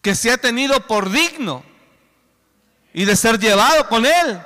Que 0.00 0.14
se 0.14 0.30
ha 0.30 0.38
tenido 0.38 0.86
por 0.86 1.10
digno 1.10 1.64
y 2.94 3.04
de 3.04 3.16
ser 3.16 3.40
llevado 3.40 3.88
con 3.88 4.06
Él. 4.06 4.40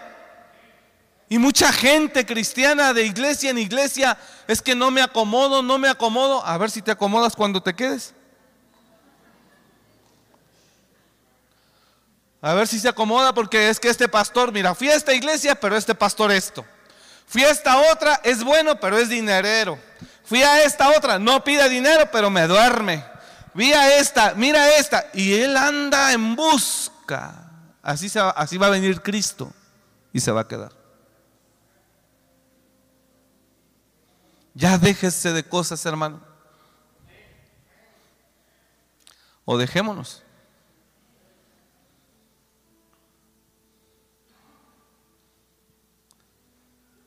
Y 1.29 1.37
mucha 1.37 1.71
gente 1.71 2.25
cristiana 2.25 2.95
de 2.95 3.05
iglesia 3.05 3.51
en 3.51 3.59
iglesia 3.59 4.17
es 4.49 4.63
que 4.63 4.75
no 4.75 4.91
me 4.91 5.03
acomodo, 5.03 5.63
no 5.63 5.77
me 5.77 5.91
acomodo. 5.91 6.43
A 6.47 6.57
ver 6.57 6.71
si 6.71 6.81
te 6.81 6.91
acomodas 6.91 7.37
cuando 7.37 7.63
te 7.63 7.75
quedes. 7.75 8.15
A 12.43 12.55
ver 12.55 12.67
si 12.67 12.81
se 12.81 12.89
acomoda 12.89 13.35
porque 13.35 13.69
es 13.69 13.79
que 13.79 13.89
este 13.89 14.09
pastor, 14.09 14.53
mira, 14.53 14.75
fui 14.75 14.89
a 14.89 14.95
esta 14.95 15.13
iglesia, 15.13 15.55
pero 15.55 15.77
este 15.77 15.95
pastor 15.95 16.33
esto. 16.33 16.65
Fui 17.27 17.45
a 17.45 17.51
esta 17.51 17.79
otra, 17.93 18.21
es 18.25 18.43
bueno, 18.43 18.81
pero 18.81 18.97
es 18.99 19.09
dinerero. 19.09 19.79
Fui 20.25 20.43
a 20.43 20.63
esta 20.65 20.91
otra, 20.97 21.19
no 21.19 21.45
pide 21.45 21.69
dinero, 21.69 22.09
pero 22.11 22.31
me 22.31 22.47
duerme. 22.47 23.05
Vi 23.53 23.73
a 23.73 23.99
esta, 23.99 24.35
mira 24.35 24.77
esta. 24.77 25.07
Y 25.13 25.35
él 25.35 25.57
anda 25.57 26.13
en 26.13 26.35
busca. 26.35 27.51
Así, 27.83 28.09
se 28.09 28.21
va, 28.21 28.31
así 28.31 28.57
va 28.57 28.69
a 28.69 28.71
venir 28.71 29.03
Cristo 29.03 29.53
y 30.13 30.21
se 30.21 30.33
va 30.33 30.43
a 30.43 30.49
quedar. 30.49 30.73
Ya 34.55 34.79
déjese 34.79 35.33
de 35.33 35.45
cosas, 35.45 35.85
hermano. 35.87 36.21
O 39.45 39.59
dejémonos. 39.59 40.23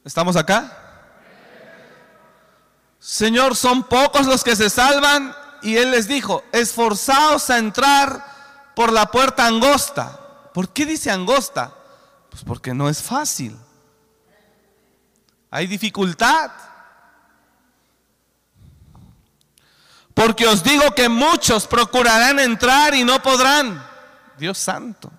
¿Estamos 0.04 0.36
acá? 0.36 0.80
Señor, 3.00 3.56
son 3.56 3.84
pocos 3.84 4.28
los 4.28 4.44
que 4.44 4.56
se 4.56 4.70
salvan. 4.70 5.36
Y 5.62 5.78
Él 5.78 5.92
les 5.92 6.08
dijo, 6.08 6.44
esforzaos 6.52 7.50
a 7.50 7.58
entrar 7.58 8.74
por 8.76 8.92
la 8.92 9.06
puerta 9.06 9.46
angosta. 9.46 10.20
¿Por 10.54 10.70
qué 10.70 10.86
dice 10.86 11.10
angosta? 11.10 11.74
Pues 12.30 12.44
porque 12.44 12.74
no 12.74 12.90
es 12.90 13.02
fácil. 13.02 13.58
Hay 15.50 15.68
dificultad. 15.68 16.52
Porque 20.14 20.48
os 20.48 20.64
digo 20.64 20.94
que 20.94 21.10
muchos 21.10 21.66
procurarán 21.66 22.40
entrar 22.40 22.94
y 22.94 23.04
no 23.04 23.22
podrán. 23.22 23.86
Dios 24.38 24.58
santo. 24.58 25.12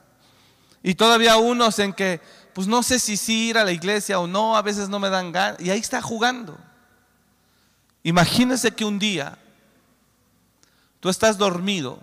Y 0.83 0.95
todavía 0.95 1.37
unos 1.37 1.79
en 1.79 1.93
que, 1.93 2.21
pues 2.55 2.69
no 2.69 2.83
sé 2.83 2.99
si 2.99 3.17
sí 3.17 3.49
ir 3.49 3.59
a 3.59 3.65
la 3.65 3.73
iglesia 3.73 4.21
o 4.21 4.27
no, 4.27 4.57
a 4.57 4.63
veces 4.63 4.89
no 4.89 5.01
me 5.01 5.11
dan 5.11 5.33
ganas. 5.33 5.61
Y 5.61 5.71
ahí 5.71 5.81
está 5.81 6.01
jugando. 6.01 6.57
Imagínese 8.05 8.71
que 8.71 8.85
un 8.85 8.99
día 8.99 9.39
tú 11.01 11.09
estás 11.09 11.37
dormido 11.37 11.99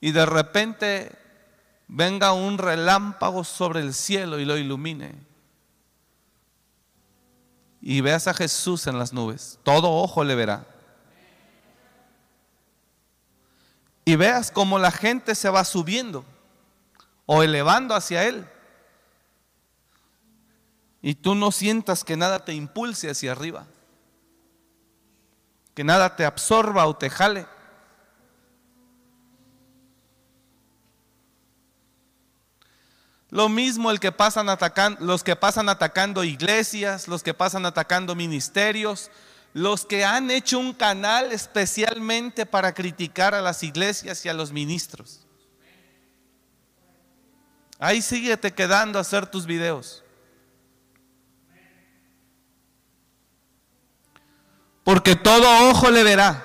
y 0.00 0.10
de 0.10 0.26
repente 0.26 1.12
venga 1.86 2.32
un 2.32 2.58
relámpago 2.58 3.44
sobre 3.44 3.80
el 3.80 3.94
cielo 3.94 4.40
y 4.40 4.44
lo 4.44 4.56
ilumine. 4.56 5.14
Y 7.80 8.00
veas 8.00 8.26
a 8.26 8.34
Jesús 8.34 8.88
en 8.88 8.98
las 8.98 9.12
nubes. 9.12 9.60
Todo 9.62 9.92
ojo 9.92 10.24
le 10.24 10.34
verá. 10.34 10.66
Y 14.04 14.16
veas 14.16 14.50
cómo 14.50 14.78
la 14.78 14.90
gente 14.90 15.36
se 15.36 15.48
va 15.48 15.64
subiendo 15.64 16.24
o 17.26 17.42
elevando 17.44 17.94
hacia 17.94 18.24
Él. 18.24 18.48
Y 21.02 21.14
tú 21.14 21.34
no 21.34 21.52
sientas 21.52 22.04
que 22.04 22.16
nada 22.16 22.44
te 22.44 22.54
impulse 22.54 23.10
hacia 23.10 23.32
arriba. 23.32 23.66
Que 25.74 25.84
nada 25.84 26.16
te 26.16 26.24
absorba 26.24 26.86
o 26.86 26.96
te 26.96 27.10
jale. 27.10 27.46
Lo 33.30 33.48
mismo 33.48 33.90
el 33.90 34.00
que 34.00 34.12
pasan 34.12 34.48
atacando, 34.48 35.04
los 35.04 35.22
que 35.22 35.36
pasan 35.36 35.68
atacando 35.68 36.24
iglesias, 36.24 37.08
los 37.08 37.22
que 37.22 37.34
pasan 37.34 37.66
atacando 37.66 38.14
ministerios, 38.14 39.10
los 39.52 39.84
que 39.84 40.04
han 40.04 40.30
hecho 40.30 40.58
un 40.58 40.72
canal 40.72 41.32
especialmente 41.32 42.46
para 42.46 42.72
criticar 42.72 43.34
a 43.34 43.42
las 43.42 43.62
iglesias 43.62 44.24
y 44.24 44.28
a 44.28 44.34
los 44.34 44.52
ministros. 44.52 45.26
Ahí 47.78 48.00
síguete 48.00 48.54
quedando 48.54 48.98
a 48.98 49.02
hacer 49.02 49.26
tus 49.26 49.44
videos. 49.44 50.02
Porque 54.86 55.16
todo 55.16 55.68
ojo 55.68 55.90
le 55.90 56.04
verá. 56.04 56.44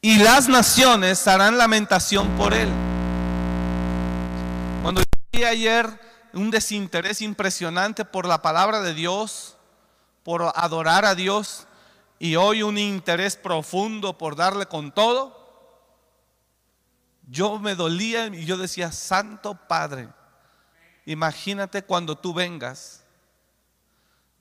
Y 0.00 0.18
las 0.18 0.48
naciones 0.48 1.26
harán 1.26 1.58
lamentación 1.58 2.36
por 2.36 2.54
él. 2.54 2.68
Cuando 4.80 5.02
vi 5.32 5.42
ayer 5.42 5.88
un 6.34 6.52
desinterés 6.52 7.20
impresionante 7.20 8.04
por 8.04 8.26
la 8.26 8.42
palabra 8.42 8.80
de 8.80 8.94
Dios, 8.94 9.56
por 10.22 10.52
adorar 10.54 11.04
a 11.04 11.16
Dios, 11.16 11.66
y 12.20 12.36
hoy 12.36 12.62
un 12.62 12.78
interés 12.78 13.34
profundo 13.34 14.16
por 14.16 14.36
darle 14.36 14.66
con 14.66 14.92
todo, 14.92 15.36
yo 17.28 17.58
me 17.58 17.74
dolía 17.74 18.28
y 18.28 18.44
yo 18.44 18.56
decía, 18.56 18.92
Santo 18.92 19.56
Padre, 19.66 20.08
imagínate 21.06 21.82
cuando 21.82 22.16
tú 22.16 22.32
vengas. 22.32 23.01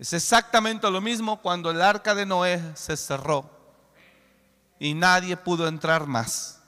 Es 0.02 0.14
exactamente 0.14 0.90
lo 0.90 1.00
mismo 1.00 1.40
cuando 1.44 1.70
el 1.70 1.80
arca 1.80 2.16
de 2.16 2.26
Noé 2.26 2.60
se 2.74 2.98
cerró 2.98 3.48
y 4.80 4.96
nadie 4.96 5.38
pudo 5.38 5.68
entrar 5.68 6.08
más. 6.08 6.60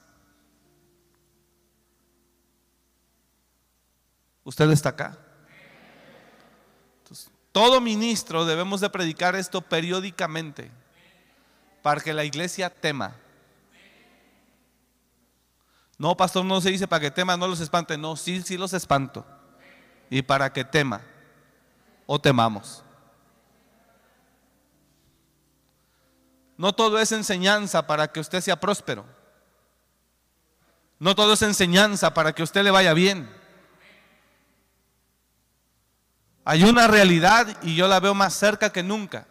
Usted 4.44 4.70
está 4.70 4.90
acá. 4.90 5.18
todo 7.52 7.82
ministro 7.82 8.46
debemos 8.46 8.82
de 8.82 8.92
predicar 8.92 9.36
esto 9.36 9.62
periódicamente 9.62 10.70
para 11.82 12.02
que 12.02 12.14
la 12.14 12.26
iglesia 12.26 12.70
tema. 12.70 13.16
No, 15.98 16.16
pastor, 16.16 16.46
no 16.46 16.62
se 16.62 16.70
dice 16.70 16.88
para 16.88 17.00
que 17.00 17.10
tema, 17.10 17.36
no 17.36 17.48
los 17.48 17.62
espante. 17.62 17.98
No, 17.98 18.16
sí, 18.16 18.44
sí 18.44 18.58
los 18.58 18.74
espanto. 18.74 19.26
Y 20.12 20.22
para 20.22 20.54
que 20.54 20.64
tema 20.64 21.02
o 22.06 22.22
temamos. 22.22 22.83
No 26.64 26.72
todo 26.72 26.98
es 26.98 27.12
enseñanza 27.12 27.86
para 27.86 28.08
que 28.08 28.22
usted 28.22 28.40
sea 28.40 28.58
próspero. 28.58 29.06
No 30.98 31.14
todo 31.14 31.34
es 31.34 31.42
enseñanza 31.42 32.14
para 32.14 32.32
que 32.32 32.42
usted 32.42 32.64
le 32.64 32.72
vaya 32.72 32.94
bien. 32.94 33.30
Hay 36.46 36.64
una 36.64 36.88
realidad 36.88 37.58
y 37.64 37.76
yo 37.76 37.90
la 37.90 38.00
veo 38.00 38.14
más 38.14 38.34
cerca 38.34 38.72
que 38.72 38.82
nunca. 38.82 39.28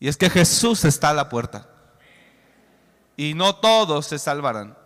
Y 0.00 0.08
es 0.08 0.16
que 0.16 0.28
Jesús 0.28 0.84
está 0.84 1.10
a 1.10 1.14
la 1.14 1.28
puerta. 1.28 1.68
Y 3.16 3.34
no 3.34 3.54
todos 3.54 4.06
se 4.08 4.18
salvarán. 4.18 4.76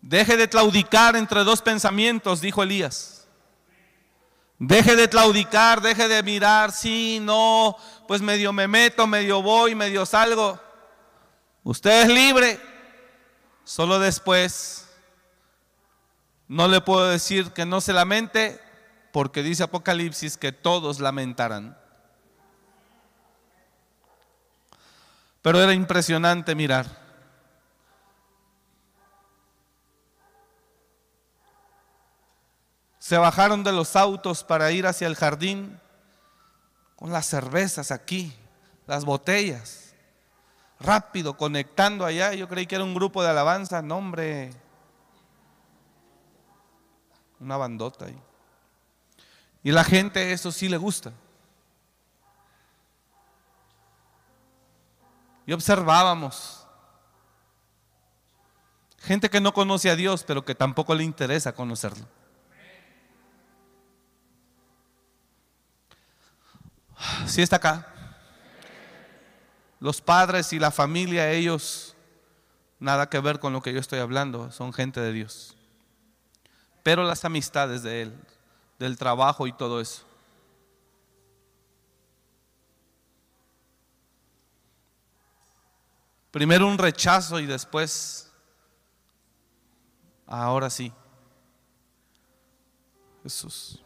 Deje 0.00 0.38
de 0.38 0.48
claudicar 0.48 1.16
entre 1.16 1.44
dos 1.44 1.60
pensamientos, 1.60 2.40
dijo 2.40 2.62
Elías. 2.62 3.11
Deje 4.64 4.94
de 4.94 5.08
claudicar, 5.08 5.80
deje 5.80 6.06
de 6.06 6.22
mirar, 6.22 6.70
sí, 6.70 7.18
no, 7.20 7.76
pues 8.06 8.22
medio 8.22 8.52
me 8.52 8.68
meto, 8.68 9.08
medio 9.08 9.42
voy, 9.42 9.74
medio 9.74 10.06
salgo. 10.06 10.56
Usted 11.64 12.02
es 12.02 12.08
libre. 12.08 12.60
Solo 13.64 13.98
después 13.98 14.88
no 16.46 16.68
le 16.68 16.80
puedo 16.80 17.08
decir 17.08 17.50
que 17.50 17.66
no 17.66 17.80
se 17.80 17.92
lamente, 17.92 18.60
porque 19.10 19.42
dice 19.42 19.64
Apocalipsis 19.64 20.36
que 20.36 20.52
todos 20.52 21.00
lamentarán. 21.00 21.76
Pero 25.42 25.60
era 25.60 25.72
impresionante 25.72 26.54
mirar. 26.54 27.01
Se 33.02 33.18
bajaron 33.18 33.64
de 33.64 33.72
los 33.72 33.96
autos 33.96 34.44
para 34.44 34.70
ir 34.70 34.86
hacia 34.86 35.08
el 35.08 35.16
jardín 35.16 35.76
con 36.94 37.10
las 37.10 37.26
cervezas 37.26 37.90
aquí, 37.90 38.32
las 38.86 39.04
botellas 39.04 39.92
rápido, 40.78 41.36
conectando 41.36 42.04
allá. 42.04 42.32
Yo 42.32 42.48
creí 42.48 42.64
que 42.64 42.76
era 42.76 42.84
un 42.84 42.94
grupo 42.94 43.20
de 43.20 43.30
alabanza, 43.30 43.82
no 43.82 43.96
hombre. 43.96 44.52
Una 47.40 47.56
bandota 47.56 48.04
ahí. 48.04 48.16
Y 49.64 49.72
la 49.72 49.82
gente 49.82 50.30
eso 50.30 50.52
sí 50.52 50.68
le 50.68 50.76
gusta. 50.76 51.12
Y 55.44 55.52
observábamos 55.52 56.64
gente 59.00 59.28
que 59.28 59.40
no 59.40 59.52
conoce 59.52 59.90
a 59.90 59.96
Dios, 59.96 60.22
pero 60.22 60.44
que 60.44 60.54
tampoco 60.54 60.94
le 60.94 61.02
interesa 61.02 61.52
conocerlo. 61.52 62.21
Si 67.32 67.40
está 67.40 67.56
acá 67.56 67.86
los 69.80 70.02
padres 70.02 70.52
y 70.52 70.58
la 70.58 70.70
familia, 70.70 71.30
ellos, 71.30 71.96
nada 72.78 73.08
que 73.08 73.20
ver 73.20 73.40
con 73.40 73.54
lo 73.54 73.62
que 73.62 73.72
yo 73.72 73.80
estoy 73.80 74.00
hablando, 74.00 74.52
son 74.52 74.70
gente 74.74 75.00
de 75.00 75.14
Dios. 75.14 75.56
Pero 76.82 77.04
las 77.04 77.24
amistades 77.24 77.82
de 77.82 78.02
Él, 78.02 78.14
del 78.78 78.98
trabajo 78.98 79.46
y 79.46 79.54
todo 79.54 79.80
eso. 79.80 80.04
Primero 86.32 86.66
un 86.66 86.76
rechazo 86.76 87.40
y 87.40 87.46
después 87.46 88.30
Ahora 90.26 90.68
sí. 90.68 90.92
Jesús. 93.22 93.81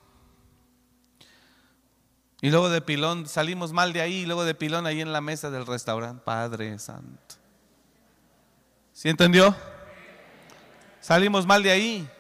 Y 2.41 2.51
luego 2.51 2.68
de 2.68 2.82
pilón, 2.82 3.26
salimos 3.26 3.72
mal 3.72 3.93
de 3.93 4.03
ahí, 4.03 4.18
y 4.18 4.26
luego 4.26 4.45
de 4.45 4.55
pilón 4.55 4.87
ahí 4.87 5.01
en 5.01 5.12
la 5.12 5.20
mesa 5.20 5.51
del 5.51 5.66
restaurante. 5.66 6.22
Padre 6.24 6.78
Santo. 6.78 7.37
¿Sí 8.93 9.09
entendió? 9.09 9.55
Salimos 11.01 11.47
mal 11.47 11.62
de 11.62 11.70
ahí. 11.70 12.11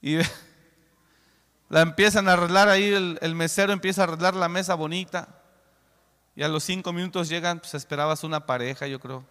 Y 0.00 0.18
la 1.68 1.82
empiezan 1.82 2.28
a 2.28 2.34
arreglar 2.34 2.68
ahí, 2.68 3.16
el, 3.20 3.34
mesero 3.34 3.72
empieza 3.72 4.02
a 4.02 4.04
arreglar 4.04 4.34
la 4.34 4.48
mesa 4.48 4.74
bonita. 4.74 5.28
Y 6.34 6.42
a 6.42 6.48
los 6.48 6.64
cinco 6.64 6.92
minutos 6.92 7.28
llegan, 7.28 7.58
pues 7.58 7.74
esperabas 7.74 8.24
una 8.24 8.46
pareja, 8.46 8.86
yo 8.86 9.00
creo, 9.00 9.24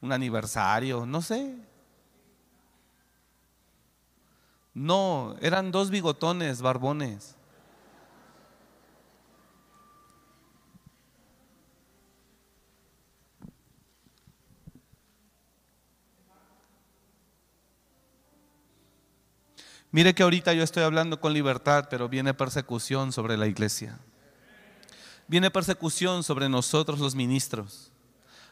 un 0.00 0.12
aniversario, 0.12 1.04
no 1.04 1.20
sé. 1.20 1.56
No, 4.78 5.34
eran 5.40 5.72
dos 5.72 5.90
bigotones, 5.90 6.62
barbones. 6.62 7.34
Mire 19.90 20.14
que 20.14 20.22
ahorita 20.22 20.52
yo 20.52 20.62
estoy 20.62 20.84
hablando 20.84 21.20
con 21.20 21.32
libertad, 21.32 21.88
pero 21.90 22.08
viene 22.08 22.32
persecución 22.32 23.10
sobre 23.10 23.36
la 23.36 23.48
iglesia. 23.48 23.98
Viene 25.26 25.50
persecución 25.50 26.22
sobre 26.22 26.48
nosotros 26.48 27.00
los 27.00 27.16
ministros. 27.16 27.90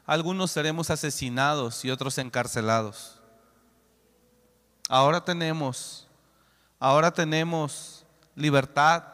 Algunos 0.05 0.51
seremos 0.51 0.91
asesinados 0.91 1.85
y 1.85 1.91
otros 1.93 2.19
encarcelados. 2.19 3.21
Ahora 4.89 5.25
tenemos, 5.25 6.06
ahora 6.79 7.11
tenemos 7.13 8.05
libertad, 8.35 9.05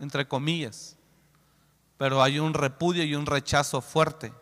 entre 0.00 0.26
comillas, 0.26 0.96
pero 1.98 2.22
hay 2.22 2.38
un 2.38 2.54
repudio 2.54 3.04
y 3.04 3.14
un 3.14 3.26
rechazo 3.26 3.80
fuerte 3.80 4.32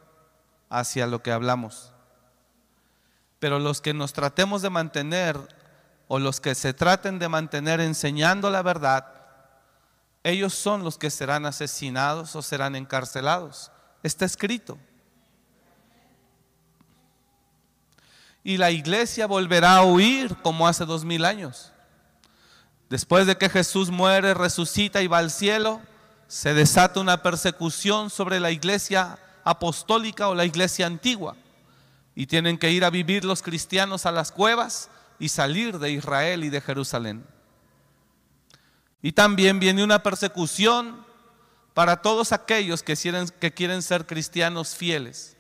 hacia 0.69 1.07
lo 1.07 1.23
que 1.23 1.33
hablamos. 1.33 1.93
Pero 3.39 3.59
los 3.59 3.81
que 3.81 3.93
nos 3.93 4.13
tratemos 4.13 4.63
de 4.63 4.71
mantener 4.71 5.37
o 6.09 6.19
los 6.19 6.41
que 6.41 6.55
se 6.55 6.73
traten 6.73 7.19
de 7.19 7.29
mantener 7.29 7.81
enseñando 7.81 8.51
la 8.51 8.63
verdad, 8.63 9.07
ellos 10.23 10.55
son 10.55 10.85
los 10.85 10.99
que 10.99 11.11
serán 11.11 11.47
asesinados 11.47 12.37
o 12.37 12.43
serán 12.43 12.77
encarcelados. 12.77 13.71
Está 14.03 14.25
escrito. 14.25 14.79
Y 18.43 18.57
la 18.57 18.71
iglesia 18.71 19.27
volverá 19.27 19.77
a 19.77 19.85
huir 19.85 20.37
como 20.39 20.67
hace 20.67 20.85
dos 20.85 21.05
mil 21.05 21.25
años. 21.25 21.70
Después 22.91 23.29
de 23.29 23.39
que 23.39 23.49
Jesús 23.49 23.89
muere, 23.91 24.35
resucita 24.35 25.01
y 25.01 25.07
va 25.07 25.19
al 25.19 25.31
cielo, 25.31 25.81
se 26.27 26.55
desata 26.55 26.99
una 26.99 27.23
persecución 27.23 28.11
sobre 28.11 28.41
la 28.41 28.51
iglesia 28.51 29.17
apostólica 29.45 30.29
o 30.29 30.35
la 30.35 30.45
iglesia 30.45 30.87
antigua. 30.87 31.37
Y 32.17 32.27
tienen 32.27 32.59
que 32.59 32.73
ir 32.73 32.85
a 32.85 32.91
vivir 32.91 33.25
los 33.25 33.43
cristianos 33.43 34.07
a 34.07 34.13
las 34.13 34.33
cuevas 34.33 34.91
y 35.21 35.29
salir 35.29 35.79
de 35.79 35.93
Israel 35.93 36.43
y 36.43 36.51
de 36.51 36.61
Jerusalén. 36.61 37.25
Y 39.03 39.13
también 39.13 39.61
viene 39.61 39.85
una 39.85 40.03
persecución 40.03 41.07
para 41.75 42.03
todos 42.03 42.33
aquellos 42.33 42.83
que 42.83 43.53
quieren, 43.53 43.83
ser 43.83 44.05
cristianos 44.05 44.75
fieles. 44.75 45.37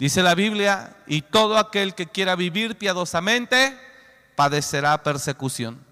Dice 0.00 0.20
la 0.20 0.34
Biblia, 0.34 0.96
y 1.06 1.22
todo 1.22 1.58
aquel 1.58 1.94
que 1.94 2.08
quiera 2.08 2.34
vivir 2.34 2.76
piadosamente 2.76 3.78
padecerá 4.34 5.00
persecución. 5.04 5.91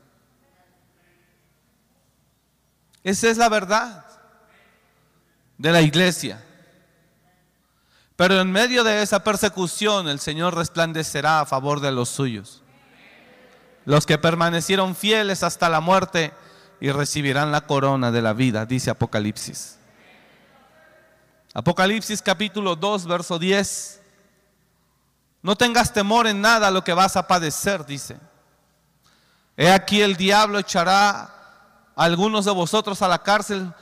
Esa 3.04 3.28
es 3.28 3.36
la 3.36 3.48
verdad 3.48 4.04
de 5.58 5.72
la 5.72 5.82
iglesia. 5.82 6.44
Pero 8.16 8.40
en 8.40 8.52
medio 8.52 8.84
de 8.84 9.02
esa 9.02 9.24
persecución 9.24 10.08
el 10.08 10.20
Señor 10.20 10.54
resplandecerá 10.54 11.40
a 11.40 11.46
favor 11.46 11.80
de 11.80 11.92
los 11.92 12.08
suyos 12.08 12.62
los 13.84 14.06
que 14.06 14.18
permanecieron 14.18 14.94
fieles 14.94 15.42
hasta 15.42 15.68
la 15.68 15.80
muerte 15.80 16.32
y 16.80 16.90
recibirán 16.90 17.52
la 17.52 17.62
corona 17.62 18.10
de 18.10 18.22
la 18.22 18.32
vida, 18.32 18.66
dice 18.66 18.90
Apocalipsis. 18.90 19.78
Apocalipsis 21.52 22.22
capítulo 22.22 22.76
2, 22.76 23.06
verso 23.06 23.38
10. 23.38 24.00
No 25.42 25.56
tengas 25.56 25.92
temor 25.92 26.26
en 26.26 26.40
nada 26.40 26.70
lo 26.70 26.84
que 26.84 26.92
vas 26.92 27.16
a 27.16 27.26
padecer, 27.26 27.84
dice. 27.84 28.16
He 29.56 29.70
aquí 29.70 30.00
el 30.00 30.16
diablo 30.16 30.58
echará 30.58 31.39
algunos 32.00 32.46
de 32.46 32.50
vosotros 32.50 33.02
a 33.02 33.08
la 33.08 33.22
cárcel 33.22 33.74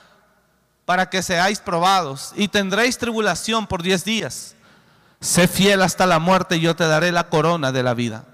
para 0.85 1.09
que 1.09 1.23
seáis 1.23 1.61
probados 1.61 2.33
y 2.35 2.49
tendréis 2.49 2.99
tribulación 2.99 3.69
por 3.69 3.81
diez 3.81 4.05
días. 4.05 4.57
Sé 5.21 5.47
fiel 5.47 5.83
hasta 5.83 6.05
la 6.05 6.19
muerte 6.19 6.57
y 6.57 6.61
yo 6.61 6.75
te 6.75 6.89
daré 6.89 7.13
la 7.13 7.29
corona 7.29 7.71
de 7.71 7.85
la 7.85 7.95
vida. 7.95 8.25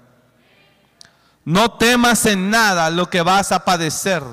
No 1.43 1.73
temas 1.73 2.25
en 2.25 2.49
nada 2.49 2.89
lo 2.89 3.11
que 3.11 3.21
vas 3.21 3.51
a 3.51 3.63
padecer. 3.63 4.23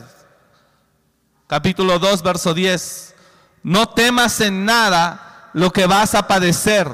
Capítulo 1.47 1.99
2, 1.99 2.23
verso 2.23 2.55
10. 2.55 3.15
No 3.63 3.91
temas 3.91 4.41
en 4.41 4.65
nada 4.65 5.51
lo 5.53 5.71
que 5.71 5.87
vas 5.87 6.15
a 6.15 6.27
padecer. 6.27 6.89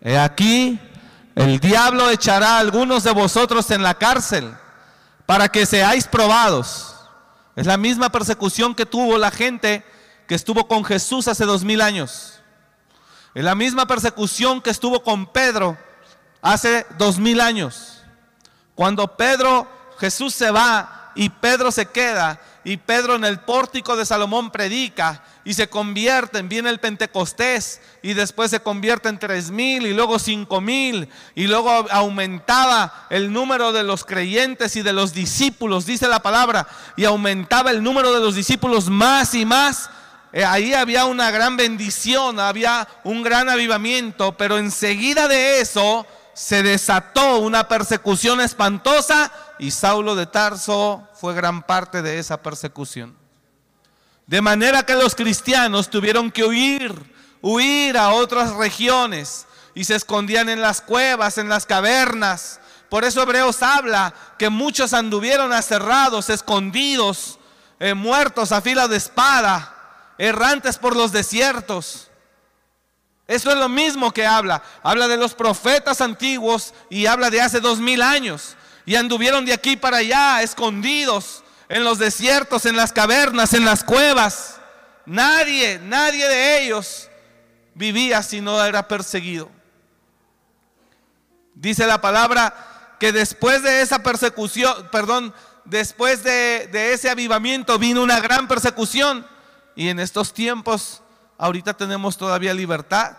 He 0.00 0.18
aquí, 0.18 0.80
el 1.34 1.60
diablo 1.60 2.08
echará 2.08 2.56
a 2.56 2.60
algunos 2.60 3.04
de 3.04 3.12
vosotros 3.12 3.70
en 3.70 3.82
la 3.82 3.94
cárcel 3.94 4.56
para 5.26 5.50
que 5.50 5.66
seáis 5.66 6.06
probados. 6.06 6.95
Es 7.56 7.66
la 7.66 7.78
misma 7.78 8.10
persecución 8.10 8.74
que 8.74 8.84
tuvo 8.84 9.16
la 9.16 9.30
gente 9.30 9.82
que 10.28 10.34
estuvo 10.34 10.68
con 10.68 10.84
Jesús 10.84 11.26
hace 11.26 11.46
dos 11.46 11.64
mil 11.64 11.80
años. 11.80 12.40
Es 13.34 13.42
la 13.42 13.54
misma 13.54 13.86
persecución 13.86 14.60
que 14.60 14.70
estuvo 14.70 15.02
con 15.02 15.26
Pedro 15.26 15.78
hace 16.42 16.86
dos 16.98 17.18
mil 17.18 17.40
años. 17.40 18.02
Cuando 18.74 19.16
Pedro, 19.16 19.66
Jesús 19.98 20.34
se 20.34 20.50
va 20.50 21.12
y 21.14 21.30
Pedro 21.30 21.72
se 21.72 21.86
queda 21.86 22.38
y 22.66 22.78
Pedro 22.78 23.14
en 23.14 23.24
el 23.24 23.38
pórtico 23.38 23.94
de 23.94 24.04
Salomón 24.04 24.50
predica 24.50 25.22
y 25.44 25.54
se 25.54 25.68
convierten, 25.68 26.48
viene 26.48 26.68
el 26.68 26.80
Pentecostés 26.80 27.80
y 28.02 28.12
después 28.14 28.50
se 28.50 28.58
convierte 28.58 29.08
en 29.08 29.20
tres 29.20 29.52
mil 29.52 29.86
y 29.86 29.94
luego 29.94 30.18
cinco 30.18 30.60
mil 30.60 31.08
y 31.36 31.46
luego 31.46 31.70
aumentaba 31.70 33.06
el 33.08 33.32
número 33.32 33.70
de 33.70 33.84
los 33.84 34.04
creyentes 34.04 34.74
y 34.74 34.82
de 34.82 34.92
los 34.92 35.14
discípulos, 35.14 35.86
dice 35.86 36.08
la 36.08 36.18
palabra, 36.18 36.66
y 36.96 37.04
aumentaba 37.04 37.70
el 37.70 37.84
número 37.84 38.12
de 38.12 38.18
los 38.18 38.34
discípulos 38.34 38.90
más 38.90 39.32
y 39.34 39.44
más. 39.44 39.88
Eh, 40.32 40.44
ahí 40.44 40.74
había 40.74 41.04
una 41.04 41.30
gran 41.30 41.56
bendición, 41.56 42.40
había 42.40 42.88
un 43.04 43.22
gran 43.22 43.48
avivamiento, 43.48 44.32
pero 44.32 44.58
enseguida 44.58 45.28
de 45.28 45.60
eso 45.60 46.04
se 46.36 46.62
desató 46.62 47.38
una 47.38 47.66
persecución 47.66 48.42
espantosa 48.42 49.32
y 49.58 49.70
Saulo 49.70 50.14
de 50.14 50.26
Tarso 50.26 51.08
fue 51.14 51.32
gran 51.32 51.62
parte 51.62 52.02
de 52.02 52.18
esa 52.18 52.42
persecución. 52.42 53.16
De 54.26 54.42
manera 54.42 54.82
que 54.82 54.96
los 54.96 55.14
cristianos 55.14 55.88
tuvieron 55.88 56.30
que 56.30 56.44
huir, 56.44 56.92
huir 57.40 57.96
a 57.96 58.10
otras 58.10 58.52
regiones 58.52 59.46
y 59.74 59.84
se 59.84 59.94
escondían 59.94 60.50
en 60.50 60.60
las 60.60 60.82
cuevas, 60.82 61.38
en 61.38 61.48
las 61.48 61.64
cavernas. 61.64 62.60
Por 62.90 63.04
eso 63.04 63.22
Hebreos 63.22 63.62
habla 63.62 64.12
que 64.38 64.50
muchos 64.50 64.92
anduvieron 64.92 65.54
aserrados, 65.54 66.28
escondidos, 66.28 67.38
eh, 67.80 67.94
muertos 67.94 68.52
a 68.52 68.60
fila 68.60 68.88
de 68.88 68.98
espada, 68.98 69.74
errantes 70.18 70.76
por 70.76 70.96
los 70.96 71.12
desiertos. 71.12 72.10
Eso 73.28 73.50
es 73.50 73.56
lo 73.56 73.68
mismo 73.68 74.12
que 74.12 74.26
habla. 74.26 74.62
Habla 74.82 75.08
de 75.08 75.16
los 75.16 75.34
profetas 75.34 76.00
antiguos 76.00 76.72
y 76.88 77.06
habla 77.06 77.30
de 77.30 77.40
hace 77.40 77.60
dos 77.60 77.80
mil 77.80 78.02
años. 78.02 78.56
Y 78.84 78.94
anduvieron 78.94 79.44
de 79.44 79.52
aquí 79.52 79.76
para 79.76 79.98
allá, 79.98 80.42
escondidos 80.42 81.42
en 81.68 81.82
los 81.82 81.98
desiertos, 81.98 82.66
en 82.66 82.76
las 82.76 82.92
cavernas, 82.92 83.52
en 83.52 83.64
las 83.64 83.82
cuevas. 83.82 84.60
Nadie, 85.06 85.80
nadie 85.80 86.26
de 86.28 86.62
ellos 86.62 87.08
vivía 87.74 88.22
si 88.22 88.40
no 88.40 88.64
era 88.64 88.86
perseguido. 88.86 89.50
Dice 91.54 91.86
la 91.86 92.00
palabra 92.00 92.54
que 93.00 93.10
después 93.12 93.62
de 93.62 93.80
esa 93.80 94.02
persecución, 94.04 94.88
perdón, 94.92 95.34
después 95.64 96.22
de, 96.22 96.68
de 96.70 96.92
ese 96.92 97.10
avivamiento 97.10 97.78
vino 97.78 98.02
una 98.02 98.20
gran 98.20 98.46
persecución. 98.46 99.26
Y 99.74 99.88
en 99.88 99.98
estos 99.98 100.32
tiempos 100.32 101.02
ahorita 101.38 101.74
tenemos 101.74 102.16
todavía 102.16 102.54
libertad. 102.54 103.16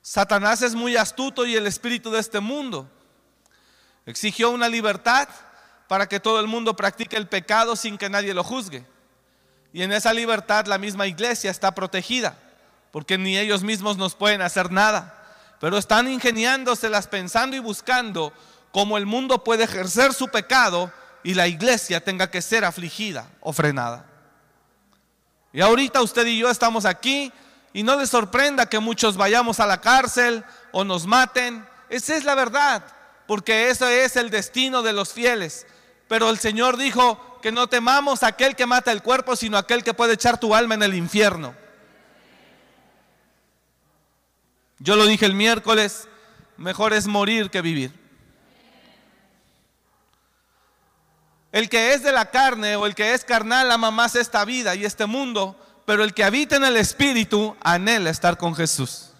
Satanás 0.00 0.62
es 0.62 0.74
muy 0.74 0.96
astuto 0.96 1.46
y 1.46 1.56
el 1.56 1.66
espíritu 1.66 2.10
de 2.10 2.20
este 2.20 2.40
mundo. 2.40 2.90
Exigió 4.06 4.50
una 4.50 4.68
libertad 4.68 5.28
para 5.88 6.06
que 6.08 6.20
todo 6.20 6.40
el 6.40 6.46
mundo 6.46 6.76
practique 6.76 7.16
el 7.16 7.28
pecado 7.28 7.74
sin 7.74 7.96
que 7.96 8.10
nadie 8.10 8.34
lo 8.34 8.44
juzgue. 8.44 8.86
Y 9.72 9.82
en 9.82 9.92
esa 9.92 10.12
libertad 10.12 10.66
la 10.66 10.78
misma 10.78 11.06
iglesia 11.06 11.50
está 11.50 11.74
protegida, 11.74 12.38
porque 12.92 13.18
ni 13.18 13.36
ellos 13.38 13.62
mismos 13.62 13.96
nos 13.96 14.14
pueden 14.14 14.42
hacer 14.42 14.70
nada. 14.70 15.22
Pero 15.58 15.78
están 15.78 16.08
ingeniándoselas 16.08 17.08
pensando 17.08 17.56
y 17.56 17.60
buscando 17.60 18.32
cómo 18.72 18.98
el 18.98 19.06
mundo 19.06 19.42
puede 19.42 19.64
ejercer 19.64 20.12
su 20.12 20.28
pecado 20.28 20.92
y 21.24 21.34
la 21.34 21.48
iglesia 21.48 22.04
tenga 22.04 22.30
que 22.30 22.42
ser 22.42 22.64
afligida 22.64 23.28
o 23.40 23.52
frenada. 23.52 24.06
Y 25.52 25.60
ahorita 25.60 26.02
usted 26.02 26.26
y 26.26 26.38
yo 26.38 26.50
estamos 26.50 26.84
aquí 26.84 27.32
y 27.72 27.82
no 27.82 27.96
les 27.96 28.10
sorprenda 28.10 28.66
que 28.66 28.78
muchos 28.78 29.16
vayamos 29.16 29.58
a 29.58 29.66
la 29.66 29.80
cárcel 29.80 30.44
o 30.70 30.84
nos 30.84 31.06
maten. 31.06 31.66
Esa 31.88 32.14
es 32.14 32.24
la 32.24 32.34
verdad, 32.34 32.84
porque 33.26 33.70
eso 33.70 33.88
es 33.88 34.16
el 34.16 34.30
destino 34.30 34.82
de 34.82 34.92
los 34.92 35.12
fieles. 35.12 35.66
Pero 36.06 36.28
el 36.28 36.38
Señor 36.38 36.76
dijo 36.76 37.40
que 37.40 37.50
no 37.50 37.68
temamos 37.68 38.22
a 38.22 38.28
aquel 38.28 38.54
que 38.54 38.66
mata 38.66 38.92
el 38.92 39.02
cuerpo, 39.02 39.34
sino 39.34 39.56
a 39.56 39.60
aquel 39.60 39.82
que 39.82 39.94
puede 39.94 40.14
echar 40.14 40.38
tu 40.38 40.54
alma 40.54 40.74
en 40.74 40.82
el 40.82 40.94
infierno. 40.94 41.54
Yo 44.78 44.96
lo 44.96 45.06
dije 45.06 45.24
el 45.24 45.34
miércoles, 45.34 46.06
mejor 46.58 46.92
es 46.92 47.06
morir 47.06 47.48
que 47.48 47.62
vivir. 47.62 48.03
El 51.54 51.68
que 51.68 51.94
es 51.94 52.02
de 52.02 52.10
la 52.10 52.32
carne 52.32 52.74
o 52.74 52.84
el 52.84 52.96
que 52.96 53.14
es 53.14 53.24
carnal 53.24 53.70
ama 53.70 53.92
más 53.92 54.16
esta 54.16 54.44
vida 54.44 54.74
y 54.74 54.84
este 54.84 55.06
mundo, 55.06 55.56
pero 55.84 56.02
el 56.02 56.12
que 56.12 56.24
habita 56.24 56.56
en 56.56 56.64
el 56.64 56.76
Espíritu 56.76 57.56
anhela 57.62 58.10
estar 58.10 58.36
con 58.36 58.56
Jesús. 58.56 59.10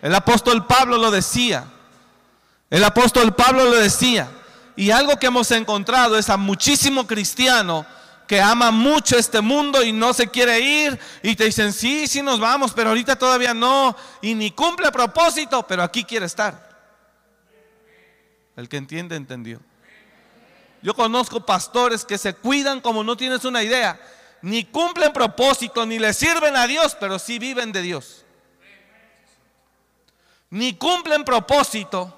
El 0.00 0.14
apóstol 0.14 0.64
Pablo 0.68 0.96
lo 0.96 1.10
decía. 1.10 1.64
El 2.70 2.84
apóstol 2.84 3.34
Pablo 3.34 3.64
lo 3.64 3.72
decía. 3.72 4.30
Y 4.76 4.92
algo 4.92 5.16
que 5.16 5.26
hemos 5.26 5.50
encontrado 5.50 6.16
es 6.16 6.28
a 6.28 6.36
muchísimo 6.36 7.08
cristiano 7.08 7.84
que 8.28 8.40
ama 8.40 8.70
mucho 8.70 9.18
este 9.18 9.40
mundo 9.40 9.82
y 9.82 9.90
no 9.90 10.14
se 10.14 10.28
quiere 10.28 10.60
ir 10.60 11.00
y 11.20 11.34
te 11.34 11.46
dicen, 11.46 11.72
sí, 11.72 12.06
sí 12.06 12.22
nos 12.22 12.38
vamos, 12.38 12.72
pero 12.72 12.90
ahorita 12.90 13.16
todavía 13.16 13.54
no, 13.54 13.96
y 14.22 14.36
ni 14.36 14.52
cumple 14.52 14.92
propósito, 14.92 15.66
pero 15.66 15.82
aquí 15.82 16.04
quiere 16.04 16.26
estar. 16.26 16.70
El 18.54 18.68
que 18.68 18.76
entiende, 18.76 19.16
entendió. 19.16 19.60
Yo 20.82 20.94
conozco 20.94 21.44
pastores 21.44 22.04
que 22.04 22.18
se 22.18 22.34
cuidan 22.34 22.80
como 22.80 23.04
no 23.04 23.16
tienes 23.16 23.44
una 23.44 23.62
idea. 23.62 24.00
Ni 24.42 24.64
cumplen 24.64 25.12
propósito, 25.12 25.84
ni 25.84 25.98
le 25.98 26.14
sirven 26.14 26.56
a 26.56 26.66
Dios, 26.66 26.96
pero 26.98 27.18
sí 27.18 27.38
viven 27.38 27.72
de 27.72 27.82
Dios. 27.82 28.24
Ni 30.48 30.74
cumplen 30.74 31.24
propósito, 31.24 32.16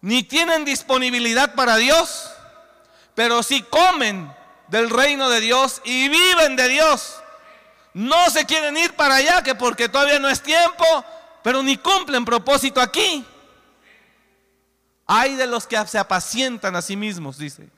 ni 0.00 0.22
tienen 0.22 0.64
disponibilidad 0.64 1.54
para 1.54 1.76
Dios, 1.76 2.30
pero 3.14 3.42
sí 3.42 3.62
comen 3.62 4.32
del 4.68 4.90
reino 4.90 5.28
de 5.28 5.40
Dios 5.40 5.80
y 5.84 6.08
viven 6.08 6.56
de 6.56 6.68
Dios. 6.68 7.16
No 7.92 8.30
se 8.30 8.44
quieren 8.44 8.76
ir 8.76 8.94
para 8.94 9.16
allá, 9.16 9.42
que 9.42 9.54
porque 9.54 9.88
todavía 9.88 10.18
no 10.18 10.28
es 10.28 10.42
tiempo, 10.42 10.84
pero 11.42 11.62
ni 11.62 11.76
cumplen 11.76 12.24
propósito 12.24 12.80
aquí. 12.80 13.24
Hay 15.10 15.36
de 15.36 15.46
los 15.46 15.66
que 15.66 15.84
se 15.86 15.98
apacientan 15.98 16.76
a 16.76 16.82
sí 16.82 16.94
mismos, 16.94 17.38
dice. 17.38 17.70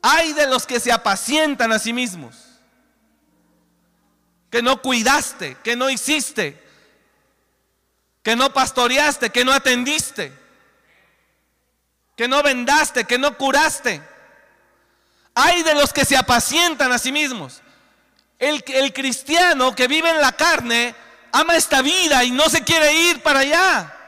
Hay 0.00 0.32
de 0.34 0.46
los 0.46 0.66
que 0.66 0.78
se 0.78 0.92
apacientan 0.92 1.72
a 1.72 1.80
sí 1.80 1.92
mismos. 1.92 2.36
Que 4.50 4.62
no 4.62 4.80
cuidaste, 4.80 5.56
que 5.64 5.74
no 5.74 5.90
hiciste, 5.90 6.62
que 8.22 8.36
no 8.36 8.52
pastoreaste, 8.52 9.30
que 9.30 9.44
no 9.44 9.52
atendiste, 9.52 10.32
que 12.16 12.28
no 12.28 12.40
vendaste, 12.44 13.04
que 13.04 13.18
no 13.18 13.36
curaste. 13.36 14.00
Hay 15.34 15.64
de 15.64 15.74
los 15.74 15.92
que 15.92 16.04
se 16.04 16.16
apacientan 16.16 16.92
a 16.92 16.98
sí 16.98 17.10
mismos. 17.10 17.62
El, 18.38 18.62
el 18.68 18.92
cristiano 18.92 19.74
que 19.74 19.88
vive 19.88 20.10
en 20.10 20.20
la 20.20 20.30
carne 20.30 20.94
ama 21.32 21.56
esta 21.56 21.82
vida 21.82 22.22
y 22.22 22.30
no 22.30 22.48
se 22.48 22.62
quiere 22.62 22.92
ir 22.92 23.24
para 23.24 23.40
allá. 23.40 23.98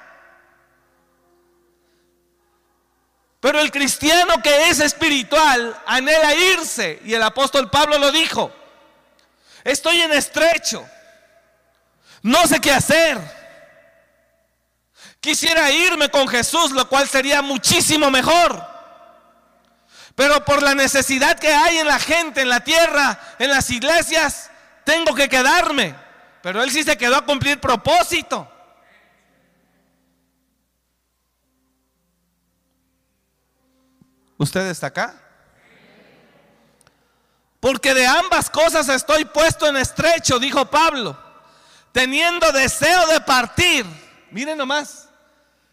Pero 3.45 3.61
el 3.61 3.71
cristiano 3.71 4.41
que 4.43 4.71
es 4.71 4.81
espiritual 4.81 5.79
anhela 5.85 6.35
irse. 6.35 7.03
Y 7.05 7.13
el 7.13 7.23
apóstol 7.23 7.69
Pablo 7.69 7.99
lo 7.99 8.11
dijo. 8.11 8.51
Estoy 9.63 10.01
en 10.01 10.15
estrecho. 10.15 10.83
No 12.23 12.47
sé 12.47 12.59
qué 12.59 12.73
hacer. 12.73 13.21
Quisiera 15.21 15.71
irme 15.71 16.09
con 16.09 16.27
Jesús, 16.27 16.71
lo 16.71 16.89
cual 16.89 17.07
sería 17.07 17.43
muchísimo 17.43 18.11
mejor. 18.11 18.67
Pero 20.15 20.43
por 20.47 20.63
la 20.63 20.75
necesidad 20.75 21.39
que 21.39 21.53
hay 21.53 21.77
en 21.77 21.87
la 21.87 21.99
gente, 21.99 22.41
en 22.41 22.49
la 22.49 22.61
tierra, 22.61 23.21
en 23.39 23.51
las 23.51 23.69
iglesias, 23.69 24.51
tengo 24.85 25.15
que 25.15 25.29
quedarme. 25.29 25.95
Pero 26.41 26.63
él 26.63 26.71
sí 26.71 26.83
se 26.83 26.97
quedó 26.97 27.17
a 27.17 27.27
cumplir 27.27 27.61
propósito. 27.61 28.51
¿Usted 34.37 34.67
está 34.67 34.89
acá? 34.89 35.15
Porque 37.61 37.95
de 37.95 38.07
ambas 38.07 38.51
cosas 38.51 38.89
estoy 38.89 39.25
puesto 39.25 39.67
en 39.67 39.77
estrecho, 39.77 40.39
dijo 40.39 40.67
Pablo, 40.67 41.19
teniendo 41.93 42.53
deseo 42.53 43.07
de 43.07 43.21
partir. 43.21 43.87
Miren 44.31 44.59
nomás, 44.59 45.09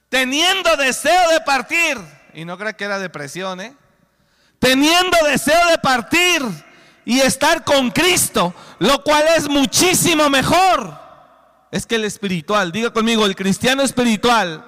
teniendo 0.08 0.78
deseo 0.78 1.32
de 1.32 1.42
partir. 1.42 1.98
Y 2.34 2.46
no 2.46 2.58
creo 2.58 2.76
que 2.78 2.86
era 2.86 2.98
depresión, 2.98 3.60
¿eh? 3.60 3.76
Teniendo 4.60 5.18
deseo 5.28 5.68
de 5.68 5.80
partir 5.80 6.42
y 7.04 7.20
estar 7.20 7.66
con 7.66 7.90
Cristo, 7.92 8.54
lo 8.80 9.04
cual 9.04 9.26
es 9.36 9.50
muchísimo 9.50 10.30
mejor. 10.30 10.98
Es 11.72 11.86
que 11.86 11.96
el 11.96 12.06
espiritual, 12.06 12.72
diga 12.72 12.92
conmigo, 12.92 13.26
el 13.26 13.36
cristiano 13.36 13.82
espiritual 13.82 14.66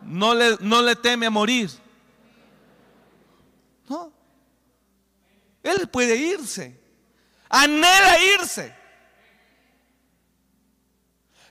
no 0.00 0.34
le, 0.34 0.56
no 0.60 0.82
le 0.82 0.96
teme 0.96 1.26
a 1.26 1.30
morir. 1.30 1.70
Él 5.72 5.88
puede 5.88 6.16
irse. 6.16 6.78
Anhela 7.48 8.18
irse. 8.38 8.74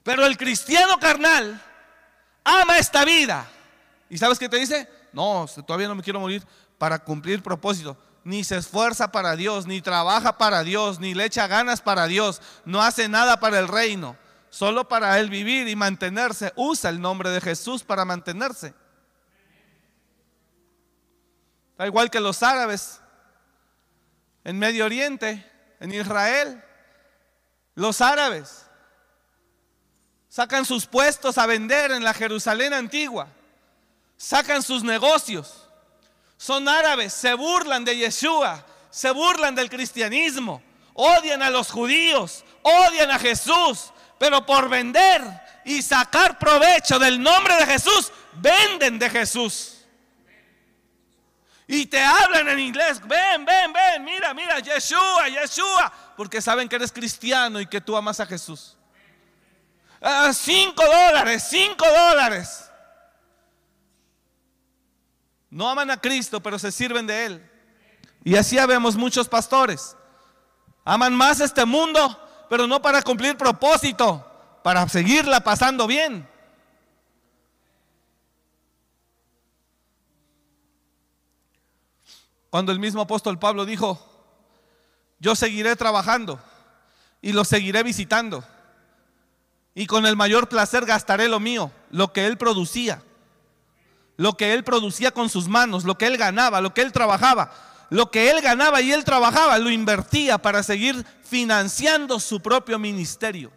Pero 0.04 0.26
el 0.26 0.38
cristiano 0.38 0.98
carnal 1.00 1.62
ama 2.44 2.78
esta 2.78 3.06
vida. 3.06 3.48
¿Y 4.10 4.18
sabes 4.18 4.40
qué 4.40 4.50
te 4.50 4.58
dice? 4.58 4.90
No, 5.14 5.46
todavía 5.66 5.88
no 5.88 5.96
me 5.96 6.04
quiero 6.04 6.20
morir 6.20 6.44
para 6.78 7.00
cumplir 7.00 7.44
propósito. 7.44 7.98
Ni 8.24 8.44
se 8.44 8.58
esfuerza 8.58 9.12
para 9.12 9.36
Dios, 9.36 9.66
ni 9.66 9.82
trabaja 9.82 10.38
para 10.38 10.64
Dios, 10.64 11.00
ni 11.00 11.14
le 11.14 11.26
echa 11.26 11.48
ganas 11.48 11.82
para 11.82 12.08
Dios. 12.08 12.42
No 12.66 12.82
hace 12.82 13.08
nada 13.08 13.40
para 13.40 13.60
el 13.60 13.68
reino. 13.68 14.18
Solo 14.50 14.88
para 14.88 15.20
él 15.20 15.30
vivir 15.30 15.68
y 15.68 15.76
mantenerse. 15.76 16.54
Usa 16.56 16.90
el 16.90 17.00
nombre 17.00 17.30
de 17.30 17.42
Jesús 17.42 17.84
para 17.84 18.06
mantenerse. 18.06 18.74
Da 21.78 21.88
igual 21.88 22.10
que 22.10 22.20
los 22.20 22.42
árabes 22.44 23.00
en 24.50 24.58
Medio 24.58 24.86
Oriente, 24.86 25.46
en 25.80 25.94
Israel. 25.94 26.64
Los 27.76 28.02
árabes 28.02 28.66
sacan 30.28 30.66
sus 30.66 30.88
puestos 30.88 31.38
a 31.38 31.46
vender 31.46 31.92
en 31.92 32.04
la 32.04 32.16
Jerusalén 32.16 32.74
antigua. 32.74 33.28
Sacan 34.18 34.64
sus 34.64 34.84
negocios. 34.84 35.70
Son 36.36 36.68
árabes, 36.68 37.14
se 37.14 37.36
burlan 37.36 37.86
de 37.86 37.96
Yeshua, 37.96 38.66
se 38.90 39.12
burlan 39.12 39.54
del 39.54 39.70
cristianismo, 39.70 40.64
odian 40.96 41.44
a 41.44 41.52
los 41.52 41.70
judíos, 41.70 42.44
odian 42.64 43.12
a 43.12 43.20
Jesús, 43.20 43.94
pero 44.18 44.48
por 44.48 44.68
vender 44.68 45.22
y 45.64 45.84
sacar 45.84 46.40
provecho 46.40 46.98
del 46.98 47.22
nombre 47.22 47.54
de 47.56 47.68
Jesús, 47.68 48.12
venden 48.34 48.98
de 48.98 49.12
Jesús. 49.12 49.79
Y 51.72 51.86
te 51.86 52.04
hablan 52.04 52.48
en 52.50 52.58
inglés, 52.58 53.00
ven, 53.00 53.46
ven, 53.46 53.72
ven, 53.72 54.04
mira, 54.04 54.34
mira, 54.34 54.58
Yeshua, 54.58 55.28
Yeshua, 55.28 55.94
porque 56.18 56.42
saben 56.42 56.68
que 56.68 56.76
eres 56.76 56.92
cristiano 56.92 57.62
y 57.62 57.68
que 57.68 57.80
tú 57.80 57.96
amas 57.96 58.20
a 58.20 58.26
Jesús. 58.26 58.76
Ah, 60.02 60.32
cinco 60.34 60.84
dólares, 60.84 61.46
cinco 61.48 61.86
dólares. 61.88 62.72
No 65.52 65.70
aman 65.70 65.92
a 65.92 66.02
Cristo, 66.02 66.42
pero 66.42 66.58
se 66.58 66.72
sirven 66.72 67.06
de 67.06 67.26
Él. 67.26 67.52
Y 68.24 68.36
así 68.36 68.56
vemos 68.66 68.96
muchos 68.96 69.30
pastores. 69.30 69.96
Aman 70.84 71.14
más 71.14 71.40
este 71.40 71.66
mundo, 71.66 72.48
pero 72.50 72.66
no 72.66 72.82
para 72.82 73.04
cumplir 73.04 73.38
propósito, 73.38 74.26
para 74.64 74.90
seguirla 74.90 75.42
pasando 75.42 75.86
bien. 75.86 76.28
Cuando 82.50 82.72
el 82.72 82.80
mismo 82.80 83.02
apóstol 83.02 83.38
Pablo 83.38 83.66
dijo, 83.66 84.04
yo 85.20 85.36
seguiré 85.36 85.76
trabajando 85.76 86.40
y 87.22 87.32
lo 87.32 87.44
seguiré 87.46 87.84
visitando. 87.84 88.44
Y 89.76 89.86
con 89.86 90.06
el 90.06 90.16
mayor 90.16 90.50
placer 90.50 90.86
gastaré 90.86 91.28
lo 91.28 91.40
mío, 91.40 91.72
lo 91.92 92.12
que 92.12 92.26
él 92.26 92.38
producía, 92.38 93.04
lo 94.18 94.36
que 94.36 94.54
él 94.54 94.64
producía 94.64 95.12
con 95.12 95.30
sus 95.30 95.48
manos, 95.48 95.84
lo 95.84 95.98
que 95.98 96.08
él 96.08 96.18
ganaba, 96.18 96.60
lo 96.62 96.74
que 96.74 96.82
él 96.82 96.92
trabajaba. 96.92 97.52
lo 97.92 98.12
que 98.12 98.30
él 98.30 98.40
ganaba 98.42 98.82
y 98.82 98.92
él 98.92 99.04
trabajaba, 99.04 99.58
lo 99.58 99.72
invertía 99.72 100.38
para 100.38 100.62
seguir 100.62 101.04
financiando 101.24 102.20
su 102.20 102.40
propio 102.40 102.78
ministerio. 102.78 103.52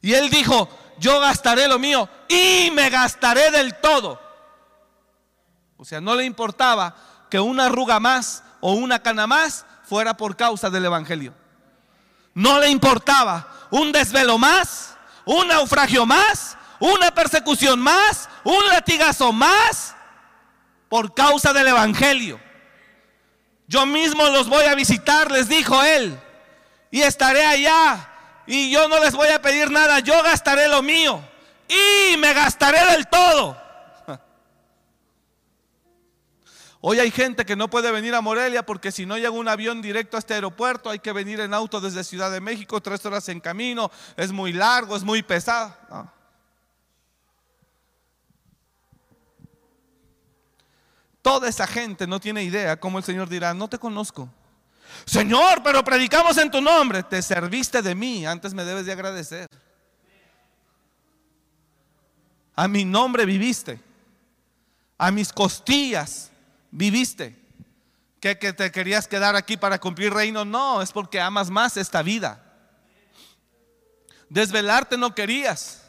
Y 0.00 0.14
él 0.14 0.30
dijo, 0.30 0.68
yo 0.98 1.20
gastaré 1.20 1.68
lo 1.68 1.78
mío 1.78 2.08
y 2.28 2.70
me 2.72 2.88
gastaré 2.88 3.50
del 3.50 3.74
todo. 3.80 4.20
O 5.78 5.84
sea, 5.84 6.00
no 6.00 6.14
le 6.14 6.24
importaba 6.24 6.94
que 7.30 7.40
una 7.40 7.66
arruga 7.66 8.00
más 8.00 8.42
o 8.60 8.72
una 8.72 9.00
cana 9.00 9.26
más 9.26 9.64
fuera 9.84 10.16
por 10.16 10.36
causa 10.36 10.68
del 10.68 10.84
Evangelio. 10.84 11.32
No 12.34 12.58
le 12.58 12.68
importaba 12.68 13.48
un 13.70 13.92
desvelo 13.92 14.38
más, 14.38 14.96
un 15.24 15.48
naufragio 15.48 16.04
más, 16.04 16.56
una 16.80 17.12
persecución 17.12 17.80
más, 17.80 18.28
un 18.44 18.66
latigazo 18.68 19.32
más 19.32 19.94
por 20.88 21.14
causa 21.14 21.52
del 21.52 21.68
Evangelio. 21.68 22.40
Yo 23.68 23.86
mismo 23.86 24.28
los 24.28 24.48
voy 24.48 24.64
a 24.64 24.74
visitar, 24.74 25.30
les 25.30 25.48
dijo 25.48 25.82
él, 25.82 26.18
y 26.90 27.02
estaré 27.02 27.44
allá. 27.44 28.08
Y 28.46 28.70
yo 28.70 28.88
no 28.88 28.98
les 28.98 29.14
voy 29.14 29.28
a 29.28 29.42
pedir 29.42 29.70
nada, 29.70 30.00
yo 30.00 30.22
gastaré 30.22 30.68
lo 30.68 30.82
mío. 30.82 31.22
Y 31.68 32.16
me 32.16 32.32
gastaré 32.32 32.92
del 32.92 33.06
todo. 33.08 33.67
Hoy 36.80 37.00
hay 37.00 37.10
gente 37.10 37.44
que 37.44 37.56
no 37.56 37.68
puede 37.68 37.90
venir 37.90 38.14
a 38.14 38.20
Morelia 38.20 38.64
porque 38.64 38.92
si 38.92 39.04
no 39.04 39.16
llega 39.16 39.30
un 39.30 39.48
avión 39.48 39.82
directo 39.82 40.16
a 40.16 40.20
este 40.20 40.34
aeropuerto, 40.34 40.90
hay 40.90 41.00
que 41.00 41.12
venir 41.12 41.40
en 41.40 41.52
auto 41.52 41.80
desde 41.80 42.04
Ciudad 42.04 42.30
de 42.30 42.40
México, 42.40 42.80
tres 42.80 43.04
horas 43.04 43.28
en 43.28 43.40
camino, 43.40 43.90
es 44.16 44.30
muy 44.30 44.52
largo, 44.52 44.96
es 44.96 45.02
muy 45.02 45.22
pesado. 45.22 45.74
Toda 51.20 51.48
esa 51.48 51.66
gente 51.66 52.06
no 52.06 52.20
tiene 52.20 52.44
idea 52.44 52.78
cómo 52.78 52.98
el 52.98 53.04
Señor 53.04 53.28
dirá, 53.28 53.52
no 53.54 53.68
te 53.68 53.78
conozco. 53.78 54.28
Señor, 55.04 55.62
pero 55.64 55.82
predicamos 55.82 56.38
en 56.38 56.50
tu 56.50 56.60
nombre, 56.60 57.02
te 57.02 57.20
serviste 57.22 57.82
de 57.82 57.94
mí, 57.96 58.24
antes 58.24 58.54
me 58.54 58.64
debes 58.64 58.86
de 58.86 58.92
agradecer. 58.92 59.48
A 62.54 62.68
mi 62.68 62.84
nombre 62.84 63.24
viviste, 63.24 63.80
a 64.96 65.10
mis 65.10 65.32
costillas 65.32 66.30
viviste. 66.70 67.36
¿Que, 68.20 68.38
que 68.38 68.52
te 68.52 68.72
querías 68.72 69.06
quedar 69.06 69.36
aquí 69.36 69.56
para 69.56 69.78
cumplir 69.78 70.12
reino? 70.12 70.44
No, 70.44 70.82
es 70.82 70.90
porque 70.90 71.20
amas 71.20 71.50
más 71.50 71.76
esta 71.76 72.02
vida. 72.02 72.44
Desvelarte 74.28 74.96
no 74.96 75.14
querías. 75.14 75.84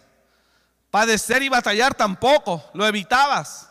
Padecer 0.92 1.44
y 1.44 1.50
batallar 1.50 1.94
tampoco, 1.94 2.64
lo 2.74 2.86
evitabas. 2.86 3.70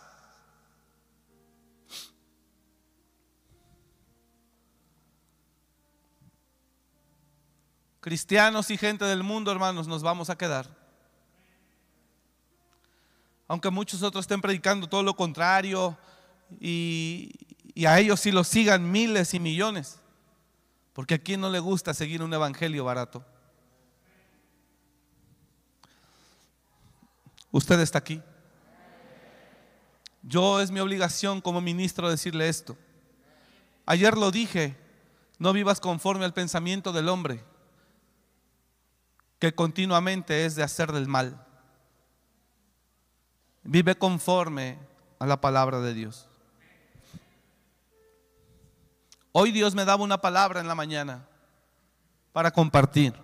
Cristianos 8.00 8.70
y 8.70 8.78
gente 8.78 9.04
del 9.04 9.22
mundo, 9.22 9.50
hermanos, 9.50 9.86
nos 9.88 10.02
vamos 10.02 10.30
a 10.30 10.38
quedar. 10.38 10.66
Aunque 13.48 13.70
muchos 13.70 14.02
otros 14.02 14.22
estén 14.22 14.40
predicando 14.40 14.88
todo 14.88 15.02
lo 15.02 15.14
contrario, 15.14 15.98
y, 16.60 17.34
a 17.86 17.98
ellos 18.00 18.20
sí 18.20 18.32
lo 18.32 18.44
sigan 18.44 18.90
miles 18.90 19.34
y 19.34 19.40
millones. 19.40 20.00
Porque 20.92 21.14
a 21.14 21.18
quién 21.18 21.40
no 21.40 21.50
le 21.50 21.60
gusta 21.60 21.94
seguir 21.94 22.22
un 22.22 22.34
evangelio 22.34 22.84
barato. 22.84 23.24
Usted 27.50 27.78
está 27.80 27.98
aquí. 27.98 28.20
Yo 30.22 30.60
es 30.60 30.70
mi 30.70 30.80
obligación 30.80 31.40
como 31.40 31.60
ministro 31.60 32.10
decirle 32.10 32.48
esto. 32.48 32.76
Ayer 33.86 34.18
lo 34.18 34.30
dije, 34.30 34.76
no 35.38 35.52
vivas 35.52 35.80
conforme 35.80 36.24
al 36.24 36.34
pensamiento 36.34 36.92
del 36.92 37.08
hombre, 37.08 37.44
que 39.38 39.54
continuamente 39.54 40.44
es 40.44 40.56
de 40.56 40.64
hacer 40.64 40.92
del 40.92 41.06
mal. 41.06 41.46
Vive 43.62 43.94
conforme 43.96 44.78
a 45.18 45.26
la 45.26 45.40
palabra 45.40 45.80
de 45.80 45.94
Dios. 45.94 46.27
Hoy 49.32 49.52
Dios 49.52 49.74
me 49.74 49.84
daba 49.84 50.02
una 50.02 50.20
palabra 50.20 50.60
en 50.60 50.68
la 50.68 50.74
mañana 50.74 51.26
para 52.32 52.50
compartir. 52.50 53.14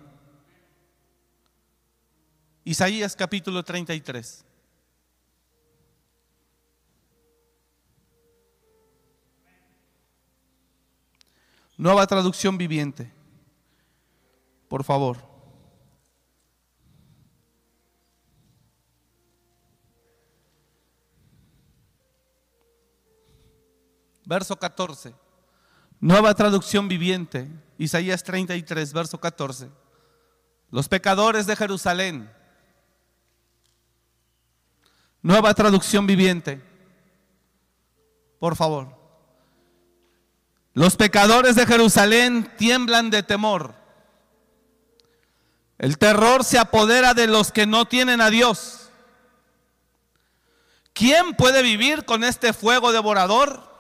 Isaías 2.65 3.15
capítulo 3.17 3.63
33. 3.63 4.45
Nueva 11.77 12.07
traducción 12.07 12.57
viviente. 12.57 13.13
Por 14.69 14.85
favor. 14.85 15.19
Verso 24.25 24.57
14. 24.57 25.24
Nueva 26.05 26.35
traducción 26.35 26.87
viviente, 26.87 27.49
Isaías 27.79 28.23
33, 28.25 28.93
verso 28.93 29.19
14. 29.19 29.71
Los 30.71 30.87
pecadores 30.87 31.47
de 31.47 31.57
Jerusalén. 31.57 32.31
Nueva 35.23 35.55
traducción 35.55 36.07
viviente. 36.07 36.63
Por 38.39 38.55
favor. 38.55 38.95
Los 40.75 40.95
pecadores 40.95 41.57
de 41.57 41.65
Jerusalén 41.65 42.53
tiemblan 42.59 43.09
de 43.09 43.23
temor. 43.23 43.75
El 45.79 45.97
terror 45.97 46.45
se 46.45 46.59
apodera 46.59 47.15
de 47.15 47.29
los 47.29 47.51
que 47.51 47.65
no 47.65 47.87
tienen 47.87 48.21
a 48.21 48.29
Dios. 48.29 48.91
¿Quién 50.93 51.35
puede 51.35 51.63
vivir 51.63 52.05
con 52.05 52.25
este 52.25 52.53
fuego 52.53 52.93
devorador? 52.93 53.74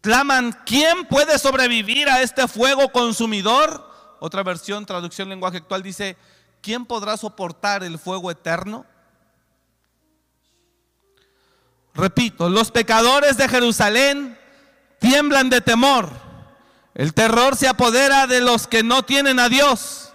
Claman, 0.00 0.58
¿quién 0.64 1.06
puede 1.06 1.38
sobrevivir 1.38 2.08
a 2.08 2.22
este 2.22 2.48
fuego 2.48 2.90
consumidor? 2.90 3.86
Otra 4.18 4.42
versión, 4.42 4.86
traducción 4.86 5.28
lenguaje 5.28 5.58
actual, 5.58 5.82
dice, 5.82 6.16
¿quién 6.62 6.86
podrá 6.86 7.16
soportar 7.16 7.82
el 7.84 7.98
fuego 7.98 8.30
eterno? 8.30 8.86
Repito, 11.94 12.48
los 12.48 12.70
pecadores 12.70 13.36
de 13.36 13.48
Jerusalén 13.48 14.38
tiemblan 15.00 15.50
de 15.50 15.60
temor. 15.60 16.10
El 16.94 17.12
terror 17.14 17.56
se 17.56 17.68
apodera 17.68 18.26
de 18.26 18.40
los 18.40 18.66
que 18.66 18.82
no 18.82 19.02
tienen 19.04 19.38
a 19.38 19.48
Dios. 19.48 20.12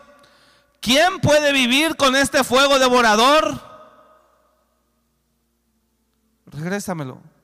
¿Quién 0.81 1.19
puede 1.19 1.51
vivir 1.51 1.95
con 1.95 2.15
este 2.15 2.43
fuego 2.43 2.79
devorador? 2.79 3.61
Regrésamelo. 6.45 7.34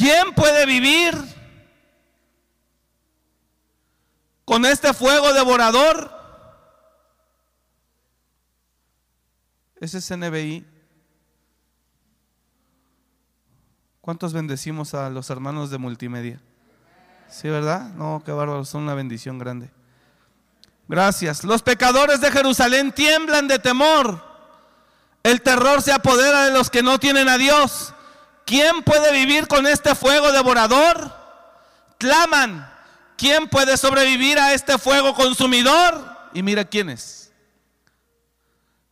¿Quién 0.00 0.32
puede 0.32 0.64
vivir 0.64 1.14
con 4.46 4.64
este 4.64 4.94
fuego 4.94 5.34
devorador? 5.34 6.10
Ese 9.78 9.98
es 9.98 10.10
NBI. 10.10 10.66
¿Cuántos 14.00 14.32
bendecimos 14.32 14.94
a 14.94 15.10
los 15.10 15.28
hermanos 15.28 15.68
de 15.68 15.76
multimedia? 15.76 16.40
Sí, 17.28 17.50
¿verdad? 17.50 17.90
No, 17.90 18.22
qué 18.24 18.32
bárbaro, 18.32 18.64
son 18.64 18.84
una 18.84 18.94
bendición 18.94 19.38
grande. 19.38 19.70
Gracias. 20.88 21.44
Los 21.44 21.60
pecadores 21.60 22.22
de 22.22 22.32
Jerusalén 22.32 22.92
tiemblan 22.92 23.48
de 23.48 23.58
temor. 23.58 24.24
El 25.22 25.42
terror 25.42 25.82
se 25.82 25.92
apodera 25.92 26.46
de 26.46 26.54
los 26.54 26.70
que 26.70 26.82
no 26.82 26.98
tienen 26.98 27.28
a 27.28 27.36
Dios. 27.36 27.92
¿Quién 28.50 28.82
puede 28.82 29.12
vivir 29.12 29.46
con 29.46 29.64
este 29.68 29.94
fuego 29.94 30.32
devorador? 30.32 31.14
Claman, 31.98 32.68
¿quién 33.16 33.48
puede 33.48 33.76
sobrevivir 33.76 34.40
a 34.40 34.54
este 34.54 34.76
fuego 34.76 35.14
consumidor? 35.14 36.04
Y 36.34 36.42
mira 36.42 36.64
quiénes. 36.64 37.30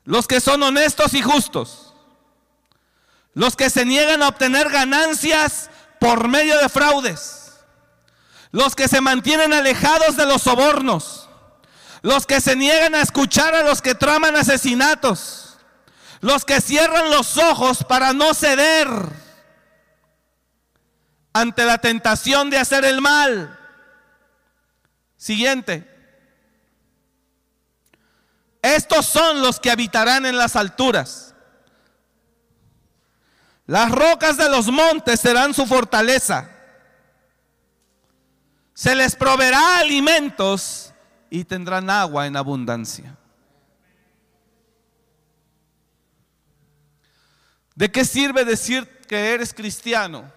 Los 0.04 0.28
que 0.28 0.40
son 0.40 0.62
honestos 0.62 1.12
y 1.12 1.22
justos. 1.22 1.92
Los 3.34 3.56
que 3.56 3.68
se 3.68 3.84
niegan 3.84 4.22
a 4.22 4.28
obtener 4.28 4.68
ganancias 4.68 5.70
por 5.98 6.28
medio 6.28 6.56
de 6.58 6.68
fraudes. 6.68 7.54
Los 8.52 8.76
que 8.76 8.86
se 8.86 9.00
mantienen 9.00 9.52
alejados 9.52 10.16
de 10.16 10.26
los 10.26 10.42
sobornos. 10.42 11.28
Los 12.02 12.26
que 12.26 12.40
se 12.40 12.54
niegan 12.54 12.94
a 12.94 13.02
escuchar 13.02 13.56
a 13.56 13.64
los 13.64 13.82
que 13.82 13.96
traman 13.96 14.36
asesinatos. 14.36 15.58
Los 16.20 16.44
que 16.44 16.60
cierran 16.60 17.10
los 17.10 17.38
ojos 17.38 17.82
para 17.82 18.12
no 18.12 18.34
ceder 18.34 19.26
ante 21.32 21.64
la 21.64 21.78
tentación 21.78 22.50
de 22.50 22.58
hacer 22.58 22.84
el 22.84 23.00
mal. 23.00 23.58
Siguiente. 25.16 25.86
Estos 28.62 29.06
son 29.06 29.40
los 29.40 29.60
que 29.60 29.70
habitarán 29.70 30.26
en 30.26 30.36
las 30.36 30.56
alturas. 30.56 31.34
Las 33.66 33.90
rocas 33.90 34.36
de 34.36 34.48
los 34.48 34.68
montes 34.68 35.20
serán 35.20 35.52
su 35.52 35.66
fortaleza. 35.66 36.50
Se 38.74 38.94
les 38.94 39.14
proveerá 39.14 39.78
alimentos 39.78 40.94
y 41.30 41.44
tendrán 41.44 41.90
agua 41.90 42.26
en 42.26 42.36
abundancia. 42.36 43.16
¿De 47.74 47.90
qué 47.92 48.04
sirve 48.04 48.44
decir 48.44 48.88
que 49.06 49.34
eres 49.34 49.52
cristiano? 49.54 50.32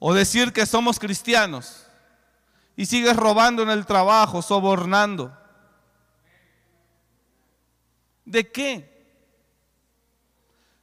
O 0.00 0.14
decir 0.14 0.52
que 0.52 0.64
somos 0.64 0.98
cristianos 0.98 1.86
y 2.74 2.86
sigues 2.86 3.14
robando 3.14 3.62
en 3.62 3.68
el 3.68 3.84
trabajo, 3.84 4.40
sobornando. 4.40 5.36
¿De 8.24 8.50
qué? 8.50 8.88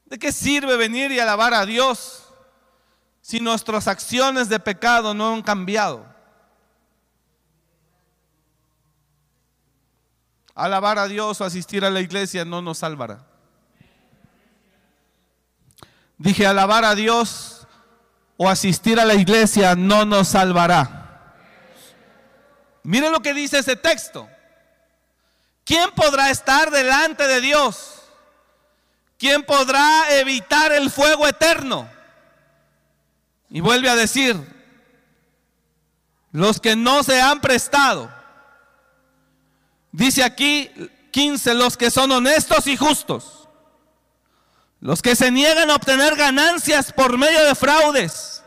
¿De 0.05 0.19
qué 0.19 0.31
sirve 0.31 0.77
venir 0.77 1.11
y 1.11 1.19
alabar 1.19 1.55
a 1.55 1.65
Dios 1.65 2.25
si 3.19 3.39
nuestras 3.39 3.87
acciones 3.87 4.49
de 4.49 4.59
pecado 4.59 5.15
no 5.15 5.33
han 5.33 5.41
cambiado? 5.41 6.05
Alabar 10.53 10.99
a 10.99 11.07
Dios 11.07 11.41
o 11.41 11.43
asistir 11.43 11.83
a 11.83 11.89
la 11.89 12.01
iglesia 12.01 12.45
no 12.45 12.61
nos 12.61 12.77
salvará. 12.77 13.25
Dije, 16.19 16.45
alabar 16.45 16.85
a 16.85 16.93
Dios 16.93 17.56
o 18.37 18.47
asistir 18.47 18.99
a 18.99 19.05
la 19.05 19.15
iglesia 19.15 19.75
no 19.75 20.05
nos 20.05 20.29
salvará. 20.29 21.33
Miren 22.83 23.11
lo 23.11 23.19
que 23.19 23.33
dice 23.33 23.59
ese 23.59 23.75
texto. 23.75 24.29
¿Quién 25.65 25.91
podrá 25.91 26.29
estar 26.29 26.71
delante 26.71 27.27
de 27.27 27.41
Dios? 27.41 27.95
¿Quién 29.17 29.43
podrá 29.43 30.17
evitar 30.19 30.71
el 30.71 30.89
fuego 30.89 31.27
eterno? 31.27 31.89
Y 33.49 33.59
vuelve 33.59 33.89
a 33.89 33.95
decir, 33.95 34.37
los 36.31 36.61
que 36.61 36.75
no 36.75 37.03
se 37.03 37.19
han 37.19 37.41
prestado. 37.41 38.13
Dice 39.91 40.23
aquí 40.23 40.69
15, 41.11 41.55
los 41.55 41.75
que 41.75 41.89
son 41.89 42.11
honestos 42.11 42.67
y 42.67 42.77
justos 42.77 43.36
los 44.79 45.01
que 45.01 45.15
se 45.15 45.31
niegan 45.31 45.71
a 45.71 45.75
obtener 45.75 46.15
ganancias 46.15 46.93
por 46.93 47.17
medio 47.17 47.43
de 47.45 47.55
fraudes, 47.55 48.43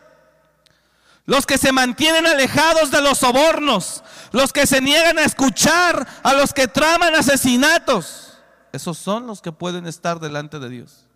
los 1.26 1.46
que 1.46 1.58
se 1.58 1.72
mantienen 1.72 2.26
alejados 2.26 2.90
de 2.90 3.02
los 3.02 3.18
sobornos, 3.18 4.02
los 4.32 4.52
que 4.52 4.66
se 4.66 4.80
niegan 4.80 5.18
a 5.18 5.24
escuchar 5.24 6.06
a 6.22 6.34
los 6.34 6.52
que 6.52 6.68
traman 6.68 7.14
asesinatos, 7.14 8.38
esos 8.72 8.98
son 8.98 9.26
los 9.26 9.40
que 9.40 9.52
pueden 9.52 9.86
estar 9.86 10.20
delante 10.20 10.58
de 10.58 10.68
Dios. 10.68 11.06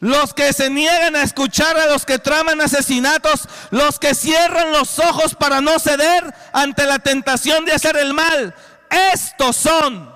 Los 0.00 0.34
que 0.34 0.52
se 0.52 0.68
niegan 0.68 1.16
a 1.16 1.22
escuchar 1.22 1.78
a 1.78 1.86
los 1.86 2.04
que 2.04 2.18
traman 2.18 2.60
asesinatos, 2.60 3.48
los 3.70 3.98
que 3.98 4.14
cierran 4.14 4.72
los 4.72 4.98
ojos 4.98 5.34
para 5.34 5.62
no 5.62 5.78
ceder 5.78 6.34
ante 6.52 6.84
la 6.84 6.98
tentación 6.98 7.64
de 7.64 7.72
hacer 7.72 7.96
el 7.96 8.12
mal, 8.12 8.54
estos 8.90 9.56
son, 9.56 10.12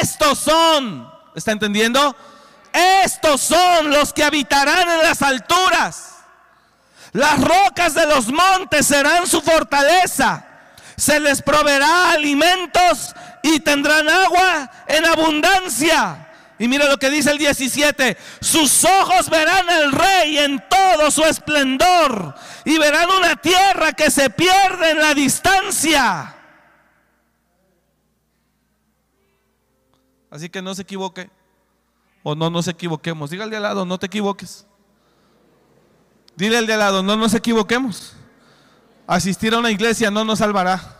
estos 0.00 0.38
son 0.38 1.17
¿Está 1.38 1.52
entendiendo? 1.52 2.16
Estos 3.04 3.40
son 3.40 3.90
los 3.90 4.12
que 4.12 4.24
habitarán 4.24 4.90
en 4.90 5.02
las 5.02 5.22
alturas. 5.22 6.16
Las 7.12 7.40
rocas 7.40 7.94
de 7.94 8.06
los 8.06 8.26
montes 8.26 8.86
serán 8.86 9.26
su 9.26 9.40
fortaleza. 9.40 10.44
Se 10.96 11.20
les 11.20 11.40
proveerá 11.40 12.10
alimentos 12.10 13.14
y 13.42 13.60
tendrán 13.60 14.08
agua 14.08 14.70
en 14.88 15.06
abundancia. 15.06 16.26
Y 16.58 16.66
mira 16.66 16.86
lo 16.86 16.98
que 16.98 17.08
dice 17.08 17.30
el 17.30 17.38
17. 17.38 18.16
Sus 18.40 18.84
ojos 18.84 19.30
verán 19.30 19.70
al 19.70 19.92
rey 19.92 20.38
en 20.38 20.62
todo 20.68 21.10
su 21.12 21.22
esplendor 21.22 22.34
y 22.64 22.78
verán 22.78 23.08
una 23.12 23.36
tierra 23.36 23.92
que 23.92 24.10
se 24.10 24.28
pierde 24.28 24.90
en 24.90 24.98
la 24.98 25.14
distancia. 25.14 26.34
Así 30.38 30.48
que 30.48 30.62
no 30.62 30.72
se 30.72 30.82
equivoque. 30.82 31.28
O 32.22 32.36
no 32.36 32.48
nos 32.48 32.68
equivoquemos. 32.68 33.30
Dígale 33.30 33.56
al 33.56 33.64
lado, 33.64 33.84
no 33.84 33.98
te 33.98 34.06
equivoques. 34.06 34.68
Dile 36.36 36.58
al 36.58 36.66
de 36.68 36.74
al 36.74 36.78
lado, 36.78 37.02
no 37.02 37.16
nos 37.16 37.34
equivoquemos. 37.34 38.12
Asistir 39.04 39.52
a 39.52 39.58
una 39.58 39.72
iglesia 39.72 40.12
no 40.12 40.24
nos 40.24 40.38
salvará. 40.38 40.96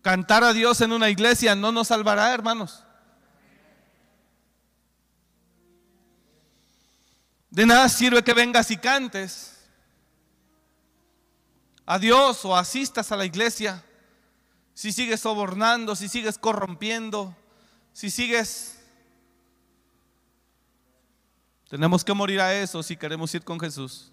Cantar 0.00 0.44
a 0.44 0.52
Dios 0.52 0.80
en 0.80 0.92
una 0.92 1.10
iglesia 1.10 1.56
no 1.56 1.72
nos 1.72 1.88
salvará, 1.88 2.32
hermanos. 2.32 2.84
De 7.50 7.66
nada 7.66 7.88
sirve 7.88 8.22
que 8.22 8.32
vengas 8.32 8.70
y 8.70 8.76
cantes 8.76 9.56
a 11.84 11.98
Dios 11.98 12.44
o 12.44 12.56
asistas 12.56 13.10
a 13.10 13.16
la 13.16 13.24
iglesia 13.24 13.82
si 14.74 14.92
sigues 14.92 15.20
sobornando, 15.20 15.94
si 15.96 16.08
sigues 16.08 16.36
corrompiendo, 16.36 17.34
si 17.92 18.10
sigues... 18.10 18.80
Tenemos 21.70 22.04
que 22.04 22.12
morir 22.12 22.40
a 22.40 22.54
eso 22.54 22.82
si 22.82 22.96
queremos 22.96 23.34
ir 23.34 23.42
con 23.42 23.58
Jesús. 23.58 24.12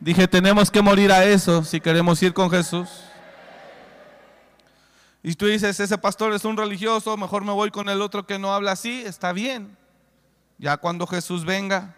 Dije, 0.00 0.26
tenemos 0.28 0.70
que 0.70 0.82
morir 0.82 1.12
a 1.12 1.24
eso 1.24 1.64
si 1.64 1.80
queremos 1.80 2.22
ir 2.22 2.32
con 2.34 2.50
Jesús. 2.50 2.88
Y 5.22 5.34
tú 5.34 5.46
dices, 5.46 5.78
ese 5.80 5.98
pastor 5.98 6.32
es 6.32 6.44
un 6.44 6.56
religioso, 6.56 7.16
mejor 7.16 7.44
me 7.44 7.52
voy 7.52 7.70
con 7.70 7.88
el 7.88 8.00
otro 8.02 8.26
que 8.26 8.38
no 8.38 8.54
habla 8.54 8.72
así, 8.72 9.02
está 9.02 9.32
bien. 9.32 9.76
Ya 10.58 10.76
cuando 10.76 11.06
Jesús 11.06 11.44
venga, 11.44 11.96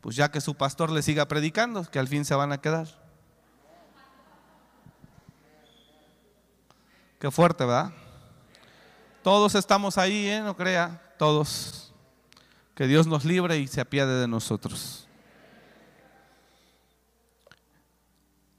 pues 0.00 0.16
ya 0.16 0.30
que 0.30 0.40
su 0.40 0.54
pastor 0.54 0.90
le 0.90 1.02
siga 1.02 1.26
predicando, 1.26 1.84
que 1.84 1.98
al 1.98 2.08
fin 2.08 2.24
se 2.24 2.34
van 2.34 2.52
a 2.52 2.60
quedar. 2.60 3.05
Qué 7.18 7.30
fuerte, 7.30 7.64
¿verdad? 7.64 7.92
Todos 9.22 9.54
estamos 9.54 9.96
ahí, 9.98 10.28
¿eh? 10.28 10.40
No 10.40 10.56
crea, 10.56 11.14
todos. 11.18 11.92
Que 12.74 12.86
Dios 12.86 13.06
nos 13.06 13.24
libre 13.24 13.58
y 13.58 13.66
se 13.66 13.80
apiade 13.80 14.20
de 14.20 14.28
nosotros. 14.28 15.08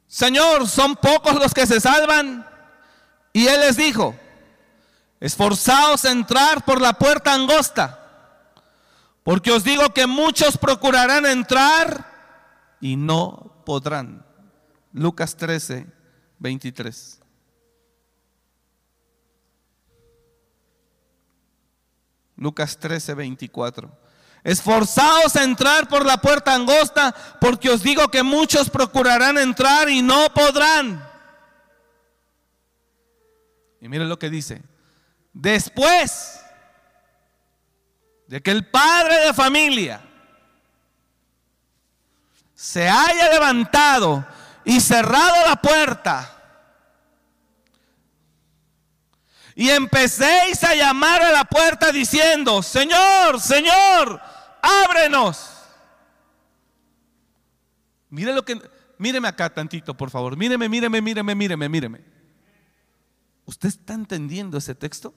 Señor, 0.08 0.68
son 0.68 0.96
pocos 0.96 1.36
los 1.36 1.54
que 1.54 1.68
se 1.68 1.80
salvan. 1.80 2.48
Y 3.32 3.48
Él 3.48 3.62
les 3.62 3.78
dijo, 3.78 4.16
esforzaos 5.20 6.06
a 6.06 6.12
entrar 6.12 6.66
por 6.66 6.82
la 6.82 6.94
puerta 6.94 7.34
angosta, 7.34 8.52
porque 9.24 9.52
os 9.52 9.64
digo 9.64 9.94
que 9.94 10.08
muchos 10.08 10.58
procurarán 10.58 11.28
entrar 11.28 12.78
y 12.82 12.96
no 12.96 13.62
podrán. 13.64 14.26
Lucas 14.92 15.36
13, 15.36 15.86
23. 16.40 17.20
Lucas 22.38 22.78
13, 22.78 23.16
24. 23.16 23.92
Esforzaos 24.44 25.36
a 25.36 25.44
entrar 25.44 25.90
por 25.90 26.06
la 26.06 26.18
puerta 26.18 26.54
angosta, 26.54 27.14
porque 27.42 27.70
os 27.70 27.84
digo 27.84 28.08
que 28.10 28.24
muchos 28.24 28.70
procurarán 28.70 29.38
entrar 29.38 29.90
y 29.90 30.02
no 30.02 30.34
podrán. 30.34 31.06
Y 33.82 33.90
miren 33.90 34.08
lo 34.08 34.18
que 34.18 34.30
dice. 34.30 34.64
Después 35.34 36.40
de 38.28 38.42
que 38.42 38.52
el 38.52 38.66
padre 38.70 39.26
de 39.26 39.34
familia 39.34 40.02
se 42.54 42.88
haya 42.88 43.30
levantado 43.30 44.26
y 44.66 44.82
cerrado 44.82 45.48
la 45.48 45.56
puerta, 45.58 46.37
Y 49.60 49.72
empecéis 49.72 50.64
a 50.64 50.76
llamar 50.76 51.20
a 51.24 51.32
la 51.32 51.44
puerta 51.44 51.92
diciendo, 51.92 52.62
Señor, 52.62 53.42
Señor, 53.42 54.22
ábrenos. 54.62 55.50
Mire 58.12 58.36
lo 58.36 58.46
que, 58.46 58.62
míreme 59.00 59.28
acá 59.28 59.52
tantito, 59.52 59.98
por 59.98 60.12
favor. 60.12 60.38
Míreme, 60.38 60.70
míreme, 60.70 61.02
míreme, 61.02 61.34
míreme, 61.34 61.70
míreme. 61.70 62.02
¿Usted 63.46 63.70
está 63.70 63.96
entendiendo 63.96 64.60
ese 64.60 64.76
texto? 64.76 65.16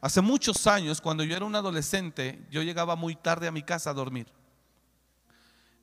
Hace 0.00 0.20
muchos 0.20 0.66
años, 0.66 1.00
cuando 1.00 1.22
yo 1.22 1.36
era 1.36 1.44
un 1.44 1.54
adolescente, 1.54 2.44
yo 2.50 2.60
llegaba 2.60 2.96
muy 2.96 3.14
tarde 3.14 3.46
a 3.46 3.52
mi 3.52 3.62
casa 3.62 3.90
a 3.90 3.94
dormir. 3.94 4.26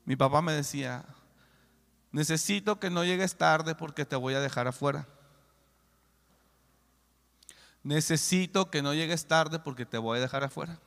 Mi 0.04 0.14
papá 0.14 0.42
me 0.42 0.52
decía, 0.52 1.06
necesito 2.12 2.78
que 2.78 2.90
no 2.90 3.02
llegues 3.02 3.38
tarde 3.38 3.74
porque 3.74 4.04
te 4.04 4.16
voy 4.16 4.34
a 4.34 4.40
dejar 4.40 4.68
afuera 4.68 5.08
necesito 7.82 8.70
que 8.70 8.82
no 8.82 8.94
llegues 8.94 9.26
tarde 9.26 9.58
porque 9.58 9.86
te 9.86 9.98
voy 9.98 10.18
a 10.18 10.22
dejar 10.22 10.44
afuera. 10.44 10.78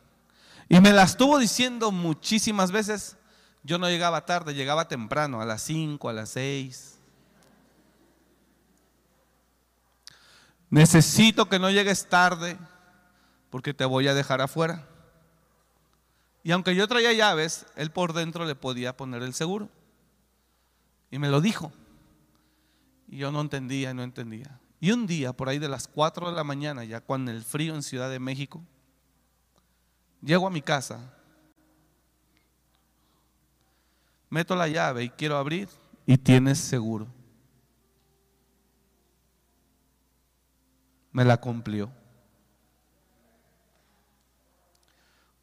Y 0.70 0.80
me 0.80 0.94
la 0.94 1.04
estuvo 1.04 1.38
diciendo 1.40 1.92
muchísimas 1.92 2.72
veces. 2.72 3.18
Yo 3.64 3.78
no 3.78 3.88
llegaba 3.90 4.26
tarde, 4.26 4.54
llegaba 4.54 4.88
temprano, 4.88 5.42
a 5.42 5.46
las 5.46 5.62
5, 5.64 6.10
a 6.10 6.14
las 6.14 6.30
6. 6.30 6.92
necesito 10.72 11.50
que 11.50 11.60
no 11.60 11.70
llegues 11.70 12.08
tarde 12.08 12.58
porque 13.52 13.76
te 13.76 13.86
voy 13.86 14.08
a 14.08 14.16
dejar 14.16 14.42
afuera. 14.42 14.88
Y 16.44 16.52
aunque 16.52 16.74
yo 16.74 16.88
traía 16.88 17.14
llaves, 17.14 17.68
él 17.76 17.92
por 17.92 18.14
dentro 18.14 18.46
le 18.46 18.56
podía 18.56 18.98
poner 18.98 19.22
el 19.22 19.36
seguro. 19.36 19.70
Y 21.12 21.20
me 21.20 21.30
lo 21.30 21.42
dijo. 21.42 21.72
Y 23.08 23.18
yo 23.18 23.32
no 23.32 23.42
entendía, 23.42 23.94
no 23.94 24.02
entendía. 24.02 24.61
Y 24.84 24.92
un 24.92 25.06
día, 25.06 25.32
por 25.32 25.48
ahí 25.48 25.60
de 25.60 25.70
las 25.70 25.88
4 25.88 26.32
de 26.32 26.36
la 26.36 26.44
mañana, 26.44 26.84
ya 26.84 27.02
cuando 27.02 27.30
el 27.30 27.44
frío 27.44 27.76
en 27.76 27.84
Ciudad 27.84 28.10
de 28.10 28.18
México, 28.18 28.64
llego 30.24 30.48
a 30.48 30.50
mi 30.50 30.64
casa, 30.64 31.14
meto 34.28 34.56
la 34.56 34.68
llave 34.68 35.04
y 35.04 35.10
quiero 35.12 35.38
abrir 35.38 35.70
y 36.08 36.18
tienes 36.18 36.58
seguro. 36.58 37.08
Me 41.12 41.26
la 41.26 41.38
cumplió. 41.38 41.92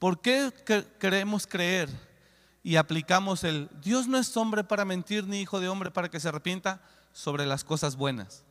¿Por 0.01 0.21
qué 0.21 0.53
queremos 0.99 1.47
creer 1.47 1.89
y 2.65 2.75
aplicamos 2.75 3.45
el 3.45 3.69
Dios 3.85 4.09
no 4.09 4.19
es 4.19 4.37
hombre 4.37 4.65
para 4.65 4.85
mentir 4.85 5.29
ni 5.29 5.41
hijo 5.41 5.61
de 5.61 5.69
hombre 5.69 5.93
para 5.93 6.09
que 6.09 6.19
se 6.19 6.27
arrepienta 6.27 6.83
sobre 7.13 7.47
las 7.47 7.63
cosas 7.63 7.95
buenas? 7.95 8.48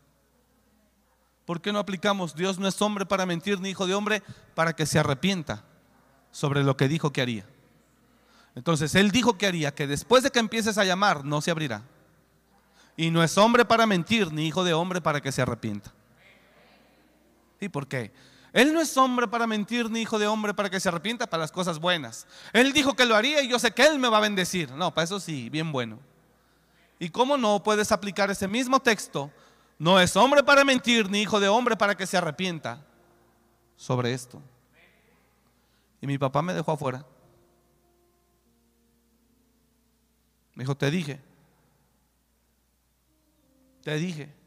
¿Por 1.47 1.61
qué 1.61 1.71
no 1.71 1.79
aplicamos 1.79 2.35
Dios 2.35 2.59
no 2.59 2.67
es 2.67 2.81
hombre 2.81 3.05
para 3.05 3.25
mentir 3.25 3.61
ni 3.61 3.69
hijo 3.69 3.87
de 3.87 3.93
hombre 3.93 4.21
para 4.53 4.73
que 4.73 4.85
se 4.85 4.99
arrepienta 4.99 5.63
sobre 6.29 6.61
lo 6.61 6.75
que 6.75 6.89
dijo 6.89 7.13
que 7.13 7.21
haría? 7.21 7.45
Entonces, 8.53 8.93
Él 8.95 9.11
dijo 9.11 9.37
que 9.37 9.47
haría 9.47 9.73
que 9.73 9.87
después 9.87 10.23
de 10.23 10.29
que 10.29 10.39
empieces 10.39 10.77
a 10.77 10.83
llamar 10.83 11.23
no 11.23 11.39
se 11.39 11.49
abrirá. 11.49 11.83
Y 12.97 13.11
no 13.11 13.23
es 13.23 13.37
hombre 13.37 13.63
para 13.63 13.85
mentir 13.85 14.33
ni 14.33 14.45
hijo 14.45 14.65
de 14.65 14.73
hombre 14.73 14.99
para 14.99 15.21
que 15.21 15.31
se 15.31 15.41
arrepienta. 15.41 15.93
¿Y 17.61 17.69
por 17.69 17.87
qué? 17.87 18.11
Él 18.51 18.73
no 18.73 18.81
es 18.81 18.97
hombre 18.97 19.29
para 19.29 19.47
mentir 19.47 19.89
ni 19.89 20.01
hijo 20.01 20.19
de 20.19 20.27
hombre 20.27 20.53
para 20.53 20.69
que 20.69 20.81
se 20.81 20.89
arrepienta 20.89 21.27
para 21.27 21.43
las 21.43 21.53
cosas 21.53 21.79
buenas. 21.79 22.27
Él 22.51 22.73
dijo 22.73 22.93
que 22.93 23.05
lo 23.05 23.15
haría 23.15 23.41
y 23.41 23.47
yo 23.47 23.57
sé 23.57 23.71
que 23.71 23.85
Él 23.85 23.99
me 23.99 24.09
va 24.09 24.17
a 24.17 24.21
bendecir. 24.21 24.69
No, 24.71 24.93
para 24.93 25.05
eso 25.05 25.17
sí, 25.21 25.49
bien 25.49 25.71
bueno. 25.71 25.97
¿Y 26.99 27.07
cómo 27.07 27.37
no 27.37 27.63
puedes 27.63 27.93
aplicar 27.93 28.29
ese 28.31 28.49
mismo 28.49 28.81
texto? 28.81 29.31
No 29.79 29.99
es 29.99 30.15
hombre 30.15 30.43
para 30.43 30.63
mentir 30.63 31.09
ni 31.09 31.21
hijo 31.21 31.39
de 31.39 31.47
hombre 31.47 31.77
para 31.77 31.95
que 31.95 32.07
se 32.07 32.17
arrepienta 32.17 32.85
sobre 33.75 34.13
esto. 34.13 34.41
Y 36.01 36.07
mi 36.07 36.17
papá 36.17 36.41
me 36.41 36.53
dejó 36.53 36.71
afuera. 36.71 37.05
Me 40.55 40.63
dijo, 40.63 40.75
te 40.75 40.89
dije, 40.89 41.21
te 43.83 43.95
dije. 43.95 44.37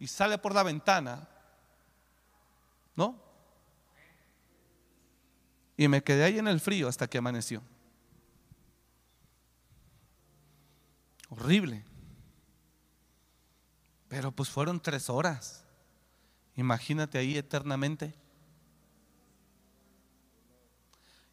y 0.00 0.06
sale 0.06 0.38
por 0.38 0.54
la 0.54 0.62
ventana, 0.62 1.28
¿no? 2.96 3.22
Y 5.76 5.86
me 5.88 6.02
quedé 6.02 6.24
ahí 6.24 6.38
en 6.38 6.48
el 6.48 6.58
frío 6.58 6.88
hasta 6.88 7.06
que 7.06 7.18
amaneció. 7.18 7.62
Horrible. 11.28 11.84
Pero 14.10 14.32
pues 14.32 14.50
fueron 14.50 14.80
tres 14.80 15.08
horas. 15.08 15.62
Imagínate 16.56 17.16
ahí 17.16 17.38
eternamente. 17.38 18.12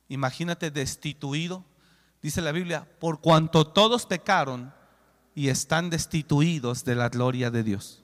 Imagínate 0.08 0.70
destituido. 0.70 1.66
Dice 2.22 2.40
la 2.40 2.52
Biblia, 2.52 2.88
por 3.00 3.20
cuanto 3.20 3.66
todos 3.66 4.06
pecaron 4.06 4.72
y 5.34 5.50
están 5.50 5.90
destituidos 5.90 6.86
de 6.86 6.94
la 6.94 7.10
gloria 7.10 7.50
de 7.50 7.64
Dios. 7.64 8.04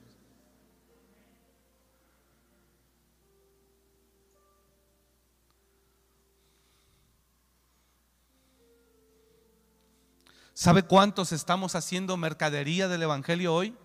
¿Sabe 10.52 10.82
cuántos 10.82 11.30
estamos 11.30 11.76
haciendo 11.76 12.16
mercadería 12.16 12.88
del 12.88 13.04
Evangelio 13.04 13.54
hoy? 13.54 13.76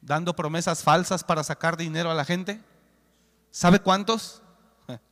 Dando 0.00 0.34
promesas 0.34 0.82
falsas 0.82 1.24
para 1.24 1.44
sacar 1.44 1.76
dinero 1.76 2.10
a 2.10 2.14
la 2.14 2.24
gente. 2.24 2.60
¿Sabe 3.50 3.80
cuántos? 3.80 4.42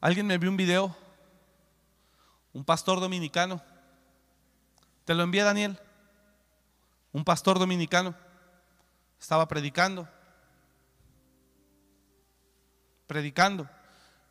Alguien 0.00 0.26
me 0.26 0.38
vio 0.38 0.50
un 0.50 0.56
video, 0.56 0.96
un 2.52 2.64
pastor 2.64 3.00
dominicano. 3.00 3.62
Te 5.04 5.14
lo 5.14 5.22
envié 5.22 5.42
Daniel. 5.42 5.78
Un 7.12 7.24
pastor 7.24 7.58
dominicano 7.58 8.14
estaba 9.18 9.48
predicando. 9.48 10.08
Predicando 13.06 13.68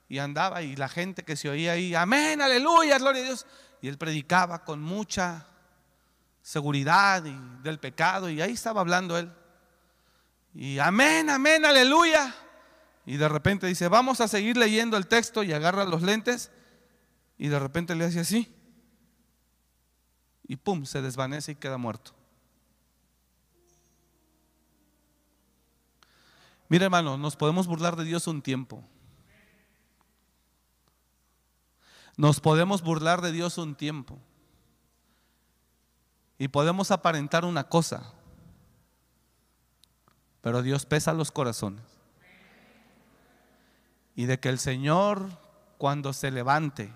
y 0.10 0.20
andaba 0.20 0.62
y 0.62 0.76
la 0.76 0.88
gente 0.88 1.24
que 1.24 1.36
se 1.36 1.50
oía 1.50 1.74
ahí, 1.74 1.94
amén, 1.94 2.42
aleluya, 2.42 2.98
gloria 2.98 3.22
a 3.22 3.26
Dios. 3.26 3.46
Y 3.82 3.88
él 3.88 3.98
predicaba 3.98 4.64
con 4.64 4.82
mucha 4.82 5.46
seguridad 6.48 7.26
y 7.26 7.38
del 7.62 7.78
pecado 7.78 8.30
y 8.30 8.40
ahí 8.40 8.54
estaba 8.54 8.80
hablando 8.80 9.18
él. 9.18 9.30
Y 10.54 10.80
amén, 10.80 11.30
amén, 11.30 11.66
aleluya. 11.66 12.34
Y 13.06 13.18
de 13.18 13.28
repente 13.28 13.68
dice, 13.68 13.90
vamos 13.90 14.22
a 14.22 14.30
seguir 14.30 14.56
leyendo 14.56 14.96
el 14.96 15.08
texto 15.08 15.44
y 15.44 15.52
agarra 15.52 15.84
los 15.84 16.04
lentes 16.04 16.50
y 17.38 17.50
de 17.50 17.60
repente 17.60 17.96
le 17.96 18.06
hace 18.06 18.22
así. 18.22 18.56
Y 20.48 20.56
pum, 20.56 20.86
se 20.86 21.02
desvanece 21.02 21.52
y 21.52 21.56
queda 21.56 21.78
muerto. 21.78 22.14
Mira 26.70 26.86
hermano, 26.86 27.18
nos 27.18 27.36
podemos 27.36 27.68
burlar 27.68 27.98
de 27.98 28.06
Dios 28.06 28.26
un 28.26 28.42
tiempo. 28.42 28.82
Nos 32.16 32.40
podemos 32.40 32.82
burlar 32.82 33.20
de 33.20 33.34
Dios 33.34 33.58
un 33.58 33.76
tiempo 33.76 34.18
y 36.38 36.50
podemos 36.50 36.92
aparentar 36.92 37.46
una 37.46 37.64
cosa, 37.68 38.14
pero 40.42 40.62
Dios 40.62 40.86
pesa 40.86 41.14
los 41.14 41.32
corazones. 41.32 41.84
Y 44.16 44.26
de 44.26 44.40
que 44.40 44.50
el 44.50 44.60
Señor 44.60 45.30
cuando 45.78 46.14
se 46.14 46.32
levante 46.32 46.92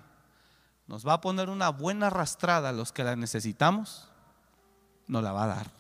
nos 0.88 1.08
va 1.08 1.14
a 1.14 1.22
poner 1.22 1.50
una 1.50 1.70
buena 1.70 2.08
arrastrada 2.08 2.70
a 2.70 2.74
los 2.74 2.92
que 2.92 3.04
la 3.04 3.16
necesitamos, 3.16 4.10
nos 5.08 5.24
la 5.24 5.32
va 5.32 5.44
a 5.44 5.48
dar. 5.48 5.72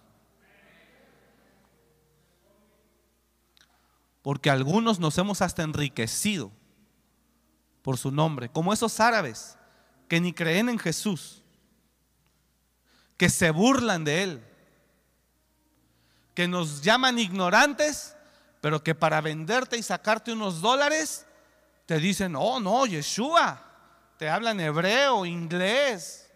Porque 4.22 4.49
algunos 4.49 4.99
nos 4.99 5.18
hemos 5.18 5.41
hasta 5.41 5.64
enriquecido 5.64 6.51
por 7.82 7.97
su 7.97 8.12
nombre, 8.12 8.49
como 8.49 8.72
esos 8.72 8.99
árabes 8.99 9.57
que 10.07 10.22
ni 10.22 10.34
creen 10.34 10.70
en 10.70 10.78
Jesús, 10.78 11.41
que 13.22 13.30
se 13.30 13.51
burlan 13.51 14.03
de 14.03 14.24
Él, 14.24 14.43
que 16.34 16.47
nos 16.47 16.82
llaman 16.82 17.19
ignorantes, 17.19 18.15
pero 18.61 18.84
que 18.84 18.95
para 18.95 19.22
venderte 19.22 19.78
y 19.78 19.84
sacarte 19.84 20.34
unos 20.34 20.59
dólares, 20.59 21.28
te 21.86 21.99
dicen, 21.99 22.36
oh 22.36 22.59
no, 22.59 22.88
Yeshua, 22.88 23.63
te 24.17 24.28
hablan 24.28 24.59
hebreo, 24.59 25.24
inglés. 25.24 26.32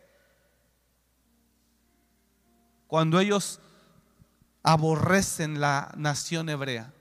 Cuando 2.86 3.20
ellos 3.20 3.60
aborrecen 4.62 5.60
la 5.60 5.92
nación 5.98 6.50
hebrea. 6.50 6.94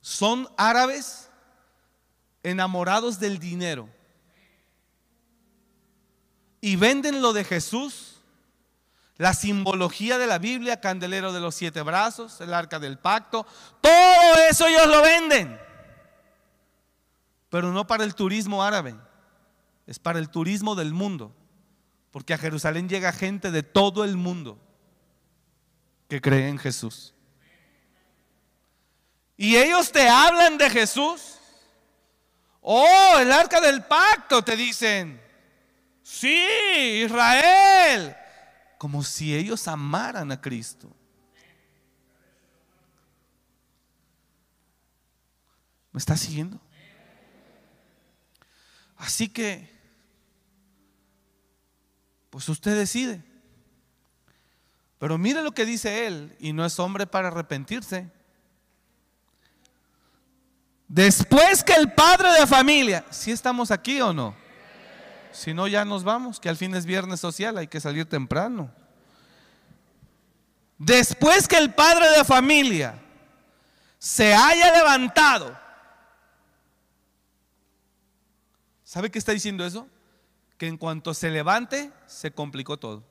son 0.00 0.48
árabes 0.56 1.28
enamorados 2.44 3.18
del 3.18 3.40
dinero 3.40 3.88
y 6.64 6.76
venden 6.76 7.20
lo 7.20 7.34
de 7.34 7.44
Jesús, 7.44 8.22
la 9.18 9.34
simbología 9.34 10.16
de 10.16 10.26
la 10.26 10.38
Biblia, 10.38 10.80
candelero 10.80 11.30
de 11.34 11.40
los 11.40 11.54
siete 11.54 11.82
brazos, 11.82 12.40
el 12.40 12.54
arca 12.54 12.78
del 12.78 12.96
pacto, 12.96 13.46
todo 13.82 14.34
eso 14.48 14.66
ellos 14.66 14.86
lo 14.86 15.02
venden, 15.02 15.60
pero 17.50 17.70
no 17.70 17.86
para 17.86 18.02
el 18.02 18.14
turismo 18.14 18.64
árabe, 18.64 18.96
es 19.86 19.98
para 19.98 20.18
el 20.18 20.30
turismo 20.30 20.74
del 20.74 20.94
mundo, 20.94 21.36
porque 22.10 22.32
a 22.32 22.38
Jerusalén 22.38 22.88
llega 22.88 23.12
gente 23.12 23.50
de 23.50 23.62
todo 23.62 24.02
el 24.02 24.16
mundo 24.16 24.58
que 26.08 26.22
cree 26.22 26.48
en 26.48 26.56
Jesús. 26.56 27.12
Y 29.36 29.56
ellos 29.56 29.92
te 29.92 30.08
hablan 30.08 30.56
de 30.56 30.70
Jesús. 30.70 31.38
Oh, 32.62 33.16
el 33.18 33.30
arca 33.30 33.60
del 33.60 33.84
pacto, 33.84 34.42
te 34.42 34.56
dicen. 34.56 35.23
Sí, 36.04 37.02
Israel. 37.04 38.14
Como 38.78 39.02
si 39.02 39.34
ellos 39.34 39.66
amaran 39.66 40.30
a 40.30 40.40
Cristo. 40.40 40.94
¿Me 45.90 45.98
está 45.98 46.16
siguiendo? 46.16 46.60
Así 48.96 49.28
que 49.28 49.74
Pues 52.34 52.48
usted 52.48 52.76
decide. 52.76 53.22
Pero 54.98 55.18
mire 55.18 55.40
lo 55.40 55.52
que 55.52 55.64
dice 55.64 56.08
él, 56.08 56.34
y 56.40 56.52
no 56.52 56.64
es 56.66 56.80
hombre 56.80 57.06
para 57.06 57.28
arrepentirse. 57.28 58.10
Después 60.88 61.62
que 61.62 61.74
el 61.74 61.92
padre 61.92 62.32
de 62.32 62.44
familia, 62.48 63.04
si 63.10 63.30
estamos 63.30 63.70
aquí 63.70 64.00
o 64.00 64.12
no? 64.12 64.43
Si 65.34 65.52
no, 65.52 65.66
ya 65.66 65.84
nos 65.84 66.04
vamos, 66.04 66.38
que 66.38 66.48
al 66.48 66.56
fin 66.56 66.74
es 66.76 66.86
viernes 66.86 67.18
social, 67.18 67.58
hay 67.58 67.66
que 67.66 67.80
salir 67.80 68.08
temprano. 68.08 68.70
Después 70.78 71.48
que 71.48 71.58
el 71.58 71.74
padre 71.74 72.08
de 72.16 72.24
familia 72.24 73.02
se 73.98 74.32
haya 74.32 74.72
levantado, 74.72 75.58
¿sabe 78.84 79.10
qué 79.10 79.18
está 79.18 79.32
diciendo 79.32 79.66
eso? 79.66 79.88
Que 80.56 80.68
en 80.68 80.78
cuanto 80.78 81.12
se 81.14 81.30
levante, 81.30 81.90
se 82.06 82.30
complicó 82.30 82.76
todo. 82.76 83.02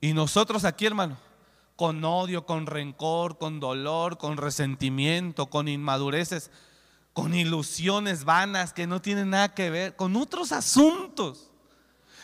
Y 0.00 0.14
nosotros 0.14 0.64
aquí, 0.64 0.86
hermano, 0.86 1.18
con 1.76 2.02
odio, 2.02 2.46
con 2.46 2.64
rencor, 2.64 3.36
con 3.36 3.60
dolor, 3.60 4.16
con 4.16 4.38
resentimiento, 4.38 5.50
con 5.50 5.68
inmadureces, 5.68 6.50
con 7.20 7.34
ilusiones 7.34 8.24
vanas 8.24 8.72
que 8.72 8.86
no 8.86 9.02
tienen 9.02 9.28
nada 9.28 9.52
que 9.52 9.68
ver, 9.68 9.94
con 9.94 10.16
otros 10.16 10.52
asuntos. 10.52 11.50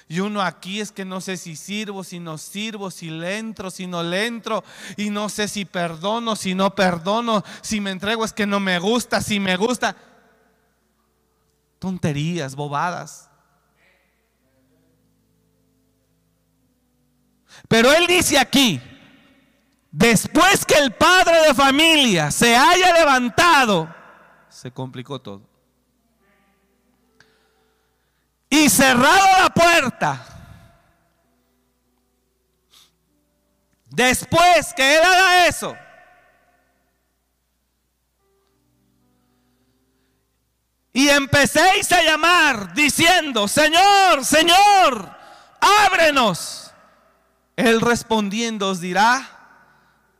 Y 0.08 0.20
uno 0.20 0.40
aquí 0.40 0.80
es 0.80 0.90
que 0.90 1.04
no 1.04 1.20
sé 1.20 1.36
si 1.36 1.54
sirvo, 1.54 2.02
si 2.02 2.18
no 2.18 2.38
sirvo, 2.38 2.90
si 2.90 3.10
le 3.10 3.36
entro, 3.36 3.70
si 3.70 3.86
no 3.86 4.02
le 4.02 4.26
entro, 4.26 4.64
y 4.96 5.10
no 5.10 5.28
sé 5.28 5.48
si 5.48 5.66
perdono, 5.66 6.34
si 6.34 6.54
no 6.54 6.74
perdono, 6.74 7.44
si 7.60 7.78
me 7.78 7.90
entrego 7.90 8.24
es 8.24 8.32
que 8.32 8.46
no 8.46 8.58
me 8.58 8.78
gusta, 8.78 9.20
si 9.20 9.38
me 9.38 9.56
gusta. 9.56 9.94
Tonterías, 11.78 12.54
bobadas. 12.54 13.28
Pero 17.68 17.92
él 17.92 18.06
dice 18.06 18.38
aquí, 18.38 18.80
después 19.90 20.64
que 20.64 20.78
el 20.78 20.94
padre 20.94 21.48
de 21.48 21.52
familia 21.54 22.30
se 22.30 22.56
haya 22.56 22.94
levantado, 22.94 23.94
se 24.56 24.70
complicó 24.70 25.20
todo. 25.20 25.42
Y 28.48 28.70
cerrado 28.70 29.42
la 29.42 29.50
puerta, 29.50 30.24
después 33.90 34.72
que 34.74 34.96
él 34.96 35.02
haga 35.04 35.46
eso, 35.46 35.76
y 40.94 41.10
empecéis 41.10 41.92
a 41.92 42.02
llamar 42.02 42.72
diciendo, 42.72 43.46
Señor, 43.48 44.24
Señor, 44.24 45.14
ábrenos. 45.84 46.70
Él 47.56 47.82
respondiendo 47.82 48.70
os 48.70 48.80
dirá, 48.80 49.28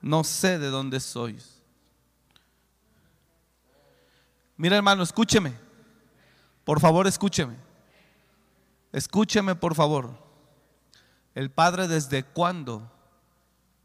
no 0.02 0.24
sé 0.24 0.58
de 0.58 0.68
dónde 0.68 1.00
sois. 1.00 1.55
Mira 4.56 4.76
hermano, 4.76 5.02
escúcheme. 5.02 5.54
Por 6.64 6.80
favor, 6.80 7.06
escúcheme. 7.06 7.56
Escúcheme, 8.92 9.54
por 9.54 9.74
favor. 9.74 10.18
El 11.34 11.50
Padre 11.50 11.86
desde 11.86 12.24
cuándo 12.24 12.90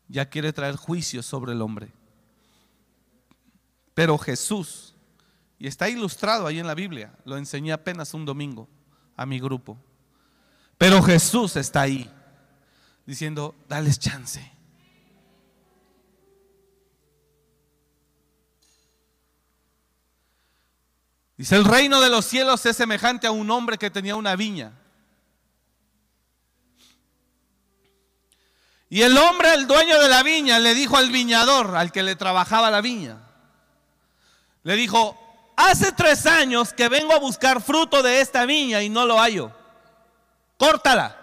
ya 0.08 0.30
quiere 0.30 0.54
traer 0.54 0.76
juicio 0.76 1.22
sobre 1.22 1.52
el 1.52 1.62
hombre. 1.62 1.92
Pero 3.94 4.18
Jesús, 4.18 4.96
y 5.60 5.68
está 5.68 5.90
ilustrado 5.90 6.48
ahí 6.48 6.60
en 6.60 6.68
la 6.68 6.74
Biblia, 6.74 7.14
lo 7.26 7.38
enseñé 7.38 7.74
apenas 7.74 8.14
un 8.14 8.26
domingo 8.26 8.70
a 9.16 9.26
mi 9.26 9.40
grupo. 9.40 9.78
Pero 10.78 11.04
Jesús 11.04 11.56
está 11.58 11.82
ahí 11.82 12.10
diciendo, 13.06 13.54
dales 13.68 14.00
chance. 14.00 14.52
Dice, 21.42 21.56
el 21.56 21.66
reino 21.66 22.00
de 22.00 22.12
los 22.12 22.26
cielos 22.26 22.64
es 22.68 22.78
semejante 22.78 23.26
a 23.26 23.32
un 23.32 23.50
hombre 23.50 23.80
que 23.80 23.90
tenía 23.90 24.16
una 24.16 24.36
viña. 24.36 24.74
Y 28.90 29.02
el 29.02 29.18
hombre, 29.18 29.56
el 29.56 29.66
dueño 29.66 30.00
de 30.00 30.08
la 30.08 30.22
viña, 30.22 30.60
le 30.60 30.76
dijo 30.76 30.98
al 30.98 31.10
viñador, 31.10 31.76
al 31.76 31.92
que 31.92 32.04
le 32.04 32.16
trabajaba 32.16 32.70
la 32.70 32.80
viña, 32.82 33.18
le 34.62 34.76
dijo, 34.76 35.18
hace 35.58 35.92
tres 35.94 36.28
años 36.28 36.74
que 36.74 36.90
vengo 36.90 37.12
a 37.12 37.18
buscar 37.18 37.60
fruto 37.60 38.04
de 38.04 38.22
esta 38.22 38.46
viña 38.46 38.84
y 38.84 38.90
no 38.90 39.08
lo 39.08 39.18
hallo. 39.18 39.52
Córtala. 40.60 41.18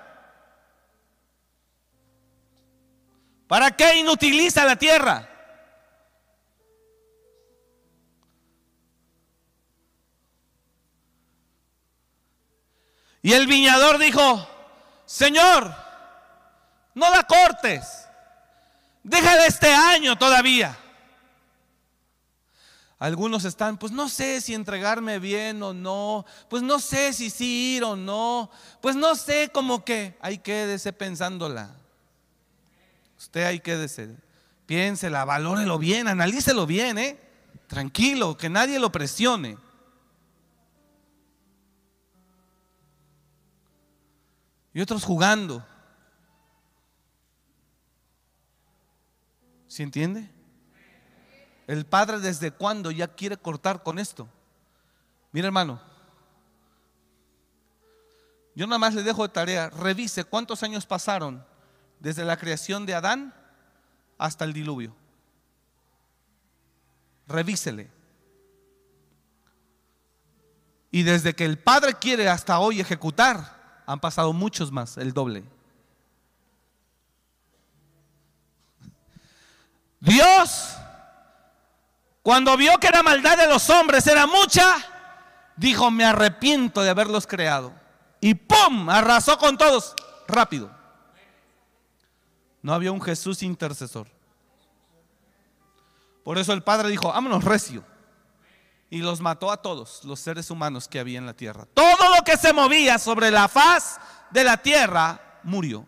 ¿Para 3.46 3.70
qué 3.70 4.00
inutiliza 4.00 4.64
la 4.64 4.74
tierra? 4.74 5.38
Y 13.22 13.32
el 13.32 13.46
viñador 13.46 13.98
dijo, 13.98 14.48
Señor, 15.06 15.74
no 16.94 17.10
la 17.10 17.24
cortes, 17.24 18.06
déjala 19.02 19.46
este 19.46 19.72
año 19.72 20.16
todavía. 20.16 20.76
Algunos 22.98 23.44
están, 23.44 23.78
pues 23.78 23.92
no 23.92 24.08
sé 24.08 24.40
si 24.40 24.54
entregarme 24.54 25.20
bien 25.20 25.62
o 25.62 25.72
no, 25.72 26.26
pues 26.48 26.62
no 26.64 26.80
sé 26.80 27.12
si 27.12 27.30
sí 27.30 27.76
ir 27.76 27.84
o 27.84 27.94
no, 27.94 28.50
pues 28.80 28.96
no 28.96 29.14
sé 29.14 29.50
como 29.52 29.84
que, 29.84 30.16
ahí 30.20 30.38
quédese 30.38 30.92
pensándola. 30.92 31.70
Usted 33.16 33.44
ahí 33.44 33.60
quédese, 33.60 34.16
piénsela, 34.66 35.24
valórelo 35.24 35.78
bien, 35.78 36.08
analícelo 36.08 36.66
bien, 36.66 36.98
¿eh? 36.98 37.18
Tranquilo, 37.68 38.36
que 38.36 38.48
nadie 38.48 38.80
lo 38.80 38.90
presione. 38.90 39.56
Y 44.79 44.81
otros 44.81 45.03
jugando. 45.03 45.66
¿Sí 49.66 49.83
entiende? 49.83 50.31
El 51.66 51.85
padre 51.85 52.20
desde 52.20 52.53
cuándo 52.53 52.93
ya 52.93 53.09
quiere 53.09 53.37
cortar 53.37 53.83
con 53.83 53.99
esto. 53.99 54.29
Mira 55.33 55.49
hermano, 55.49 55.83
yo 58.55 58.68
nada 58.68 58.79
más 58.79 58.95
le 58.95 59.03
dejo 59.03 59.24
de 59.24 59.31
tarea, 59.31 59.68
revise 59.68 60.22
cuántos 60.22 60.62
años 60.62 60.87
pasaron 60.87 61.45
desde 61.99 62.24
la 62.24 62.37
creación 62.37 62.87
de 62.87 62.95
Adán 62.95 63.35
hasta 64.16 64.45
el 64.45 64.53
diluvio. 64.53 64.95
Revísele. 67.26 67.91
Y 70.93 71.03
desde 71.03 71.35
que 71.35 71.47
el 71.47 71.59
Padre 71.59 71.95
quiere 71.95 72.29
hasta 72.29 72.61
hoy 72.61 72.79
ejecutar, 72.81 73.57
han 73.89 74.01
pasado 74.01 74.34
muchos 74.34 74.70
más, 74.70 74.99
el 74.99 75.14
doble. 75.14 75.43
Dios, 79.99 80.76
cuando 82.22 82.55
vio 82.59 82.78
que 82.78 82.91
la 82.91 83.03
maldad 83.03 83.39
de 83.39 83.49
los 83.49 83.70
hombres 83.70 84.07
era 84.07 84.26
mucha, 84.26 84.76
dijo, 85.57 85.91
me 85.91 86.05
arrepiento 86.05 86.82
de 86.82 86.91
haberlos 86.91 87.26
creado. 87.26 87.72
Y 88.20 88.34
¡pum! 88.34 88.91
Arrasó 88.91 89.39
con 89.39 89.57
todos, 89.57 89.95
rápido. 90.26 90.70
No 92.61 92.74
había 92.74 92.93
un 92.93 93.01
Jesús 93.01 93.43
intercesor. 93.43 94.07
Por 96.24 96.36
eso 96.36 96.53
el 96.53 96.62
Padre 96.62 96.91
dijo, 96.91 97.09
vámonos 97.09 97.43
recio. 97.43 97.82
Y 98.91 98.99
los 98.99 99.20
mató 99.20 99.51
a 99.51 99.61
todos 99.61 100.03
los 100.05 100.18
seres 100.18 100.51
humanos 100.51 100.89
que 100.89 100.99
había 100.99 101.18
en 101.18 101.26
la 101.26 101.34
tierra. 101.34 101.66
Todo 101.74 102.16
lo 102.16 102.24
que 102.24 102.36
se 102.36 102.53
movía 102.53 102.99
sobre 102.99 103.30
la 103.30 103.49
faz 103.49 103.99
de 104.30 104.45
la 104.45 104.57
tierra 104.57 105.20
murió. 105.43 105.84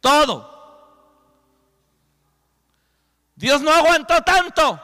Todo. 0.00 0.58
Dios 3.34 3.60
no 3.60 3.72
aguantó 3.72 4.22
tanto. 4.22 4.80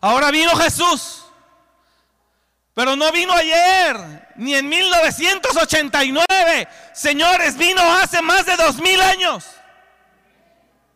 Ahora 0.00 0.30
vino 0.30 0.54
Jesús. 0.56 1.24
Pero 2.74 2.96
no 2.96 3.12
vino 3.12 3.32
ayer, 3.34 4.28
ni 4.36 4.54
en 4.54 4.68
1989. 4.68 6.68
Señores, 6.94 7.56
vino 7.56 7.82
hace 7.82 8.22
más 8.22 8.46
de 8.46 8.56
dos 8.56 8.76
mil 8.76 9.02
años. 9.02 9.44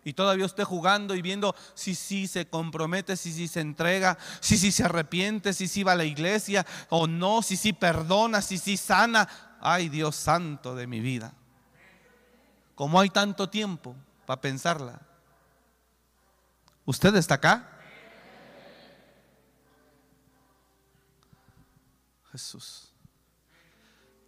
Y 0.05 0.13
todavía 0.13 0.45
usted 0.45 0.65
jugando 0.65 1.15
y 1.15 1.23
viendo 1.23 1.57
si 1.75 1.95
sí 1.95 2.29
se 2.29 2.47
compromete, 2.47 3.17
si 3.17 3.33
sí 3.33 3.49
se 3.49 3.61
entrega, 3.61 4.19
si 4.41 4.59
sí 4.59 4.71
se 4.71 4.85
arrepiente, 4.85 5.55
si 5.55 5.67
sí 5.67 5.83
va 5.83 5.93
a 5.93 5.97
la 5.97 6.05
iglesia 6.05 6.67
o 6.91 7.07
no, 7.07 7.41
si 7.41 7.57
sí 7.57 7.73
perdona, 7.73 8.43
si 8.43 8.59
sí 8.59 8.77
sana. 8.77 9.57
Ay, 9.61 9.89
Dios 9.89 10.15
santo 10.15 10.75
de 10.75 10.87
mi 10.87 11.01
vida. 11.01 11.33
Como 12.75 13.01
hay 13.01 13.09
tanto 13.09 13.49
tiempo 13.49 13.97
para 14.27 14.43
pensarla. 14.43 15.01
¿Usted 16.85 17.15
está 17.17 17.37
acá? 17.37 17.71
Jesús. 22.31 22.93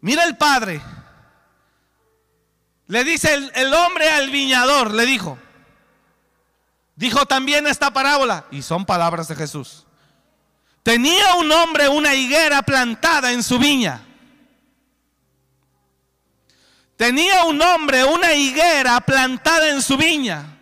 Mira 0.00 0.24
el 0.24 0.38
padre. 0.38 0.80
Le 2.86 3.04
dice 3.04 3.34
el, 3.34 3.50
el, 3.54 3.74
hombre 3.74 4.08
al 4.08 4.30
viñador, 4.30 4.94
le 4.94 5.04
dijo. 5.04 5.38
Dijo 6.96 7.26
también 7.26 7.66
esta 7.66 7.92
parábola, 7.92 8.46
y 8.50 8.62
son 8.62 8.86
palabras 8.86 9.28
de 9.28 9.36
Jesús. 9.36 9.84
Tenía 10.82 11.34
un 11.34 11.52
hombre 11.52 11.88
una 11.88 12.14
higuera 12.14 12.62
plantada 12.62 13.32
en 13.32 13.42
su 13.42 13.58
viña. 13.58 14.00
Tenía 16.96 17.44
un 17.44 17.60
hombre 17.60 18.02
una 18.04 18.32
higuera 18.32 18.98
plantada 19.02 19.68
en 19.68 19.82
su 19.82 19.98
viña 19.98 20.58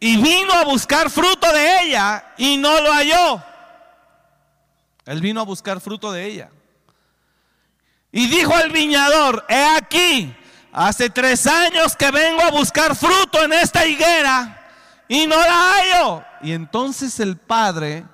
y 0.00 0.16
vino 0.16 0.54
a 0.54 0.64
buscar 0.64 1.10
fruto 1.10 1.52
de 1.52 1.82
ella 1.82 2.32
y 2.38 2.56
no 2.56 2.80
lo 2.80 2.90
halló. 2.90 3.42
Él 5.04 5.20
vino 5.20 5.42
a 5.42 5.44
buscar 5.44 5.82
fruto 5.82 6.10
de 6.10 6.24
ella. 6.24 6.50
Y 8.10 8.26
dijo 8.28 8.54
al 8.54 8.70
viñador, 8.70 9.44
he 9.50 9.64
aquí, 9.76 10.34
hace 10.72 11.10
tres 11.10 11.46
años 11.46 11.94
que 11.94 12.10
vengo 12.10 12.40
a 12.42 12.50
buscar 12.50 12.96
fruto 12.96 13.42
en 13.42 13.52
esta 13.52 13.84
higuera 13.84 14.63
y 15.08 15.26
no 15.26 15.36
la 15.36 15.72
hallo. 15.72 16.24
Y 16.42 16.52
entonces 16.52 17.20
el 17.20 17.36
padre 17.36 18.04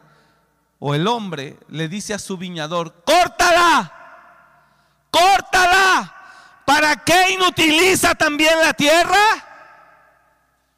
o 0.78 0.94
el 0.94 1.06
hombre 1.06 1.58
le 1.68 1.88
dice 1.88 2.14
a 2.14 2.18
su 2.18 2.36
viñador, 2.36 3.04
córtala, 3.04 3.92
córtala. 5.10 6.16
¿Para 6.64 6.96
qué 7.04 7.32
inutiliza 7.32 8.14
también 8.14 8.58
la 8.60 8.72
tierra? 8.72 9.18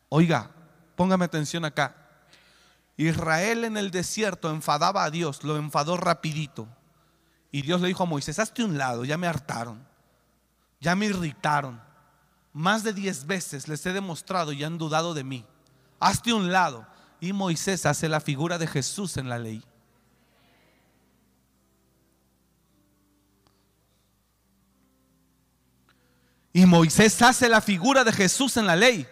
Oiga, 0.09 0.51
póngame 0.97 1.25
atención 1.25 1.65
acá. 1.65 1.95
Israel 2.97 3.65
en 3.65 3.77
el 3.77 3.91
desierto 3.91 4.51
enfadaba 4.51 5.05
a 5.05 5.11
Dios, 5.11 5.45
lo 5.45 5.57
enfadó 5.57 5.97
rapidito. 5.97 6.69
Y 7.51 7.63
Dios 7.63 7.81
le 7.81 7.89
dijo 7.89 8.03
a 8.03 8.07
Moisés, 8.07 8.39
hazte 8.39 8.65
un 8.65 8.79
lado, 8.79 9.05
ya 9.05 9.19
me 9.19 9.27
hartaron, 9.27 9.87
ya 10.81 10.95
me 10.95 11.07
irritaron. 11.07 11.81
Más 12.53 12.83
de 12.83 12.93
diez 12.93 13.27
veces 13.27 13.69
les 13.69 13.85
he 13.85 13.93
demostrado 13.93 14.53
y 14.53 14.65
han 14.65 14.79
dudado 14.79 15.15
de 15.15 15.25
mí. 15.25 15.45
Hazte 16.03 16.33
un 16.33 16.51
lado. 16.51 16.85
Y 17.21 17.33
Moisés 17.33 17.87
hace 17.87 18.09
la 18.09 18.21
figura 18.21 18.59
de 18.59 18.67
Jesús 18.67 19.17
en 19.17 19.29
la 19.29 19.39
ley. 19.39 19.63
Y 26.53 26.67
Moisés 26.67 27.23
hace 27.23 27.49
la 27.49 27.61
figura 27.61 28.03
de 28.03 28.13
Jesús 28.13 28.57
en 28.57 28.67
la 28.67 28.75
ley. 28.75 29.07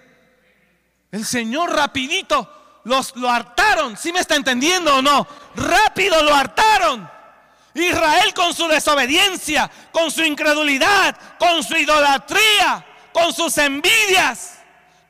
El 1.13 1.25
Señor 1.25 1.73
rapidito 1.73 2.83
los 2.85 3.15
lo 3.15 3.31
hartaron. 3.31 3.97
¿Sí 3.97 4.13
me 4.13 4.19
está 4.19 4.35
entendiendo 4.35 4.97
o 4.97 5.03
no? 5.03 5.27
Rápido 5.55 6.23
lo 6.25 6.35
hartaron. 6.35 7.09
Israel 7.75 8.35
con 8.35 8.53
su 8.53 8.67
desobediencia, 8.67 9.71
con 9.93 10.11
su 10.11 10.25
incredulidad, 10.25 11.17
con 11.39 11.63
su 11.63 11.77
idolatría, 11.77 12.85
con 13.13 13.33
sus 13.33 13.57
envidias, 13.59 14.60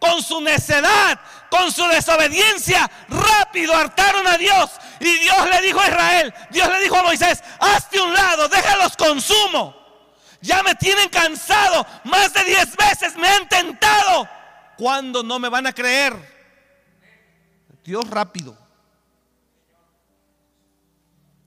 con 0.00 0.22
su 0.22 0.40
necedad, 0.40 1.20
con 1.50 1.70
su 1.70 1.86
desobediencia, 1.86 2.90
rápido 3.08 3.76
hartaron 3.76 4.26
a 4.26 4.36
Dios. 4.36 4.70
Y 4.98 5.18
Dios 5.18 5.48
le 5.48 5.60
dijo 5.60 5.78
a 5.78 5.86
Israel, 5.88 6.34
Dios 6.50 6.68
le 6.68 6.80
dijo 6.80 6.96
a 6.96 7.02
Moisés, 7.04 7.44
hazte 7.60 8.00
un 8.00 8.12
lado, 8.12 8.48
déjalos 8.48 8.96
consumo. 8.96 9.76
Ya 10.40 10.62
me 10.62 10.74
tienen 10.74 11.08
cansado. 11.10 11.86
Más 12.04 12.32
de 12.32 12.44
diez 12.44 12.74
veces 12.74 13.14
me 13.16 13.28
han 13.28 13.48
tentado. 13.48 14.28
¿Cuándo 14.76 15.22
no 15.22 15.38
me 15.38 15.50
van 15.50 15.66
a 15.66 15.72
creer? 15.72 16.14
Dios 17.84 18.08
rápido. 18.08 18.56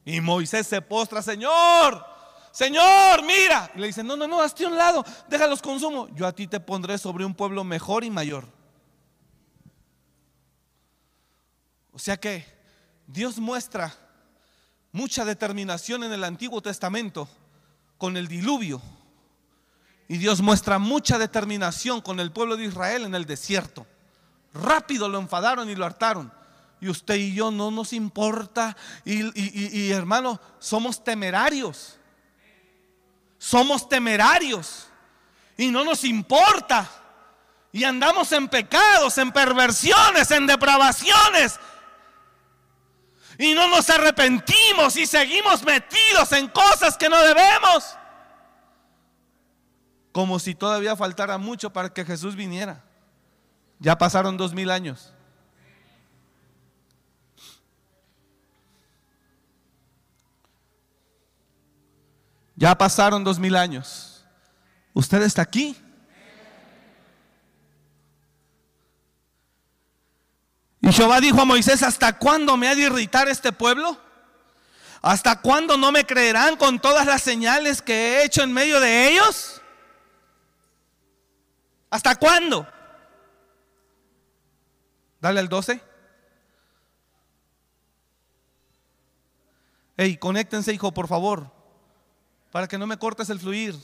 Y 0.06 0.22
Moisés 0.22 0.68
se 0.68 0.82
postra, 0.82 1.22
Señor, 1.22 2.06
Señor, 2.54 3.24
mira. 3.24 3.72
Y 3.76 3.80
le 3.80 3.88
dice, 3.88 4.04
no, 4.04 4.16
no, 4.16 4.28
no, 4.28 4.40
hazte 4.40 4.66
un 4.66 4.78
lado, 4.78 5.04
déjalos 5.28 5.60
consumo. 5.60 6.08
Yo 6.14 6.28
a 6.28 6.32
ti 6.32 6.46
te 6.48 6.60
pondré 6.60 7.00
sobre 7.00 7.26
un 7.26 7.34
pueblo 7.34 7.64
mejor 7.64 8.04
y 8.04 8.12
mayor. 8.12 8.48
O 11.92 11.98
sea 11.98 12.16
que 12.16 12.46
Dios 13.08 13.40
muestra 13.40 13.92
mucha 14.92 15.26
determinación 15.26 16.04
en 16.04 16.14
el 16.14 16.24
Antiguo 16.24 16.62
Testamento 16.62 17.28
con 17.98 18.18
el 18.18 18.28
diluvio. 18.28 18.80
Y 20.08 20.18
Dios 20.18 20.42
muestra 20.42 20.78
mucha 20.78 21.18
determinación 21.18 22.02
con 22.02 22.20
el 22.20 22.32
pueblo 22.32 22.56
de 22.56 22.66
Israel 22.66 23.06
en 23.06 23.16
el 23.16 23.26
desierto. 23.26 23.88
Rápido 24.54 25.10
lo 25.10 25.18
enfadaron 25.18 25.72
y 25.72 25.76
lo 25.76 25.86
hartaron. 25.86 26.32
Y 26.80 26.88
usted 26.88 27.16
y 27.16 27.34
yo 27.34 27.50
no 27.50 27.72
nos 27.72 27.94
importa. 27.94 28.78
Y, 29.06 29.90
hermano, 29.90 30.40
somos 30.60 31.04
temerarios. 31.04 31.98
Somos 33.44 33.90
temerarios. 33.90 34.88
Y 35.58 35.68
no 35.68 35.84
nos 35.84 36.06
importa. 36.06 36.90
Y 37.74 37.84
andamos 37.84 38.32
en 38.32 38.48
pecados, 38.48 39.18
en 39.18 39.34
perversiones, 39.34 40.32
en 40.32 40.48
depravaciones. 40.48 41.60
Y 43.38 43.54
no 43.54 43.68
nos 43.68 43.90
arrepentimos 43.90 44.96
y 44.96 45.06
seguimos 45.06 45.62
metidos 45.64 46.32
en 46.32 46.48
cosas 46.48 46.98
que 46.98 47.10
no 47.10 47.20
debemos. 47.22 47.98
Como 50.14 50.40
si 50.40 50.56
todavía 50.56 50.96
faltara 50.96 51.38
mucho 51.38 51.74
para 51.74 51.90
que 51.90 52.06
Jesús 52.06 52.38
viniera. 52.38 52.82
Ya 53.78 53.98
pasaron 53.98 54.38
dos 54.38 54.54
mil 54.54 54.72
años. 54.72 55.13
Ya 62.56 62.76
pasaron 62.78 63.24
dos 63.24 63.40
mil 63.40 63.56
años. 63.56 64.26
Usted 64.94 65.22
está 65.24 65.42
aquí. 65.42 65.76
Y 70.82 70.92
Jehová 70.92 71.22
dijo 71.22 71.42
a 71.42 71.46
Moisés, 71.46 71.82
¿hasta 71.82 72.18
cuándo 72.18 72.58
me 72.58 72.68
ha 72.68 72.76
de 72.76 72.82
irritar 72.82 73.30
este 73.30 73.54
pueblo? 73.54 73.98
¿Hasta 75.02 75.42
cuándo 75.42 75.78
no 75.78 75.92
me 75.92 76.06
creerán 76.06 76.58
con 76.58 76.80
todas 76.80 77.06
las 77.06 77.22
señales 77.22 77.82
que 77.82 77.94
he 77.94 78.26
hecho 78.26 78.44
en 78.44 78.52
medio 78.52 78.80
de 78.80 79.10
ellos? 79.10 79.62
¿Hasta 81.90 82.16
cuándo? 82.16 82.68
Dale 85.22 85.40
al 85.40 85.48
12. 85.48 85.82
Hey, 89.96 90.18
conéctense, 90.18 90.74
hijo, 90.74 90.94
por 90.94 91.08
favor, 91.08 91.52
para 92.54 92.68
que 92.68 92.78
no 92.78 92.86
me 92.86 93.00
cortes 93.00 93.32
el 93.32 93.40
fluir. 93.40 93.76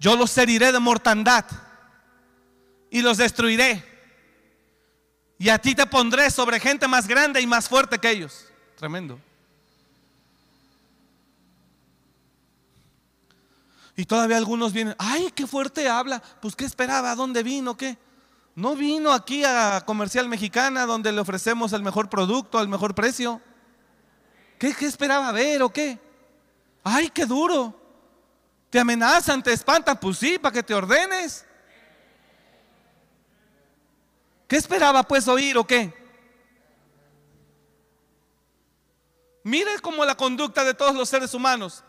Yo 0.00 0.16
los 0.16 0.36
heriré 0.36 0.72
de 0.72 0.80
mortandad 0.80 1.44
y 2.90 3.02
los 3.02 3.18
destruiré. 3.18 3.84
Y 5.38 5.48
a 5.48 5.60
ti 5.60 5.76
te 5.76 5.86
pondré 5.86 6.28
sobre 6.28 6.58
gente 6.58 6.88
más 6.88 7.06
grande 7.06 7.40
y 7.40 7.46
más 7.46 7.68
fuerte 7.68 8.00
que 8.00 8.10
ellos. 8.10 8.46
Tremendo. 8.76 9.20
Y 13.94 14.04
todavía 14.04 14.38
algunos 14.38 14.72
vienen, 14.72 14.96
ay, 14.98 15.30
qué 15.36 15.46
fuerte 15.46 15.88
habla. 15.88 16.20
Pues 16.40 16.56
qué 16.56 16.64
esperaba, 16.64 17.14
dónde 17.14 17.44
vino? 17.44 17.76
¿Qué? 17.76 17.96
No 18.56 18.74
vino 18.74 19.12
aquí 19.12 19.44
a 19.44 19.84
Comercial 19.86 20.28
Mexicana 20.28 20.84
donde 20.84 21.12
le 21.12 21.20
ofrecemos 21.20 21.72
el 21.72 21.84
mejor 21.84 22.08
producto 22.08 22.58
al 22.58 22.66
mejor 22.66 22.96
precio. 22.96 23.40
¿Qué, 24.62 24.86
esperaba 24.86 25.32
ver 25.32 25.60
o 25.60 25.72
qué? 25.72 25.98
Ay, 26.84 27.08
qué 27.08 27.26
duro. 27.26 27.74
Te 28.70 28.78
amenazan, 28.78 29.42
te 29.42 29.52
espantan. 29.52 29.98
Pues 29.98 30.18
sí, 30.18 30.38
para 30.38 30.52
que 30.52 30.62
te 30.62 30.72
ordenes. 30.72 31.44
¿Qué 34.46 34.54
esperaba 34.54 35.02
pues 35.02 35.26
oír 35.26 35.58
o 35.58 35.66
qué? 35.66 35.92
Mire 39.42 39.76
como 39.80 40.04
la 40.04 40.14
conducta 40.14 40.62
de 40.62 40.74
todos 40.74 40.94
los 40.94 41.08
seres 41.08 41.34
humanos. 41.34 41.82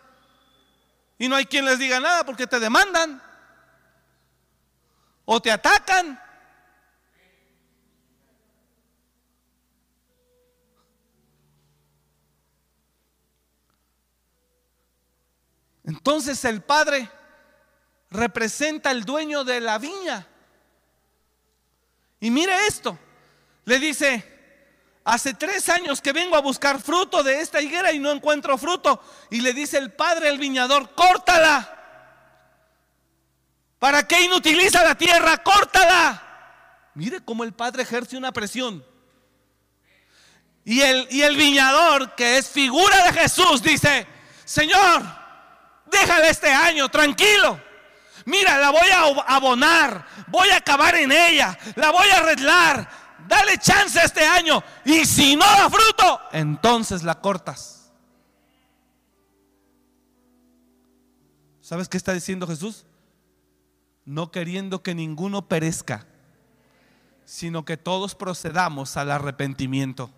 Y 1.20 1.28
no 1.28 1.36
hay 1.36 1.46
quien 1.46 1.66
les 1.66 1.78
diga 1.78 2.00
nada 2.00 2.26
porque 2.26 2.48
te 2.48 2.60
demandan. 2.60 3.22
O 5.26 5.40
te 5.40 5.52
atacan. 5.52 6.20
Entonces 15.84 16.44
el 16.46 16.62
Padre 16.62 17.10
representa 18.10 18.92
el 18.92 19.04
dueño 19.04 19.44
de 19.44 19.60
la 19.60 19.78
viña. 19.78 20.28
Y 22.20 22.32
mire 22.32 22.68
esto, 22.68 22.98
le 23.66 23.80
dice, 23.80 24.24
hace 25.04 25.34
tres 25.34 25.68
años 25.68 26.00
que 26.00 26.14
vengo 26.14 26.38
a 26.38 26.42
buscar 26.42 26.80
fruto 26.82 27.22
de 27.22 27.42
esta 27.42 27.62
higuera 27.62 27.92
y 27.92 28.00
no 28.00 28.12
encuentro 28.12 28.58
fruto. 28.58 29.02
Y 29.30 29.42
le 29.42 29.52
dice 29.52 29.78
el 29.78 29.92
padre 29.92 30.30
al 30.30 30.38
viñador, 30.38 30.96
córtala. 30.96 31.70
¿Para 33.78 34.08
qué 34.08 34.22
inutiliza 34.22 34.84
la 34.84 34.96
tierra? 34.96 35.44
Córtala. 35.44 36.22
Mire 36.94 37.20
cómo 37.20 37.44
el 37.44 37.54
padre 37.54 37.84
ejerce 37.84 38.16
una 38.16 38.32
presión. 38.32 38.86
Y 40.64 40.80
el, 40.80 41.08
y 41.12 41.24
el 41.24 41.36
viñador, 41.36 42.16
que 42.16 42.38
es 42.38 42.48
figura 42.48 43.04
de 43.04 43.20
Jesús, 43.20 43.62
dice, 43.62 44.08
Señor, 44.46 45.23
déjale 45.94 46.30
este 46.30 46.50
año, 46.50 46.90
tranquilo. 46.90 47.60
Mira, 48.26 48.58
la 48.58 48.70
voy 48.70 48.90
a 48.90 49.36
abonar, 49.36 50.06
voy 50.28 50.50
a 50.50 50.58
acabar 50.58 50.96
en 50.96 51.12
ella, 51.12 51.58
la 51.76 51.92
voy 51.92 52.10
a 52.10 52.18
arreglar. 52.18 52.90
Dale 53.28 53.58
chance 53.58 54.00
este 54.04 54.26
año. 54.26 54.64
Y 54.86 55.06
si 55.06 55.36
no 55.36 55.46
da 55.46 55.70
fruto, 55.70 56.22
entonces 56.32 57.04
la 57.04 57.22
cortas. 57.22 57.92
¿Sabes 61.62 61.88
qué 61.88 61.98
está 61.98 62.14
diciendo 62.14 62.46
Jesús? 62.46 62.86
No 64.06 64.32
queriendo 64.32 64.84
que 64.84 64.94
ninguno 64.94 65.48
perezca, 65.48 66.06
sino 67.24 67.64
que 67.64 67.78
todos 67.78 68.16
procedamos 68.16 68.98
al 68.98 69.12
arrepentimiento. 69.12 70.12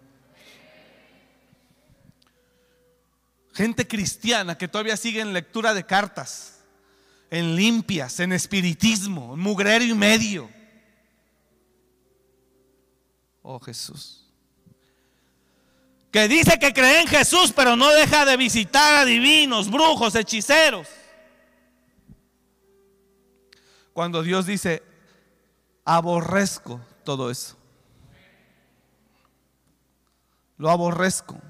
Gente 3.55 3.87
cristiana 3.87 4.57
que 4.57 4.67
todavía 4.67 4.97
sigue 4.97 5.21
en 5.21 5.31
lectura 5.31 5.73
de 5.73 5.85
cartas, 5.85 6.59
en 7.29 7.55
limpias, 7.55 8.19
en 8.19 8.33
espiritismo, 8.33 9.33
en 9.33 9.39
mugrero 9.39 9.85
y 9.85 9.93
medio. 9.93 10.49
Oh 13.41 13.57
Jesús. 13.61 14.29
Que 16.11 16.27
dice 16.27 16.59
que 16.59 16.73
cree 16.73 17.01
en 17.01 17.07
Jesús, 17.07 17.53
pero 17.55 17.77
no 17.77 17.89
deja 17.91 18.25
de 18.25 18.35
visitar 18.35 18.95
a 18.95 19.05
divinos, 19.05 19.71
brujos, 19.71 20.15
hechiceros. 20.15 20.89
Cuando 23.93 24.21
Dios 24.21 24.45
dice, 24.45 24.83
aborrezco 25.85 26.81
todo 27.05 27.31
eso. 27.31 27.55
Lo 30.57 30.69
aborrezco. 30.69 31.41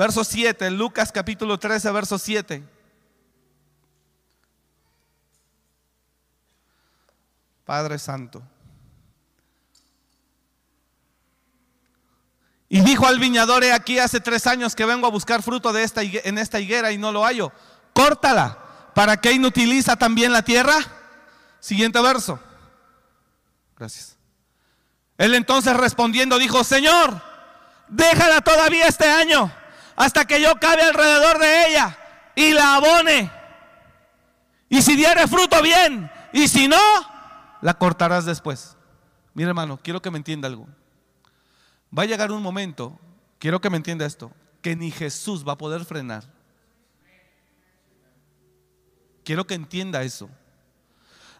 Verso 0.00 0.24
7, 0.24 0.70
Lucas 0.70 1.12
capítulo 1.12 1.58
13, 1.58 1.90
verso 1.90 2.18
7. 2.18 2.66
Padre 7.66 7.98
Santo. 7.98 8.42
Y 12.70 12.80
dijo 12.80 13.06
al 13.06 13.18
viñador, 13.18 13.62
he 13.62 13.74
aquí 13.74 13.98
hace 13.98 14.20
tres 14.20 14.46
años 14.46 14.74
que 14.74 14.86
vengo 14.86 15.06
a 15.06 15.10
buscar 15.10 15.42
fruto 15.42 15.70
de 15.70 15.82
esta, 15.82 16.00
en 16.02 16.38
esta 16.38 16.60
higuera 16.60 16.92
y 16.92 16.96
no 16.96 17.12
lo 17.12 17.22
hallo. 17.22 17.52
Córtala. 17.92 18.56
¿Para 18.94 19.18
qué 19.18 19.32
inutiliza 19.32 19.96
también 19.96 20.32
la 20.32 20.40
tierra? 20.40 20.78
Siguiente 21.58 22.00
verso. 22.00 22.40
Gracias. 23.76 24.16
Él 25.18 25.34
entonces 25.34 25.76
respondiendo 25.76 26.38
dijo, 26.38 26.64
Señor, 26.64 27.20
déjala 27.88 28.40
todavía 28.40 28.86
este 28.86 29.06
año 29.06 29.52
hasta 30.00 30.24
que 30.24 30.40
yo 30.40 30.54
cabe 30.58 30.82
alrededor 30.82 31.38
de 31.38 31.66
ella 31.66 31.98
y 32.34 32.54
la 32.54 32.76
abone. 32.76 33.30
Y 34.70 34.80
si 34.80 34.96
diere 34.96 35.28
fruto 35.28 35.60
bien, 35.60 36.10
y 36.32 36.48
si 36.48 36.68
no, 36.68 36.80
la 37.60 37.74
cortarás 37.74 38.24
después. 38.24 38.78
Mira 39.34 39.50
hermano, 39.50 39.78
quiero 39.82 40.00
que 40.00 40.10
me 40.10 40.16
entienda 40.16 40.48
algo. 40.48 40.66
Va 41.96 42.04
a 42.04 42.06
llegar 42.06 42.32
un 42.32 42.42
momento, 42.42 42.98
quiero 43.38 43.60
que 43.60 43.68
me 43.68 43.76
entienda 43.76 44.06
esto, 44.06 44.32
que 44.62 44.74
ni 44.74 44.90
Jesús 44.90 45.46
va 45.46 45.52
a 45.52 45.58
poder 45.58 45.84
frenar. 45.84 46.24
Quiero 49.22 49.46
que 49.46 49.52
entienda 49.52 50.02
eso. 50.02 50.30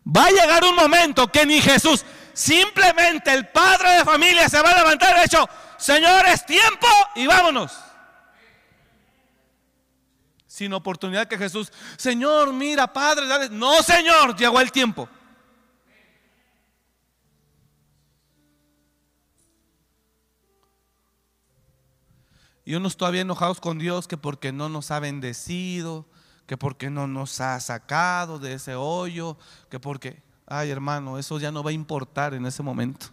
Va 0.06 0.26
a 0.26 0.30
llegar 0.30 0.64
un 0.64 0.76
momento 0.76 1.32
que 1.32 1.46
ni 1.46 1.62
Jesús, 1.62 2.04
simplemente 2.34 3.32
el 3.32 3.48
padre 3.48 3.92
de 3.92 4.04
familia 4.04 4.50
se 4.50 4.60
va 4.60 4.72
a 4.72 4.78
levantar 4.80 5.16
de 5.16 5.24
hecho, 5.24 5.48
Señor, 5.78 6.26
es 6.26 6.44
tiempo 6.44 6.86
y 7.14 7.26
vámonos 7.26 7.89
sin 10.60 10.74
oportunidad 10.74 11.26
que 11.26 11.38
Jesús, 11.38 11.72
Señor, 11.96 12.52
mira, 12.52 12.92
Padre, 12.92 13.26
dale. 13.26 13.48
No, 13.48 13.82
Señor, 13.82 14.36
llegó 14.36 14.60
el 14.60 14.70
tiempo. 14.70 15.08
Y 22.66 22.74
unos 22.74 22.98
todavía 22.98 23.22
enojados 23.22 23.58
con 23.58 23.78
Dios 23.78 24.06
que 24.06 24.18
porque 24.18 24.52
no 24.52 24.68
nos 24.68 24.90
ha 24.90 25.00
bendecido, 25.00 26.06
que 26.46 26.58
porque 26.58 26.90
no 26.90 27.06
nos 27.06 27.40
ha 27.40 27.58
sacado 27.58 28.38
de 28.38 28.52
ese 28.52 28.74
hoyo, 28.74 29.38
que 29.70 29.80
porque, 29.80 30.22
ay 30.46 30.70
hermano, 30.70 31.18
eso 31.18 31.38
ya 31.38 31.50
no 31.50 31.62
va 31.62 31.70
a 31.70 31.72
importar 31.72 32.34
en 32.34 32.44
ese 32.44 32.62
momento. 32.62 33.06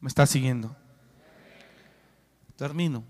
¿Me 0.00 0.08
está 0.08 0.26
siguiendo? 0.26 0.81
Termino. 2.62 3.02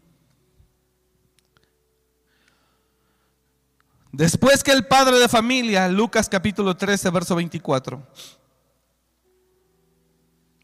Después 4.11 4.65
que 4.65 4.73
el 4.73 4.87
padre 4.87 5.19
de 5.19 5.29
familia, 5.29 5.89
Lucas 5.89 6.31
capítulo 6.31 6.74
13, 6.74 7.11
verso 7.11 7.37
24. 7.37 8.03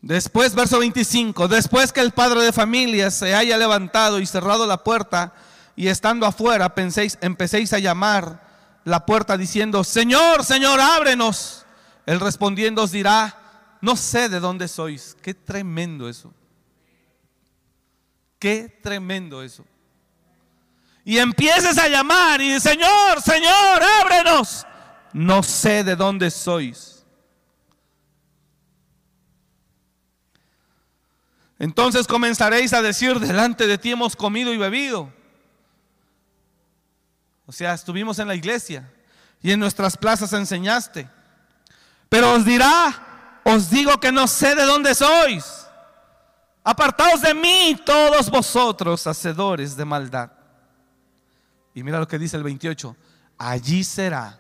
Después, 0.01 0.55
verso 0.55 0.79
25, 0.79 1.49
después 1.49 1.93
que 1.93 2.01
el 2.01 2.13
padre 2.13 2.41
de 2.41 2.51
familia 2.51 3.11
se 3.11 3.35
haya 3.35 3.59
levantado 3.59 4.21
y 4.21 4.25
cerrado 4.25 4.67
la 4.67 4.83
puerta 4.83 5.35
y 5.77 5.89
estando 5.89 6.25
afuera, 6.25 6.75
penséis, 6.75 7.19
empecéis 7.21 7.75
a 7.75 7.81
llamar 7.81 8.41
la 8.85 9.05
puerta 9.05 9.37
diciendo, 9.37 9.85
Señor, 9.85 10.47
Señor, 10.47 10.81
ábrenos. 10.81 11.67
Él 12.07 12.21
respondiendo 12.21 12.85
os 12.85 12.93
dirá, 12.93 13.37
no 13.83 13.97
sé 13.97 14.31
de 14.31 14.41
dónde 14.41 14.67
sois. 14.67 15.15
Qué 15.21 15.35
tremendo 15.35 16.09
eso. 16.09 16.33
Qué 18.39 18.69
tremendo 18.83 19.43
eso. 19.43 19.65
Y 21.05 21.19
empieces 21.19 21.79
a 21.79 21.89
llamar 21.89 22.41
y 22.41 22.61
Señor, 22.61 23.23
Señor, 23.23 23.83
ábrenos. 24.03 24.67
No 25.13 25.43
sé 25.43 25.83
de 25.83 25.97
dónde 25.97 26.31
sois. 26.31 27.05
Entonces 31.59 32.07
comenzaréis 32.07 32.73
a 32.73 32.83
decir, 32.83 33.19
delante 33.19 33.67
de 33.67 33.79
ti 33.79 33.91
hemos 33.91 34.15
comido 34.15 34.53
y 34.53 34.59
bebido. 34.59 35.13
O 37.47 37.53
sea, 37.53 37.75
estuvimos 37.75 38.19
en 38.19 38.29
la 38.29 38.35
iglesia 38.35 38.89
y 39.43 39.51
en 39.51 39.59
nuestras 39.59 39.97
plazas 39.97 40.33
enseñaste. 40.35 41.09
Pero 42.09 42.35
os 42.35 42.45
dirá, 42.45 43.41
os 43.45 43.71
digo 43.71 43.99
que 43.99 44.13
no 44.13 44.29
sé 44.29 44.55
de 44.55 44.65
dónde 44.65 44.95
sois. 44.95 45.58
Apartaos 46.71 47.23
de 47.23 47.33
mí 47.33 47.81
todos 47.83 48.29
vosotros, 48.29 49.07
hacedores 49.07 49.75
de 49.75 49.87
maldad. 49.87 50.31
Y 51.73 51.83
mira 51.83 51.99
lo 51.99 52.07
que 52.07 52.19
dice 52.19 52.37
el 52.37 52.43
28. 52.43 52.95
Allí 53.39 53.83
será 53.83 54.39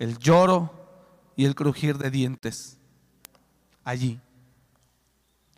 el 0.00 0.18
lloro 0.18 0.74
y 1.36 1.44
el 1.44 1.54
crujir 1.54 1.96
de 1.96 2.10
dientes. 2.10 2.76
Allí. 3.84 4.18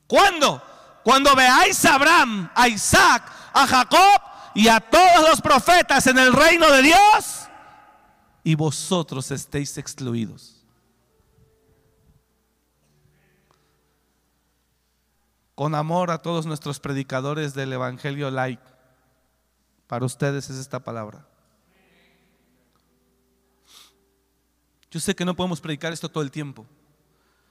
¿Cuándo? 0.07 0.62
Cuando 1.02 1.35
veáis 1.35 1.82
a 1.86 1.94
Abraham, 1.94 2.51
a 2.55 2.69
Isaac, 2.69 3.32
a 3.55 3.66
Jacob 3.66 4.20
y 4.55 4.69
a 4.69 4.81
todos 4.81 5.31
los 5.31 5.40
profetas 5.40 6.07
en 6.09 6.19
el 6.19 6.35
reino 6.35 6.70
de 6.70 6.82
Dios 6.82 7.48
y 8.44 8.55
vosotros 8.55 9.31
estéis 9.31 9.78
excluidos. 9.78 10.60
Con 15.61 15.74
amor 15.74 16.11
a 16.11 16.23
todos 16.23 16.47
nuestros 16.47 16.81
predicadores 16.81 17.53
del 17.53 17.74
Evangelio 17.74 18.31
Light. 18.31 18.62
Para 19.87 20.07
ustedes 20.07 20.49
es 20.49 20.57
esta 20.57 20.82
palabra. 20.82 21.28
Yo 24.91 24.99
sé 25.01 25.15
que 25.15 25.27
no 25.27 25.37
podemos 25.37 25.61
predicar 25.61 25.93
esto 25.93 26.09
todo 26.09 26.23
el 26.23 26.31
tiempo, 26.31 26.66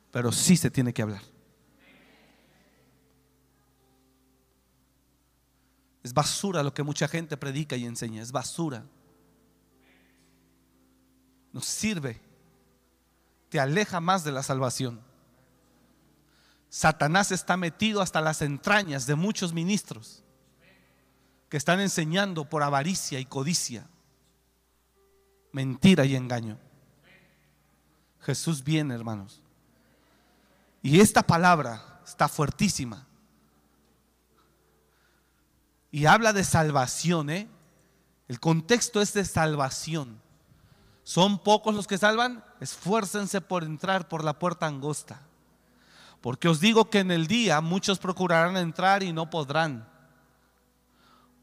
pero 0.10 0.31
sí 0.31 0.57
se 0.57 0.72
tiene 0.72 0.91
que 0.91 1.03
hablar. 1.03 1.22
Es 6.02 6.11
basura 6.11 6.64
lo 6.64 6.73
que 6.73 6.81
mucha 6.81 7.07
gente 7.07 7.38
predica 7.38 7.76
y 7.76 7.86
enseña, 7.86 8.23
es 8.23 8.31
basura. 8.31 8.88
Nos 11.53 11.65
sirve, 11.68 12.19
te 13.49 13.60
aleja 13.60 13.99
más 13.99 14.23
de 14.23 14.31
la 14.31 14.41
salvación. 14.41 15.09
Satanás 16.69 17.31
está 17.31 17.57
metido 17.57 18.01
hasta 18.01 18.21
las 18.21 18.41
entrañas 18.41 19.07
de 19.07 19.15
muchos 19.15 19.53
ministros 19.53 20.23
que 21.49 21.57
están 21.57 21.79
enseñando 21.79 22.45
por 22.45 22.61
avaricia 22.61 23.19
y 23.19 23.25
codicia, 23.25 23.87
mentira 25.51 26.05
y 26.05 26.15
engaño. 26.15 26.59
Jesús 28.21 28.63
viene, 28.63 28.93
hermanos. 28.93 29.41
Y 30.83 30.99
esta 30.99 31.23
palabra 31.23 32.01
está 32.05 32.27
fuertísima. 32.27 33.07
Y 35.91 36.05
habla 36.05 36.33
de 36.33 36.43
salvación, 36.43 37.31
¿eh? 37.31 37.47
El 38.27 38.39
contexto 38.39 39.01
es 39.01 39.13
de 39.13 39.25
salvación. 39.25 40.21
¿Son 41.03 41.39
pocos 41.39 41.73
los 41.73 41.87
que 41.87 41.97
salvan? 41.97 42.43
Esfuércense 42.59 43.41
por 43.41 43.63
entrar 43.63 44.07
por 44.07 44.23
la 44.23 44.37
puerta 44.37 44.67
angosta. 44.67 45.28
Porque 46.21 46.49
os 46.49 46.59
digo 46.59 46.89
que 46.89 46.99
en 46.99 47.11
el 47.11 47.27
día 47.27 47.61
muchos 47.61 47.99
procurarán 47.99 48.57
entrar 48.57 49.03
y 49.03 49.13
no 49.13 49.29
podrán. 49.29 49.87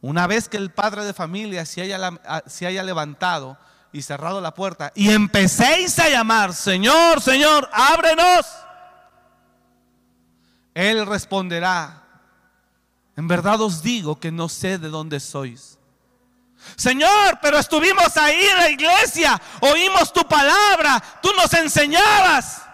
Una 0.02 0.26
vez 0.26 0.48
que 0.48 0.58
el 0.58 0.70
padre 0.70 1.04
de 1.04 1.14
familia 1.14 1.64
se 1.64 1.82
haya, 1.82 1.98
se 2.46 2.66
haya 2.66 2.82
levantado 2.82 3.58
y 3.92 4.02
cerrado 4.02 4.40
la 4.40 4.52
puerta 4.52 4.92
y 4.94 5.10
empecéis 5.10 5.98
a 5.98 6.08
llamar, 6.08 6.52
Señor, 6.52 7.22
Señor, 7.22 7.68
ábrenos, 7.72 8.46
Él 10.74 11.06
responderá, 11.06 12.02
en 13.16 13.26
verdad 13.26 13.60
os 13.62 13.82
digo 13.82 14.20
que 14.20 14.30
no 14.30 14.50
sé 14.50 14.78
de 14.78 14.90
dónde 14.90 15.18
sois. 15.18 15.78
Señor, 16.76 17.38
pero 17.40 17.58
estuvimos 17.58 18.16
ahí 18.18 18.44
en 18.44 18.56
la 18.58 18.70
iglesia, 18.70 19.40
oímos 19.60 20.12
tu 20.12 20.22
palabra, 20.28 21.02
tú 21.22 21.30
nos 21.34 21.52
enseñabas 21.54 22.65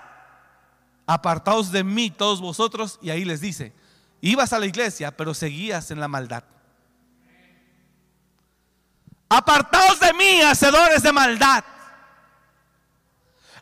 apartaos 1.06 1.72
de 1.72 1.84
mí 1.84 2.10
todos 2.10 2.40
vosotros. 2.40 2.98
Y 3.02 3.10
ahí 3.10 3.24
les 3.24 3.40
dice, 3.40 3.72
ibas 4.20 4.52
a 4.52 4.58
la 4.58 4.66
iglesia, 4.66 5.16
pero 5.16 5.34
seguías 5.34 5.90
en 5.90 6.00
la 6.00 6.08
maldad. 6.08 6.44
Apartaos 9.28 9.98
de 10.00 10.12
mí, 10.12 10.42
hacedores 10.42 11.02
de 11.02 11.12
maldad. 11.12 11.64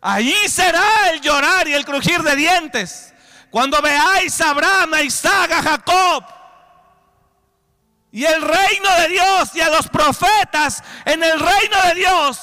Allí 0.01 0.49
será 0.49 1.11
el 1.13 1.21
llorar 1.21 1.69
y 1.69 1.75
el 1.75 1.85
crujir 1.85 2.23
de 2.23 2.35
dientes. 2.35 3.13
Cuando 3.51 3.81
veáis 3.83 4.41
a 4.41 4.51
Abraham, 4.51 4.95
a 4.95 5.03
Isaac, 5.03 5.53
a 5.53 5.63
Jacob 5.63 6.25
y 8.13 8.25
el 8.25 8.43
reino 8.43 8.91
de 9.01 9.09
Dios 9.09 9.55
y 9.55 9.61
a 9.61 9.71
los 9.71 9.89
profetas 9.89 10.83
en 11.05 11.23
el 11.23 11.39
reino 11.39 11.77
de 11.87 11.95
Dios. 11.95 12.41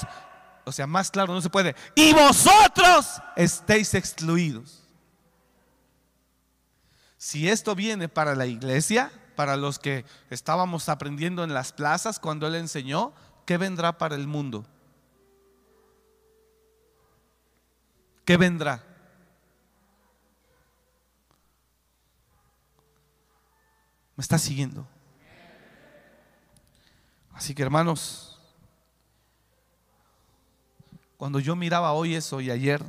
O 0.65 0.72
sea, 0.72 0.88
más 0.88 1.11
claro 1.11 1.34
no 1.34 1.41
se 1.41 1.49
puede. 1.49 1.76
Y 1.95 2.14
vosotros 2.14 3.22
estéis 3.36 3.94
excluidos. 3.94 4.77
Si 7.28 7.49
esto 7.49 7.76
viene 7.76 8.08
para 8.08 8.36
la 8.36 8.45
iglesia, 8.45 9.12
para 9.36 9.58
los 9.58 9.80
que 9.80 10.06
estábamos 10.30 10.88
aprendiendo 10.88 11.44
en 11.44 11.54
las 11.54 11.74
plazas 11.74 12.22
cuando 12.22 12.48
Él 12.48 12.56
enseñó, 12.56 13.12
¿qué 13.45 13.58
vendrá 13.58 13.98
para 13.98 14.16
el 14.16 14.28
mundo? 14.28 14.66
¿Qué 18.24 18.38
vendrá? 18.38 18.82
¿Me 24.16 24.22
está 24.22 24.38
siguiendo? 24.38 24.88
Así 27.34 27.54
que 27.54 27.62
hermanos, 27.62 28.40
cuando 31.18 31.41
yo 31.41 31.58
miraba 31.58 31.91
hoy 31.91 32.16
eso 32.16 32.40
y 32.40 32.52
ayer, 32.52 32.82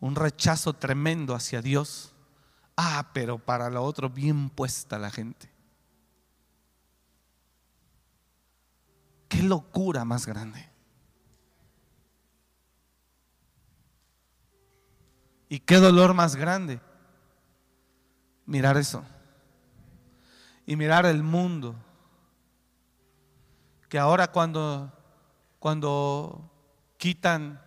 un 0.00 0.14
rechazo 0.14 0.72
tremendo 0.72 1.34
hacia 1.34 1.60
Dios, 1.60 2.14
Ah, 2.76 3.10
pero 3.12 3.38
para 3.38 3.70
lo 3.70 3.82
otro 3.82 4.10
bien 4.10 4.50
puesta 4.50 4.98
la 4.98 5.10
gente. 5.10 5.50
Qué 9.28 9.42
locura 9.42 10.04
más 10.04 10.26
grande. 10.26 10.68
Y 15.48 15.60
qué 15.60 15.76
dolor 15.76 16.12
más 16.12 16.36
grande. 16.36 16.80
Mirar 18.44 18.76
eso. 18.76 19.04
Y 20.66 20.76
mirar 20.76 21.06
el 21.06 21.22
mundo. 21.22 21.74
Que 23.88 23.98
ahora 23.98 24.30
cuando 24.30 24.92
cuando 25.58 26.48
quitan 26.96 27.60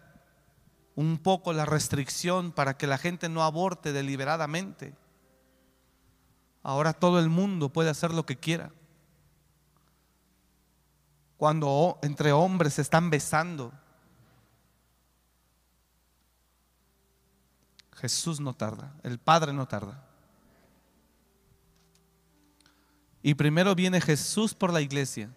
un 0.99 1.17
poco 1.17 1.53
la 1.53 1.63
restricción 1.63 2.51
para 2.51 2.75
que 2.75 2.85
la 2.85 2.97
gente 2.97 3.29
no 3.29 3.41
aborte 3.43 3.93
deliberadamente. 3.93 4.93
Ahora 6.61 6.91
todo 6.91 7.21
el 7.21 7.29
mundo 7.29 7.69
puede 7.69 7.89
hacer 7.89 8.13
lo 8.13 8.25
que 8.25 8.35
quiera. 8.35 8.73
Cuando 11.37 11.99
entre 12.01 12.33
hombres 12.33 12.73
se 12.73 12.81
están 12.81 13.09
besando, 13.09 13.71
Jesús 17.93 18.41
no 18.41 18.53
tarda, 18.53 18.93
el 19.03 19.19
Padre 19.19 19.53
no 19.53 19.69
tarda. 19.69 20.03
Y 23.23 23.35
primero 23.35 23.73
viene 23.73 24.01
Jesús 24.01 24.53
por 24.53 24.73
la 24.73 24.81
iglesia 24.81 25.29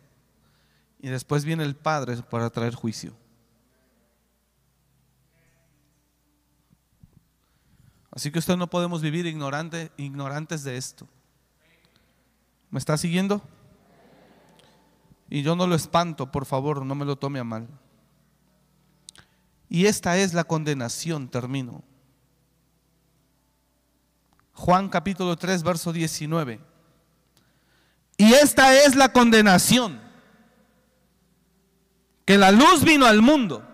y 0.98 1.08
después 1.08 1.44
viene 1.44 1.62
el 1.62 1.76
Padre 1.76 2.16
para 2.16 2.50
traer 2.50 2.74
juicio. 2.74 3.21
Así 8.12 8.30
que 8.30 8.38
usted 8.38 8.56
no 8.56 8.68
podemos 8.68 9.00
vivir 9.00 9.24
ignorante, 9.26 9.90
ignorantes 9.96 10.62
de 10.64 10.76
esto. 10.76 11.08
¿Me 12.70 12.78
está 12.78 12.98
siguiendo? 12.98 13.42
Y 15.30 15.42
yo 15.42 15.56
no 15.56 15.66
lo 15.66 15.74
espanto, 15.74 16.30
por 16.30 16.44
favor, 16.44 16.84
no 16.84 16.94
me 16.94 17.06
lo 17.06 17.16
tome 17.16 17.38
a 17.38 17.44
mal. 17.44 17.66
Y 19.70 19.86
esta 19.86 20.18
es 20.18 20.34
la 20.34 20.44
condenación, 20.44 21.28
termino. 21.28 21.82
Juan 24.52 24.90
capítulo 24.90 25.34
3, 25.36 25.62
verso 25.62 25.90
19. 25.90 26.60
Y 28.18 28.34
esta 28.34 28.76
es 28.76 28.94
la 28.94 29.10
condenación, 29.10 29.98
que 32.26 32.36
la 32.36 32.50
luz 32.50 32.84
vino 32.84 33.06
al 33.06 33.22
mundo 33.22 33.71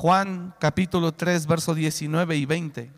Juan 0.00 0.54
capítulo 0.58 1.12
3, 1.12 1.46
verso 1.46 1.74
19 1.74 2.34
y 2.34 2.46
20. 2.46 2.90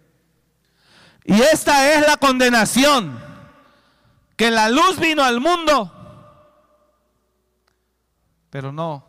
Y 1.24 1.42
esta 1.42 1.94
es 1.94 2.06
la 2.06 2.16
condenación, 2.16 3.18
que 4.36 4.52
la 4.52 4.68
luz 4.68 5.00
vino 5.00 5.24
al 5.24 5.40
mundo, 5.40 5.90
pero 8.50 8.70
no. 8.70 9.04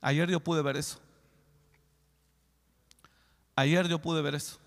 Ayer 0.00 0.28
yo 0.28 0.40
pude 0.40 0.60
ver 0.60 0.76
eso. 0.76 0.98
Ayer 3.54 3.86
yo 3.86 4.00
pude 4.00 4.22
ver 4.22 4.34
eso. 4.34 4.58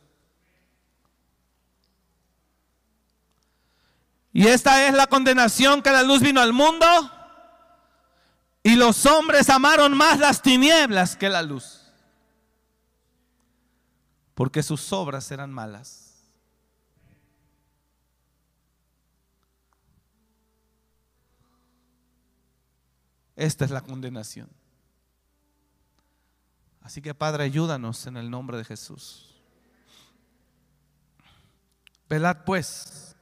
Y 4.31 4.47
esta 4.47 4.87
es 4.87 4.93
la 4.93 5.07
condenación 5.07 5.81
que 5.81 5.91
la 5.91 6.03
luz 6.03 6.21
vino 6.21 6.39
al 6.39 6.53
mundo 6.53 6.85
y 8.65 8.75
los 8.75 9.05
hombres 9.05 9.47
amaron 9.51 9.95
más 9.95 10.17
las 10.17 10.41
tinieblas 10.41 11.15
que 11.15 11.29
la 11.29 11.43
luz, 11.43 11.83
porque 14.33 14.63
sus 14.63 14.91
obras 14.91 15.29
eran 15.29 15.53
malas. 15.53 16.33
Esta 23.35 23.65
es 23.65 23.69
la 23.69 23.81
condenación. 23.81 24.49
Así 26.81 27.03
que 27.03 27.13
Padre, 27.13 27.43
ayúdanos 27.43 28.07
en 28.07 28.17
el 28.17 28.31
nombre 28.31 28.57
de 28.57 28.65
Jesús. 28.65 29.43
Velad 32.09 32.45
pues 32.45 33.15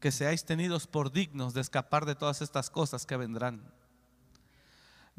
que 0.00 0.10
seáis 0.10 0.46
tenidos 0.46 0.86
por 0.86 1.12
dignos 1.12 1.52
de 1.52 1.60
escapar 1.60 2.06
de 2.06 2.14
todas 2.14 2.40
estas 2.40 2.70
cosas 2.70 3.04
que 3.04 3.18
vendrán 3.18 3.79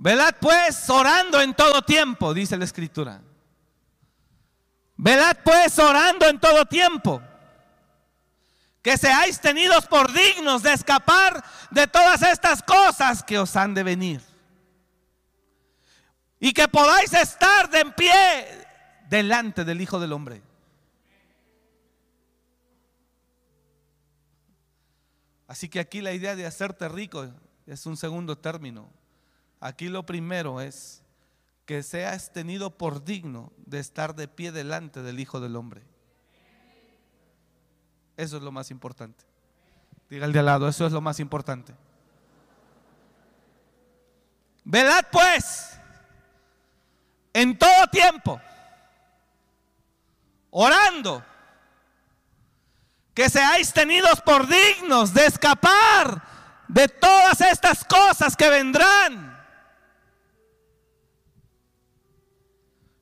Velad 0.01 0.33
pues 0.41 0.89
orando 0.89 1.39
en 1.39 1.53
todo 1.53 1.83
tiempo, 1.83 2.33
dice 2.33 2.57
la 2.57 2.65
escritura. 2.65 3.21
Velad 4.97 5.37
pues 5.43 5.77
orando 5.77 6.27
en 6.27 6.39
todo 6.39 6.65
tiempo. 6.65 7.21
Que 8.81 8.97
seáis 8.97 9.39
tenidos 9.39 9.85
por 9.85 10.11
dignos 10.11 10.63
de 10.63 10.73
escapar 10.73 11.43
de 11.69 11.85
todas 11.85 12.23
estas 12.23 12.63
cosas 12.63 13.21
que 13.21 13.37
os 13.37 13.55
han 13.55 13.75
de 13.75 13.83
venir. 13.83 14.21
Y 16.39 16.51
que 16.51 16.67
podáis 16.67 17.13
estar 17.13 17.69
de 17.69 17.81
en 17.81 17.93
pie 17.93 18.67
delante 19.07 19.63
del 19.63 19.81
Hijo 19.81 19.99
del 19.99 20.13
Hombre. 20.13 20.41
Así 25.47 25.69
que 25.69 25.79
aquí 25.79 26.01
la 26.01 26.13
idea 26.13 26.35
de 26.35 26.47
hacerte 26.47 26.89
rico 26.89 27.31
es 27.67 27.85
un 27.85 27.97
segundo 27.97 28.35
término. 28.35 28.91
Aquí 29.61 29.89
lo 29.89 30.05
primero 30.05 30.59
es 30.59 31.03
que 31.65 31.83
seas 31.83 32.33
tenido 32.33 32.77
por 32.77 33.05
digno 33.05 33.53
de 33.57 33.79
estar 33.79 34.15
de 34.15 34.27
pie 34.27 34.51
delante 34.51 35.03
del 35.03 35.19
Hijo 35.19 35.39
del 35.39 35.55
Hombre. 35.55 35.83
Eso 38.17 38.37
es 38.37 38.43
lo 38.43 38.51
más 38.51 38.71
importante. 38.71 39.23
Diga 40.09 40.25
el 40.25 40.33
de 40.33 40.39
al 40.39 40.45
lado, 40.45 40.67
eso 40.67 40.85
es 40.85 40.91
lo 40.91 40.99
más 40.99 41.19
importante. 41.19 41.73
Velad 44.63 45.05
pues 45.11 45.79
en 47.33 47.57
todo 47.57 47.87
tiempo, 47.91 48.41
orando, 50.49 51.23
que 53.13 53.29
seáis 53.29 53.71
tenidos 53.71 54.21
por 54.21 54.47
dignos 54.47 55.13
de 55.13 55.27
escapar 55.27 56.23
de 56.67 56.87
todas 56.87 57.41
estas 57.41 57.85
cosas 57.85 58.35
que 58.35 58.49
vendrán. 58.49 59.30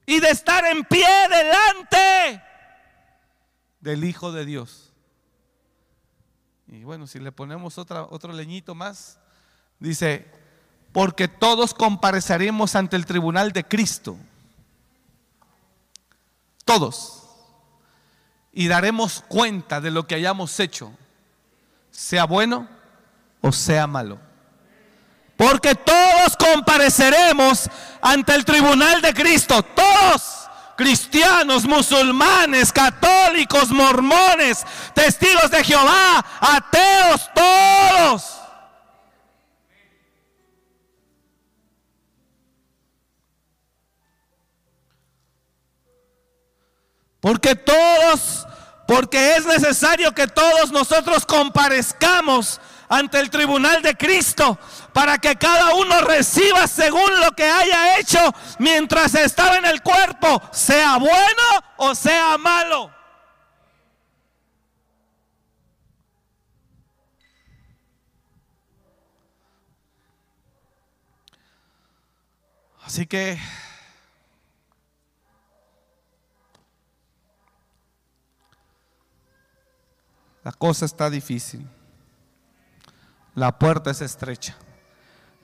Y 0.09 0.19
de 0.19 0.31
estar 0.31 0.65
en 0.65 0.83
pie 0.85 1.07
delante 1.29 2.41
del 3.79 4.03
Hijo 4.03 4.31
de 4.31 4.43
Dios. 4.43 4.91
Y 6.65 6.83
bueno, 6.83 7.05
si 7.05 7.19
le 7.19 7.31
ponemos 7.31 7.77
otra, 7.77 8.01
otro 8.05 8.33
leñito 8.33 8.73
más, 8.73 9.19
dice, 9.77 10.25
porque 10.93 11.27
todos 11.27 11.75
compareceremos 11.75 12.73
ante 12.73 12.95
el 12.95 13.05
tribunal 13.05 13.51
de 13.51 13.63
Cristo. 13.63 14.17
Todos. 16.65 17.27
Y 18.51 18.67
daremos 18.67 19.23
cuenta 19.27 19.79
de 19.79 19.91
lo 19.91 20.07
que 20.07 20.15
hayamos 20.15 20.59
hecho, 20.59 20.91
sea 21.91 22.25
bueno 22.25 22.67
o 23.41 23.51
sea 23.51 23.85
malo. 23.85 24.19
Porque 25.39 25.73
todos 25.73 26.35
compareceremos 26.35 27.69
ante 28.01 28.35
el 28.35 28.43
tribunal 28.43 29.01
de 29.01 29.13
Cristo. 29.13 29.63
Todos. 29.63 30.49
Cristianos, 30.75 31.63
musulmanes, 31.63 32.73
católicos, 32.73 33.69
mormones, 33.69 34.65
testigos 34.93 35.49
de 35.49 35.63
Jehová, 35.63 36.25
ateos, 36.41 37.29
todos. 37.33 38.39
Porque 47.21 47.55
todos, 47.55 48.45
porque 48.85 49.37
es 49.37 49.45
necesario 49.45 50.13
que 50.13 50.27
todos 50.27 50.71
nosotros 50.73 51.25
comparezcamos 51.25 52.59
ante 52.89 53.19
el 53.19 53.29
tribunal 53.29 53.81
de 53.81 53.95
Cristo 53.95 54.57
para 54.99 55.17
que 55.17 55.33
cada 55.37 55.75
uno 55.75 56.01
reciba 56.01 56.67
según 56.67 57.21
lo 57.21 57.31
que 57.31 57.45
haya 57.45 57.97
hecho 57.99 58.19
mientras 58.57 59.15
estaba 59.15 59.55
en 59.55 59.63
el 59.63 59.81
cuerpo, 59.81 60.41
sea 60.51 60.97
bueno 60.97 61.43
o 61.77 61.95
sea 61.95 62.37
malo. 62.37 62.93
Así 72.83 73.07
que 73.07 73.39
La 80.43 80.51
cosa 80.51 80.85
está 80.85 81.09
difícil. 81.09 81.65
La 83.35 83.57
puerta 83.57 83.91
es 83.91 84.01
estrecha. 84.01 84.57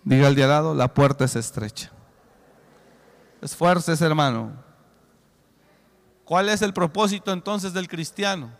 Diga 0.06 0.28
al 0.28 0.36
de 0.36 0.46
lado, 0.46 0.76
la 0.76 0.94
puerta 0.94 1.26
es 1.26 1.36
estrecha. 1.36 1.92
Esfuerces, 3.42 4.00
hermano. 4.02 4.54
¿Cuál 6.24 6.48
es 6.50 6.62
el 6.62 6.74
propósito 6.74 7.34
entonces 7.34 7.74
del 7.74 7.88
cristiano? 7.88 8.52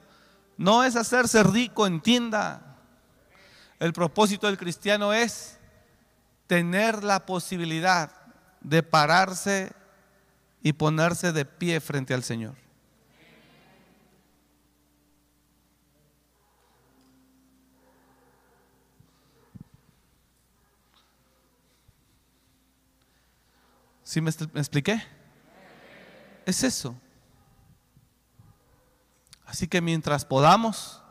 No 0.58 0.84
es 0.84 0.96
hacerse 0.96 1.44
rico, 1.44 1.86
entienda. 1.86 2.78
El 3.80 3.94
propósito 3.94 4.48
del 4.48 4.58
cristiano 4.58 5.14
es 5.14 5.60
tener 6.48 7.04
la 7.04 7.28
posibilidad 7.28 8.12
de 8.62 8.82
pararse 8.82 9.72
y 10.64 10.74
ponerse 10.74 11.32
de 11.32 11.46
pie 11.46 11.80
frente 11.80 12.16
al 12.16 12.24
Señor. 12.24 12.56
¿Sí 24.16 24.22
me, 24.22 24.30
expliqué? 24.30 25.04
Es 26.46 26.64
eso. 26.64 26.96
Así 29.46 29.68
que 29.68 29.82
mientras 29.82 30.24
podamos, 30.24 31.02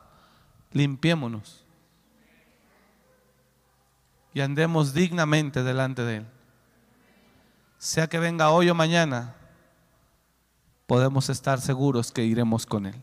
limpiémonos 0.72 1.66
y 4.32 4.40
andemos 4.40 4.94
dignamente 4.94 5.62
delante 5.62 6.00
de 6.00 6.16
Él. 6.16 6.26
Sea 7.76 8.06
que 8.06 8.18
venga 8.18 8.48
hoy 8.48 8.70
o 8.70 8.74
mañana, 8.74 9.34
podemos 10.86 11.28
estar 11.28 11.60
seguros 11.60 12.10
que 12.10 12.24
iremos 12.24 12.64
con 12.64 12.86
Él. 12.86 12.96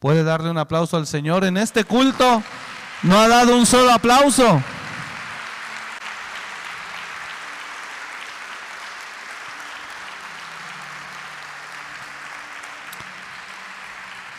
¿Puede 0.00 0.24
darle 0.24 0.50
un 0.50 0.58
aplauso 0.58 0.96
al 0.96 1.06
Señor 1.06 1.44
en 1.44 1.58
este 1.58 1.84
culto? 1.84 2.42
No 3.04 3.16
ha 3.16 3.28
dado 3.28 3.56
un 3.56 3.66
solo 3.66 3.92
aplauso. 3.92 4.60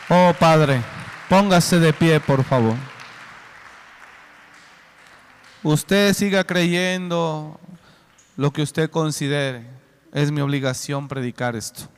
Oh 0.10 0.34
Padre, 0.40 0.82
póngase 1.28 1.80
de 1.80 1.92
pie, 1.92 2.22
por 2.22 2.42
favor. 2.46 2.76
Usted 5.64 6.14
siga 6.14 6.46
creyendo 6.46 7.60
lo 8.38 8.54
que 8.54 8.62
usted 8.62 8.90
considere. 8.90 9.66
Es 10.14 10.32
mi 10.32 10.40
obligación 10.40 11.10
predicar 11.10 11.58
esto. 11.58 11.90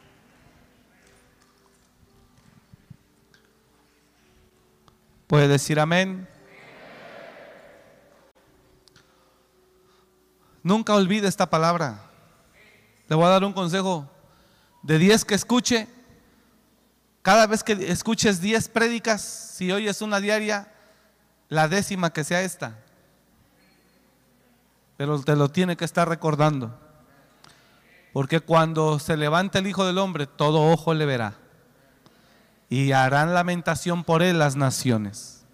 ¿Puede 5.27 5.48
decir 5.48 5.80
amén? 5.80 6.27
Nunca 10.64 10.95
olvide 10.95 11.27
esta 11.27 11.48
palabra. 11.48 12.10
Le 13.07 13.15
voy 13.15 13.26
a 13.26 13.30
dar 13.30 13.44
un 13.44 13.53
consejo. 13.53 14.10
De 14.81 14.98
10 14.98 15.26
que 15.26 15.36
escuche, 15.36 15.88
cada 17.30 17.45
vez 17.45 17.64
que 17.64 17.73
escuches 17.91 18.41
10 18.41 18.69
prédicas, 18.69 19.22
si 19.22 19.72
oyes 19.72 20.01
una 20.01 20.19
diaria, 20.19 20.73
la 21.47 21.68
décima 21.68 22.11
que 22.11 22.23
sea 22.23 22.41
esta. 22.41 22.80
Pero 24.97 25.22
te 25.22 25.35
lo 25.35 25.49
tiene 25.49 25.77
que 25.77 25.85
estar 25.85 26.10
recordando. 26.10 26.76
Porque 28.14 28.39
cuando 28.39 28.97
se 28.97 29.15
levante 29.15 29.60
el 29.60 29.68
Hijo 29.68 29.85
del 29.85 29.99
Hombre, 29.99 30.26
todo 30.26 30.72
ojo 30.72 30.95
le 30.95 31.06
verá. 31.06 31.35
Y 32.68 32.93
harán 32.93 33.35
lamentación 33.35 34.03
por 34.03 34.23
él 34.23 34.39
las 34.39 34.56
naciones. 34.56 35.45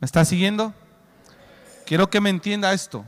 ¿Me 0.00 0.06
está 0.06 0.24
siguiendo? 0.24 0.72
Quiero 1.84 2.08
que 2.08 2.22
me 2.22 2.30
entienda 2.30 2.72
esto. 2.72 3.04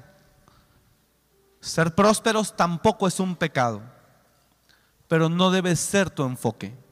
Ser 1.60 1.94
prósperos 1.94 2.55
tampoco 2.55 3.09
es 3.09 3.18
un 3.20 3.36
pecado, 3.36 3.80
pero 5.09 5.30
no 5.30 5.51
debe 5.51 5.74
ser 5.76 6.10
tu 6.10 6.22
enfoque. 6.22 6.84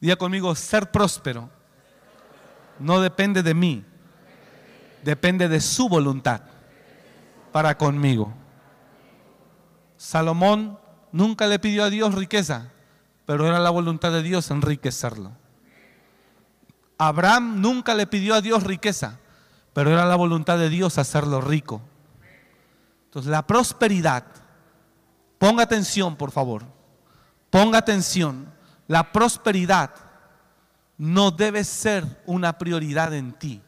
Diga 0.00 0.16
conmigo, 0.16 0.54
ser 0.54 0.90
próspero 0.90 1.50
no 2.78 3.00
depende 3.00 3.42
de 3.42 3.54
mí, 3.54 3.84
depende 5.02 5.48
de 5.48 5.60
su 5.60 5.88
voluntad 5.88 6.42
para 7.52 7.76
conmigo. 7.76 8.32
Salomón 9.96 10.78
nunca 11.10 11.46
le 11.48 11.58
pidió 11.58 11.84
a 11.84 11.90
Dios 11.90 12.14
riqueza, 12.14 12.70
pero 13.26 13.46
era 13.46 13.58
la 13.58 13.70
voluntad 13.70 14.12
de 14.12 14.22
Dios 14.22 14.50
enriquecerlo. 14.50 15.32
Abraham 16.98 17.60
nunca 17.60 17.94
le 17.94 18.06
pidió 18.06 18.34
a 18.34 18.40
Dios 18.40 18.62
riqueza, 18.62 19.18
pero 19.72 19.90
era 19.90 20.06
la 20.06 20.16
voluntad 20.16 20.58
de 20.58 20.68
Dios 20.68 20.98
hacerlo 20.98 21.40
rico. 21.40 21.80
Entonces 23.06 23.30
la 23.30 23.46
prosperidad, 23.46 24.24
ponga 25.38 25.64
atención 25.64 26.16
por 26.16 26.30
favor, 26.30 26.64
ponga 27.50 27.78
atención 27.78 28.52
la 28.88 29.12
prosperidad 29.12 29.90
no 30.96 31.30
debe 31.30 31.62
ser 31.62 32.04
una 32.26 32.58
prioridad 32.58 33.14
en 33.14 33.32
ti. 33.32 33.62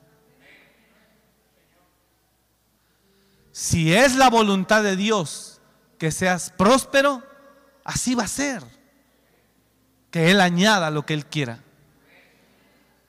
Si 3.52 3.94
es 3.94 4.16
la 4.16 4.30
voluntad 4.30 4.82
de 4.82 4.96
Dios 4.96 5.60
que 5.98 6.10
seas 6.10 6.50
próspero, 6.50 7.22
así 7.84 8.14
va 8.14 8.24
a 8.24 8.28
ser. 8.28 8.64
Que 10.10 10.30
Él 10.30 10.40
añada 10.40 10.90
lo 10.90 11.04
que 11.04 11.14
Él 11.14 11.26
quiera. 11.26 11.60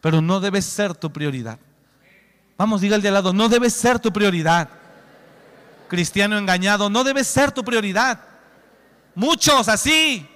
Pero 0.02 0.22
no 0.22 0.40
debe 0.40 0.62
ser 0.62 0.94
tu 0.94 1.12
prioridad. 1.12 1.58
Vamos, 2.58 2.82
diga 2.82 2.96
al 2.96 3.02
de 3.02 3.08
al 3.08 3.14
lado, 3.16 3.34
no 3.34 3.48
debe 3.48 3.70
ser 3.70 4.00
tu 4.00 4.12
prioridad. 4.12 4.70
Cristiano 5.88 6.38
engañado, 6.38 6.90
no 6.90 7.04
debe 7.04 7.24
ser 7.24 7.52
tu 7.52 7.64
prioridad. 7.64 8.20
Muchos 9.16 9.68
así 9.68 10.28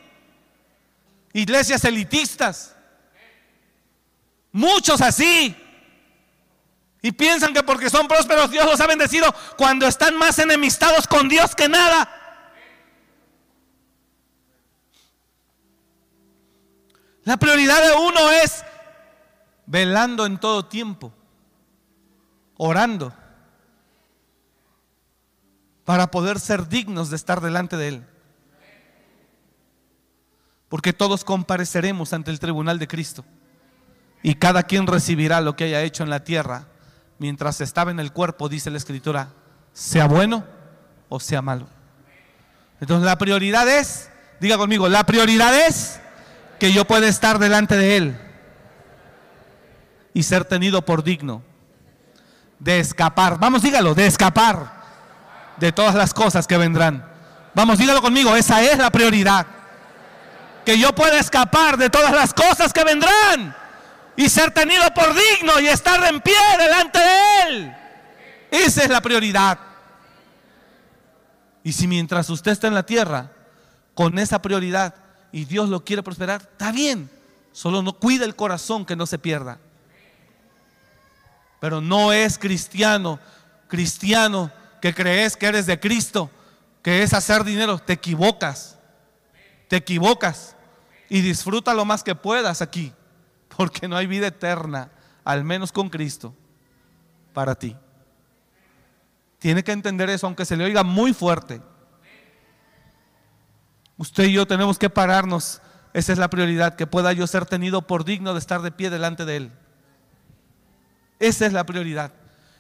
iglesias 1.36 1.84
elitistas. 1.84 2.74
Muchos 4.54 5.02
así. 5.02 5.56
Y 7.02 7.12
piensan 7.12 7.54
que 7.54 7.62
porque 7.62 7.90
son 7.90 8.08
prósperos 8.08 8.50
Dios 8.50 8.66
los 8.66 8.80
ha 8.80 8.88
bendecido 8.88 9.36
cuando 9.58 9.86
están 9.86 10.18
más 10.18 10.40
enemistados 10.40 11.06
con 11.06 11.28
Dios 11.28 11.54
que 11.54 11.68
nada. 11.68 12.10
La 17.26 17.38
prioridad 17.38 17.84
de 17.86 17.96
uno 17.98 18.32
es 18.32 18.64
velando 19.66 20.26
en 20.26 20.40
todo 20.40 20.66
tiempo, 20.66 21.12
orando, 22.56 23.14
para 25.84 26.10
poder 26.10 26.40
ser 26.40 26.70
dignos 26.70 27.10
de 27.10 27.18
estar 27.18 27.42
delante 27.42 27.76
de 27.76 27.88
Él. 27.90 28.15
Porque 30.76 30.92
todos 30.92 31.24
compareceremos 31.24 32.12
ante 32.12 32.32
el 32.32 32.40
tribunal 32.42 32.80
de 32.80 32.86
Cristo. 32.90 33.24
Y 34.22 34.36
cada 34.36 34.64
quien 34.64 34.88
recibirá 34.88 35.40
lo 35.40 35.56
que 35.56 35.64
haya 35.64 35.82
hecho 35.84 36.04
en 36.04 36.10
la 36.10 36.26
tierra 36.26 36.68
mientras 37.18 37.62
estaba 37.62 37.92
en 37.92 38.00
el 38.02 38.12
cuerpo, 38.12 38.50
dice 38.50 38.70
la 38.70 38.76
Escritura, 38.76 39.30
sea 39.72 40.06
bueno 40.06 40.44
o 41.08 41.22
sea 41.22 41.42
malo. 41.42 41.70
Entonces 42.82 43.06
la 43.06 43.18
prioridad 43.18 43.66
es, 43.70 44.12
diga 44.42 44.58
conmigo, 44.58 44.90
la 44.90 45.06
prioridad 45.06 45.58
es 45.66 46.02
que 46.60 46.74
yo 46.74 46.84
pueda 46.84 47.08
estar 47.08 47.40
delante 47.40 47.78
de 47.78 47.96
Él 47.96 48.18
y 50.14 50.24
ser 50.24 50.44
tenido 50.44 50.84
por 50.84 51.06
digno 51.06 51.42
de 52.60 52.82
escapar. 52.82 53.40
Vamos, 53.40 53.62
dígalo, 53.62 53.96
de 53.96 54.08
escapar 54.08 54.74
de 55.56 55.72
todas 55.72 55.96
las 55.96 56.14
cosas 56.14 56.46
que 56.46 56.58
vendrán. 56.58 57.10
Vamos, 57.54 57.78
dígalo 57.78 58.02
conmigo, 58.02 58.36
esa 58.36 58.62
es 58.62 58.78
la 58.78 58.90
prioridad. 58.90 59.48
Que 60.66 60.78
yo 60.80 60.94
pueda 60.96 61.20
escapar 61.20 61.78
de 61.78 61.90
todas 61.90 62.12
las 62.12 62.34
cosas 62.34 62.74
que 62.74 62.84
vendrán 62.84 63.56
y 64.18 64.30
ser 64.30 64.52
tenido 64.52 64.84
por 64.94 65.14
digno 65.14 65.60
y 65.60 65.68
estar 65.68 66.04
en 66.06 66.22
pie 66.22 66.36
delante 66.58 67.00
de 67.00 67.42
Él. 67.48 67.76
Esa 68.52 68.84
es 68.84 68.90
la 68.90 69.02
prioridad. 69.02 69.60
Y 71.64 71.74
si 71.74 71.88
mientras 71.88 72.30
usted 72.30 72.52
está 72.52 72.68
en 72.68 72.74
la 72.74 72.86
tierra 72.86 73.32
con 73.94 74.20
esa 74.20 74.42
prioridad 74.42 74.96
y 75.32 75.46
Dios 75.46 75.70
lo 75.70 75.84
quiere 75.84 76.04
prosperar, 76.04 76.42
está 76.42 76.72
bien. 76.72 77.10
Solo 77.52 77.82
no 77.82 77.94
cuida 77.94 78.26
el 78.26 78.36
corazón 78.36 78.86
que 78.86 78.96
no 78.96 79.06
se 79.06 79.18
pierda. 79.18 79.58
Pero 81.60 81.82
no 81.82 82.14
es 82.14 82.38
cristiano, 82.38 83.20
cristiano 83.68 84.52
que 84.82 84.94
crees 84.94 85.36
que 85.36 85.48
eres 85.48 85.66
de 85.66 85.80
Cristo, 85.80 86.30
que 86.84 87.02
es 87.02 87.14
hacer 87.14 87.44
dinero. 87.44 87.80
Te 87.80 87.94
equivocas. 87.94 88.78
Te 89.68 89.78
equivocas. 89.78 90.55
Y 91.10 91.22
disfruta 91.22 91.74
lo 91.74 91.86
más 91.86 92.04
que 92.04 92.16
puedas 92.16 92.62
aquí. 92.62 92.94
Porque 93.56 93.88
no 93.88 93.96
hay 93.96 94.08
vida 94.08 94.28
eterna, 94.28 94.92
al 95.24 95.44
menos 95.44 95.72
con 95.72 95.90
Cristo, 95.90 96.34
para 97.34 97.56
ti. 97.56 97.76
Tiene 99.40 99.64
que 99.64 99.72
entender 99.72 100.10
eso, 100.10 100.28
aunque 100.28 100.46
se 100.46 100.58
le 100.58 100.66
oiga 100.66 100.84
muy 100.84 101.14
fuerte. 101.14 101.62
Usted 103.98 104.26
y 104.26 104.34
yo 104.34 104.46
tenemos 104.46 104.78
que 104.78 104.90
pararnos. 104.90 105.62
Esa 105.94 106.12
es 106.12 106.18
la 106.18 106.30
prioridad, 106.30 106.76
que 106.76 106.88
pueda 106.88 107.14
yo 107.14 107.26
ser 107.28 107.46
tenido 107.46 107.84
por 107.84 108.04
digno 108.04 108.34
de 108.34 108.40
estar 108.40 108.62
de 108.62 108.72
pie 108.72 108.90
delante 108.90 109.24
de 109.24 109.38
Él. 109.38 109.52
Esa 111.20 111.46
es 111.46 111.54
la 111.54 111.66
prioridad. 111.66 112.12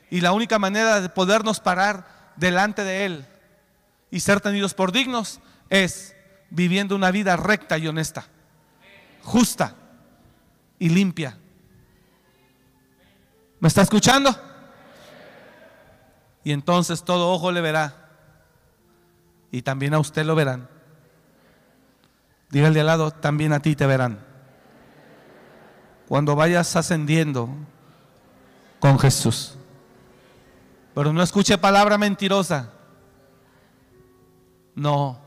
Y 0.09 0.21
la 0.21 0.31
única 0.31 0.59
manera 0.59 1.01
de 1.01 1.09
podernos 1.09 1.59
parar 1.59 2.31
delante 2.37 2.83
de 2.83 3.05
Él 3.05 3.25
y 4.11 4.19
ser 4.21 4.39
tenidos 4.39 4.73
por 4.73 4.91
dignos 4.91 5.41
es 5.69 6.15
viviendo 6.49 6.95
una 6.95 7.11
vida 7.11 7.35
recta 7.35 7.77
y 7.77 7.87
honesta, 7.87 8.27
justa 9.25 9.75
y 10.79 10.87
limpia. 10.89 11.37
¿Me 13.59 13.67
está 13.67 13.81
escuchando? 13.81 14.33
Y 16.43 16.51
entonces 16.51 17.03
todo 17.03 17.31
ojo 17.31 17.51
le 17.51 17.59
verá. 17.59 18.09
Y 19.51 19.63
también 19.63 19.93
a 19.93 19.99
usted 19.99 20.25
lo 20.25 20.35
verán. 20.35 20.69
Dígale 22.51 22.79
al 22.79 22.85
lado, 22.85 23.11
también 23.11 23.51
a 23.51 23.59
ti 23.59 23.75
te 23.75 23.87
verán. 23.87 24.23
Cuando 26.07 26.35
vayas 26.35 26.75
ascendiendo 26.75 27.49
con 28.79 28.99
Jesús. 28.99 29.57
Pero 30.93 31.11
no 31.11 31.23
escuche 31.23 31.57
palabra 31.57 31.97
mentirosa. 31.97 32.71
No, 34.75 35.19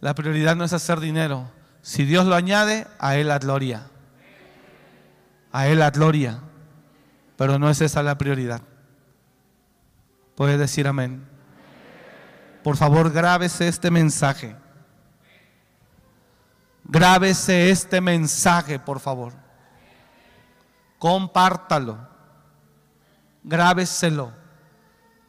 la 0.00 0.14
prioridad 0.14 0.56
no 0.56 0.64
es 0.64 0.72
hacer 0.72 1.00
dinero. 1.00 1.50
Si 1.86 2.04
Dios 2.04 2.26
lo 2.26 2.34
añade, 2.34 2.84
a 2.98 3.14
Él 3.14 3.28
la 3.28 3.38
gloria. 3.38 3.86
A 5.52 5.68
Él 5.68 5.78
la 5.78 5.92
gloria. 5.92 6.40
Pero 7.36 7.60
no 7.60 7.70
es 7.70 7.80
esa 7.80 8.02
la 8.02 8.18
prioridad. 8.18 8.60
Puede 10.34 10.58
decir 10.58 10.88
amén. 10.88 11.24
Por 12.64 12.76
favor, 12.76 13.12
grábese 13.12 13.68
este 13.68 13.92
mensaje. 13.92 14.56
Grábese 16.82 17.70
este 17.70 18.00
mensaje, 18.00 18.80
por 18.80 18.98
favor. 18.98 19.32
Compártalo. 20.98 22.08
Grábeselo, 23.44 24.32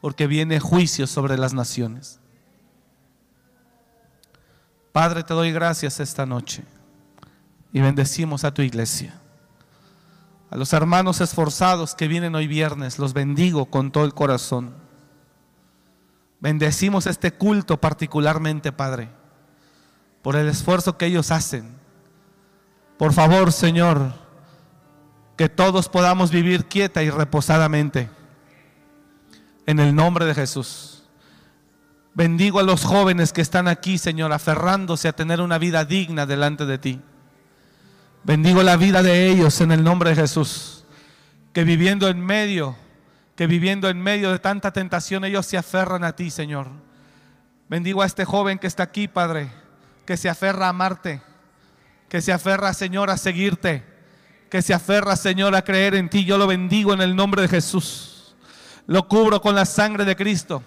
porque 0.00 0.26
viene 0.26 0.58
juicio 0.58 1.06
sobre 1.06 1.38
las 1.38 1.54
naciones. 1.54 2.17
Padre, 4.98 5.22
te 5.22 5.32
doy 5.32 5.52
gracias 5.52 6.00
esta 6.00 6.26
noche 6.26 6.64
y 7.72 7.80
bendecimos 7.80 8.42
a 8.42 8.52
tu 8.52 8.62
iglesia. 8.62 9.14
A 10.50 10.56
los 10.56 10.72
hermanos 10.72 11.20
esforzados 11.20 11.94
que 11.94 12.08
vienen 12.08 12.34
hoy 12.34 12.48
viernes, 12.48 12.98
los 12.98 13.12
bendigo 13.12 13.66
con 13.66 13.92
todo 13.92 14.04
el 14.04 14.12
corazón. 14.12 14.74
Bendecimos 16.40 17.06
este 17.06 17.30
culto 17.30 17.80
particularmente, 17.80 18.72
Padre, 18.72 19.08
por 20.20 20.34
el 20.34 20.48
esfuerzo 20.48 20.98
que 20.98 21.06
ellos 21.06 21.30
hacen. 21.30 21.76
Por 22.98 23.12
favor, 23.12 23.52
Señor, 23.52 24.14
que 25.36 25.48
todos 25.48 25.88
podamos 25.88 26.32
vivir 26.32 26.64
quieta 26.66 27.04
y 27.04 27.10
reposadamente. 27.10 28.10
En 29.64 29.78
el 29.78 29.94
nombre 29.94 30.24
de 30.26 30.34
Jesús. 30.34 30.97
Bendigo 32.18 32.58
a 32.58 32.64
los 32.64 32.84
jóvenes 32.84 33.32
que 33.32 33.40
están 33.40 33.68
aquí, 33.68 33.96
Señor, 33.96 34.32
aferrándose 34.32 35.06
a 35.06 35.12
tener 35.12 35.40
una 35.40 35.56
vida 35.56 35.84
digna 35.84 36.26
delante 36.26 36.66
de 36.66 36.76
ti. 36.76 37.00
Bendigo 38.24 38.64
la 38.64 38.76
vida 38.76 39.04
de 39.04 39.28
ellos 39.28 39.60
en 39.60 39.70
el 39.70 39.84
nombre 39.84 40.10
de 40.10 40.16
Jesús. 40.16 40.84
Que 41.52 41.62
viviendo 41.62 42.08
en 42.08 42.18
medio 42.18 42.76
que 43.36 43.46
viviendo 43.46 43.88
en 43.88 44.02
medio 44.02 44.32
de 44.32 44.40
tanta 44.40 44.72
tentación 44.72 45.24
ellos 45.24 45.46
se 45.46 45.58
aferran 45.58 46.02
a 46.02 46.16
ti, 46.16 46.28
Señor. 46.28 46.66
Bendigo 47.68 48.02
a 48.02 48.06
este 48.06 48.24
joven 48.24 48.58
que 48.58 48.66
está 48.66 48.82
aquí, 48.82 49.06
Padre, 49.06 49.52
que 50.04 50.16
se 50.16 50.28
aferra 50.28 50.66
a 50.66 50.70
amarte, 50.70 51.22
que 52.08 52.20
se 52.20 52.32
aferra, 52.32 52.74
Señor, 52.74 53.10
a 53.10 53.16
seguirte, 53.16 53.84
que 54.50 54.60
se 54.60 54.74
aferra, 54.74 55.14
Señor, 55.14 55.54
a 55.54 55.62
creer 55.62 55.94
en 55.94 56.10
ti. 56.10 56.24
Yo 56.24 56.36
lo 56.36 56.48
bendigo 56.48 56.92
en 56.92 57.00
el 57.00 57.14
nombre 57.14 57.42
de 57.42 57.48
Jesús. 57.48 58.34
Lo 58.88 59.06
cubro 59.06 59.40
con 59.40 59.54
la 59.54 59.66
sangre 59.66 60.04
de 60.04 60.16
Cristo. 60.16 60.64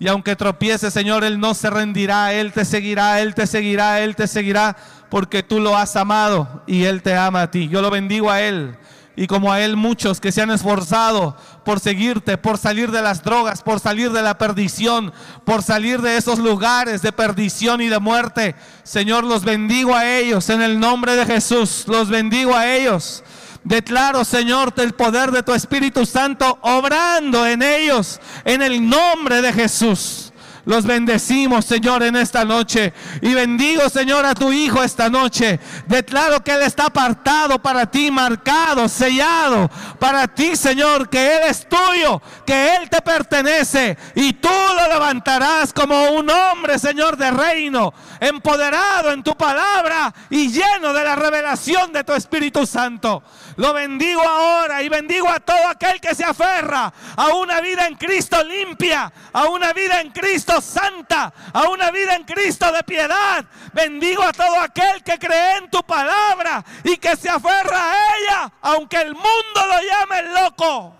Y 0.00 0.08
aunque 0.08 0.36
tropiece, 0.36 0.90
Señor, 0.90 1.24
Él 1.24 1.40
no 1.40 1.54
se 1.54 1.70
rendirá, 1.70 2.32
Él 2.32 2.52
te 2.52 2.64
seguirá, 2.64 3.20
Él 3.20 3.34
te 3.34 3.46
seguirá, 3.46 4.00
Él 4.00 4.14
te 4.14 4.28
seguirá, 4.28 4.76
porque 5.10 5.42
tú 5.42 5.58
lo 5.58 5.76
has 5.76 5.96
amado 5.96 6.62
y 6.66 6.84
Él 6.84 7.02
te 7.02 7.16
ama 7.16 7.42
a 7.42 7.50
ti. 7.50 7.68
Yo 7.68 7.82
lo 7.82 7.90
bendigo 7.90 8.30
a 8.30 8.40
Él 8.40 8.76
y 9.18 9.26
como 9.26 9.52
a 9.52 9.60
Él 9.60 9.76
muchos 9.76 10.20
que 10.20 10.30
se 10.30 10.42
han 10.42 10.52
esforzado 10.52 11.36
por 11.64 11.80
seguirte, 11.80 12.38
por 12.38 12.56
salir 12.56 12.92
de 12.92 13.02
las 13.02 13.24
drogas, 13.24 13.62
por 13.62 13.80
salir 13.80 14.12
de 14.12 14.22
la 14.22 14.38
perdición, 14.38 15.12
por 15.44 15.64
salir 15.64 16.00
de 16.00 16.16
esos 16.16 16.38
lugares 16.38 17.02
de 17.02 17.10
perdición 17.10 17.80
y 17.80 17.88
de 17.88 17.98
muerte. 17.98 18.54
Señor, 18.84 19.24
los 19.24 19.44
bendigo 19.44 19.96
a 19.96 20.08
ellos 20.08 20.48
en 20.50 20.62
el 20.62 20.78
nombre 20.78 21.16
de 21.16 21.26
Jesús, 21.26 21.84
los 21.88 22.08
bendigo 22.08 22.54
a 22.54 22.72
ellos. 22.72 23.24
Declaro, 23.68 24.24
Señor, 24.24 24.72
el 24.78 24.94
poder 24.94 25.30
de 25.30 25.42
tu 25.42 25.52
Espíritu 25.52 26.06
Santo 26.06 26.58
obrando 26.62 27.46
en 27.46 27.62
ellos 27.62 28.18
en 28.46 28.62
el 28.62 28.88
nombre 28.88 29.42
de 29.42 29.52
Jesús. 29.52 30.27
Los 30.68 30.84
bendecimos, 30.84 31.64
Señor, 31.64 32.02
en 32.02 32.14
esta 32.14 32.44
noche. 32.44 32.92
Y 33.22 33.32
bendigo, 33.32 33.88
Señor, 33.88 34.26
a 34.26 34.34
tu 34.34 34.52
Hijo 34.52 34.82
esta 34.82 35.08
noche. 35.08 35.58
Declaro 35.86 36.44
que 36.44 36.52
Él 36.52 36.60
está 36.60 36.88
apartado 36.88 37.58
para 37.58 37.90
ti, 37.90 38.10
marcado, 38.10 38.86
sellado 38.86 39.70
para 39.98 40.28
ti, 40.28 40.56
Señor, 40.56 41.08
que 41.08 41.36
Él 41.36 41.42
es 41.48 41.66
tuyo, 41.66 42.20
que 42.44 42.76
Él 42.76 42.90
te 42.90 43.00
pertenece. 43.00 43.96
Y 44.14 44.34
tú 44.34 44.50
lo 44.50 44.92
levantarás 44.92 45.72
como 45.72 46.10
un 46.10 46.28
hombre, 46.28 46.78
Señor, 46.78 47.16
de 47.16 47.30
reino, 47.30 47.94
empoderado 48.20 49.12
en 49.12 49.22
tu 49.22 49.34
palabra 49.38 50.12
y 50.28 50.52
lleno 50.52 50.92
de 50.92 51.02
la 51.02 51.16
revelación 51.16 51.94
de 51.94 52.04
tu 52.04 52.12
Espíritu 52.12 52.66
Santo. 52.66 53.22
Lo 53.56 53.72
bendigo 53.72 54.20
ahora 54.20 54.82
y 54.82 54.90
bendigo 54.90 55.30
a 55.30 55.40
todo 55.40 55.66
aquel 55.66 55.98
que 55.98 56.14
se 56.14 56.24
aferra 56.24 56.92
a 57.16 57.28
una 57.28 57.62
vida 57.62 57.86
en 57.86 57.94
Cristo 57.94 58.36
limpia, 58.44 59.10
a 59.32 59.46
una 59.46 59.72
vida 59.72 60.02
en 60.02 60.10
Cristo 60.10 60.57
santa, 60.60 61.32
a 61.52 61.68
una 61.68 61.90
vida 61.90 62.14
en 62.14 62.24
Cristo 62.24 62.70
de 62.72 62.82
piedad. 62.82 63.44
Bendigo 63.72 64.22
a 64.22 64.32
todo 64.32 64.60
aquel 64.60 65.02
que 65.02 65.18
cree 65.18 65.58
en 65.58 65.70
tu 65.70 65.82
palabra 65.82 66.64
y 66.84 66.96
que 66.96 67.16
se 67.16 67.28
aferra 67.28 67.92
a 67.92 68.16
ella, 68.16 68.52
aunque 68.62 69.00
el 69.00 69.14
mundo 69.14 69.26
lo 69.56 69.80
llame 69.82 70.22
loco. 70.40 70.96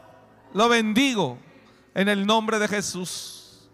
Lo 0.55 0.69
bendigo 0.69 1.39
en 1.95 2.09
el 2.09 2.27
nombre 2.27 2.59
de 2.59 2.69
Jesús. 2.69 3.69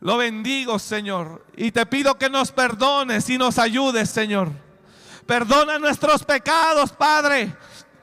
Lo 0.00 0.16
bendigo, 0.16 0.78
Señor. 0.78 1.44
Y 1.56 1.72
te 1.72 1.84
pido 1.86 2.16
que 2.16 2.30
nos 2.30 2.52
perdones 2.52 3.28
y 3.28 3.38
nos 3.38 3.58
ayudes, 3.58 4.10
Señor. 4.10 4.50
Perdona 5.26 5.78
nuestros 5.78 6.24
pecados, 6.24 6.92
Padre. 6.92 7.54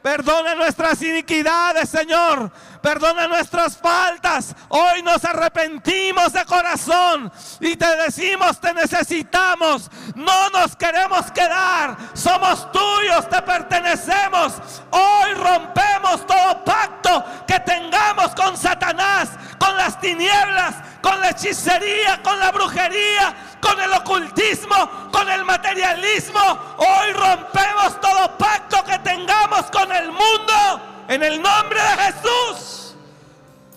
Perdona 0.01 0.53
nuestras 0.53 1.01
iniquidades, 1.01 1.89
Señor. 1.89 2.51
Perdona 2.85 3.27
nuestras 3.27 3.75
faltas. 3.77 4.55
Hoy 4.69 5.01
nos 5.01 5.25
arrepentimos 5.25 6.31
de 6.31 6.45
corazón 6.45 7.31
y 7.59 7.75
te 7.75 7.95
decimos, 7.95 8.61
te 8.61 8.75
necesitamos. 8.75 9.89
No 10.13 10.51
nos 10.51 10.75
queremos 10.75 11.31
quedar. 11.31 11.97
Somos 12.13 12.71
tuyos, 12.71 13.27
te 13.27 13.41
pertenecemos. 13.41 14.53
Hoy 14.91 15.33
rompemos 15.33 16.27
todo 16.27 16.63
pacto 16.63 17.25
que 17.47 17.59
tengamos 17.61 18.35
con 18.35 18.55
Satanás, 18.55 19.29
con 19.57 19.75
las 19.75 19.99
tinieblas, 19.99 20.75
con 21.01 21.19
la 21.19 21.31
hechicería, 21.31 22.21
con 22.21 22.39
la 22.39 22.51
brujería, 22.51 23.35
con 23.61 23.81
el 23.81 23.93
ocultismo, 23.93 25.09
con 25.11 25.27
el 25.27 25.43
materialismo. 25.43 26.75
Hoy 26.77 27.13
rompemos 27.13 27.99
todo 27.99 28.37
pacto 28.37 28.83
que 28.83 28.99
tengamos 28.99 29.71
con 29.71 29.91
el 29.91 30.11
mundo 30.11 30.94
en 31.07 31.23
el 31.23 31.41
nombre 31.41 31.79
de 31.81 32.03
Jesús. 32.03 32.95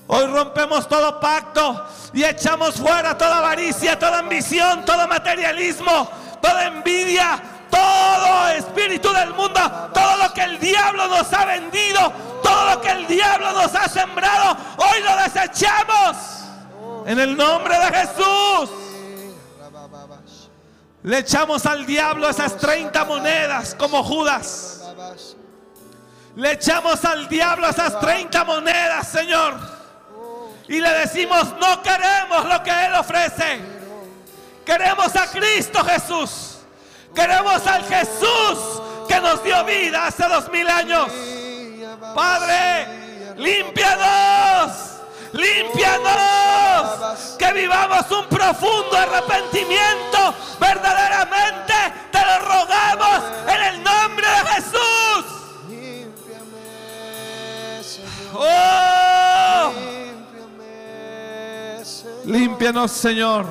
Hoy 0.07 0.27
rompemos 0.27 0.89
todo 0.89 1.21
pacto 1.21 1.85
y 2.15 2.25
echamos 2.25 2.77
fuera 2.77 3.17
toda 3.17 3.39
avaricia, 3.39 3.99
toda 3.99 4.21
ambición, 4.21 4.85
todo 4.85 5.07
materialismo, 5.07 6.09
toda 6.41 6.65
envidia, 6.65 7.39
todo 7.71 8.49
espíritu 8.49 9.13
del 9.13 9.35
mundo, 9.35 9.61
todo 9.93 10.17
lo 10.17 10.33
que 10.33 10.43
el 10.43 10.59
diablo 10.59 11.09
nos 11.09 11.31
ha 11.33 11.45
vendido, 11.45 12.13
todo 12.43 12.71
lo 12.71 12.81
que 12.81 12.91
el 12.91 13.07
diablo 13.07 13.53
nos 13.53 13.75
ha 13.75 13.89
sembrado, 13.89 14.57
hoy 14.79 15.03
lo 15.03 15.17
desechamos. 15.23 16.17
En 17.07 17.19
el 17.19 17.37
nombre 17.37 17.79
de 17.79 17.99
Jesús. 17.99 18.71
Le 21.03 21.19
echamos 21.19 21.65
al 21.67 21.87
diablo 21.87 22.29
esas 22.29 22.57
30 22.57 23.05
monedas 23.05 23.75
como 23.75 24.03
Judas. 24.03 24.78
Le 26.39 26.52
echamos 26.52 27.05
al 27.05 27.28
diablo 27.28 27.69
esas 27.69 27.98
30 27.98 28.44
monedas, 28.44 29.09
Señor. 29.09 29.59
Y 30.69 30.81
le 30.81 30.89
decimos, 30.90 31.48
no 31.60 31.82
queremos 31.82 32.44
lo 32.44 32.62
que 32.62 32.70
Él 32.70 32.94
ofrece. 32.94 33.60
Queremos 34.65 35.16
a 35.16 35.27
Cristo 35.32 35.82
Jesús. 35.82 36.59
Queremos 37.12 37.66
al 37.66 37.85
Jesús 37.86 38.82
que 39.09 39.20
nos 39.20 39.43
dio 39.43 39.65
vida 39.65 40.06
hace 40.06 40.28
dos 40.28 40.48
mil 40.52 40.69
años. 40.69 41.09
Padre, 42.15 43.35
límpianos. 43.36 44.70
Límpianos. 45.32 47.35
Que 47.36 47.52
vivamos 47.52 48.09
un 48.12 48.28
profundo 48.28 48.97
arrepentimiento. 48.97 50.35
Verdaderamente 50.60 51.74
te 52.12 52.24
lo 52.24 52.39
rogamos 52.39 53.24
en 53.48 53.60
el 53.60 53.82
nombre 53.82 54.28
de 54.28 54.52
Jesús. 54.52 55.48
Oh, 58.35 59.73
límpianos, 62.25 62.91
Señor. 62.93 63.47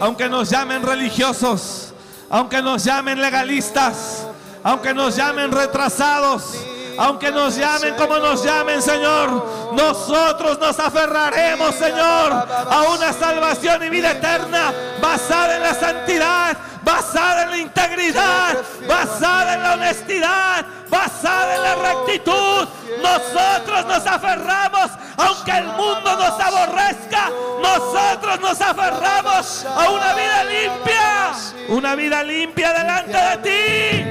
Aunque 0.00 0.28
nos 0.28 0.48
llamen 0.48 0.82
religiosos, 0.82 1.92
aunque 2.30 2.62
nos 2.62 2.84
llamen 2.84 3.20
legalistas, 3.20 4.26
aunque 4.62 4.94
nos 4.94 5.14
llamen 5.14 5.52
retrasados, 5.52 6.54
aunque 6.98 7.30
nos 7.30 7.56
llamen 7.56 7.94
como 7.96 8.18
nos 8.18 8.42
llamen, 8.42 8.80
Señor, 8.82 9.72
nosotros 9.72 10.58
nos 10.58 10.78
aferraremos, 10.78 11.74
Señor, 11.74 12.32
a 12.32 12.82
una 12.94 13.12
salvación 13.12 13.82
y 13.84 13.90
vida 13.90 14.12
eterna 14.12 14.72
basada 15.00 15.56
en 15.56 15.62
la 15.62 15.74
santidad, 15.74 16.56
basada 16.92 17.42
en 17.44 17.50
la 17.50 17.58
integridad, 17.58 18.56
basada 18.88 19.54
en 19.54 19.62
la 19.62 19.72
honestidad, 19.74 20.66
basada 20.88 21.56
en 21.56 21.62
la 21.62 21.74
rectitud. 21.76 22.68
Nosotros 23.02 23.86
nos 23.86 24.06
aferramos, 24.06 24.90
aunque 25.16 25.52
el 25.52 25.66
mundo 25.66 26.16
nos 26.16 26.40
aborrezca, 26.40 27.30
nosotros 27.62 28.40
nos 28.40 28.60
aferramos 28.60 29.64
a 29.64 29.90
una 29.90 30.14
vida 30.14 30.44
limpia, 30.44 31.32
una 31.68 31.94
vida 31.94 32.22
limpia 32.22 32.72
delante 32.72 33.16
de 33.16 33.36
ti. 33.38 34.04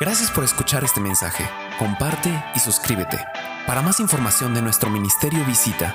Gracias 0.00 0.30
por 0.30 0.44
escuchar 0.44 0.82
este 0.82 1.00
mensaje. 1.00 1.48
Comparte 1.78 2.30
y 2.54 2.58
suscríbete. 2.58 3.22
Para 3.66 3.82
más 3.82 4.00
información 4.00 4.54
de 4.54 4.62
nuestro 4.62 4.88
ministerio 4.88 5.44
visita 5.44 5.94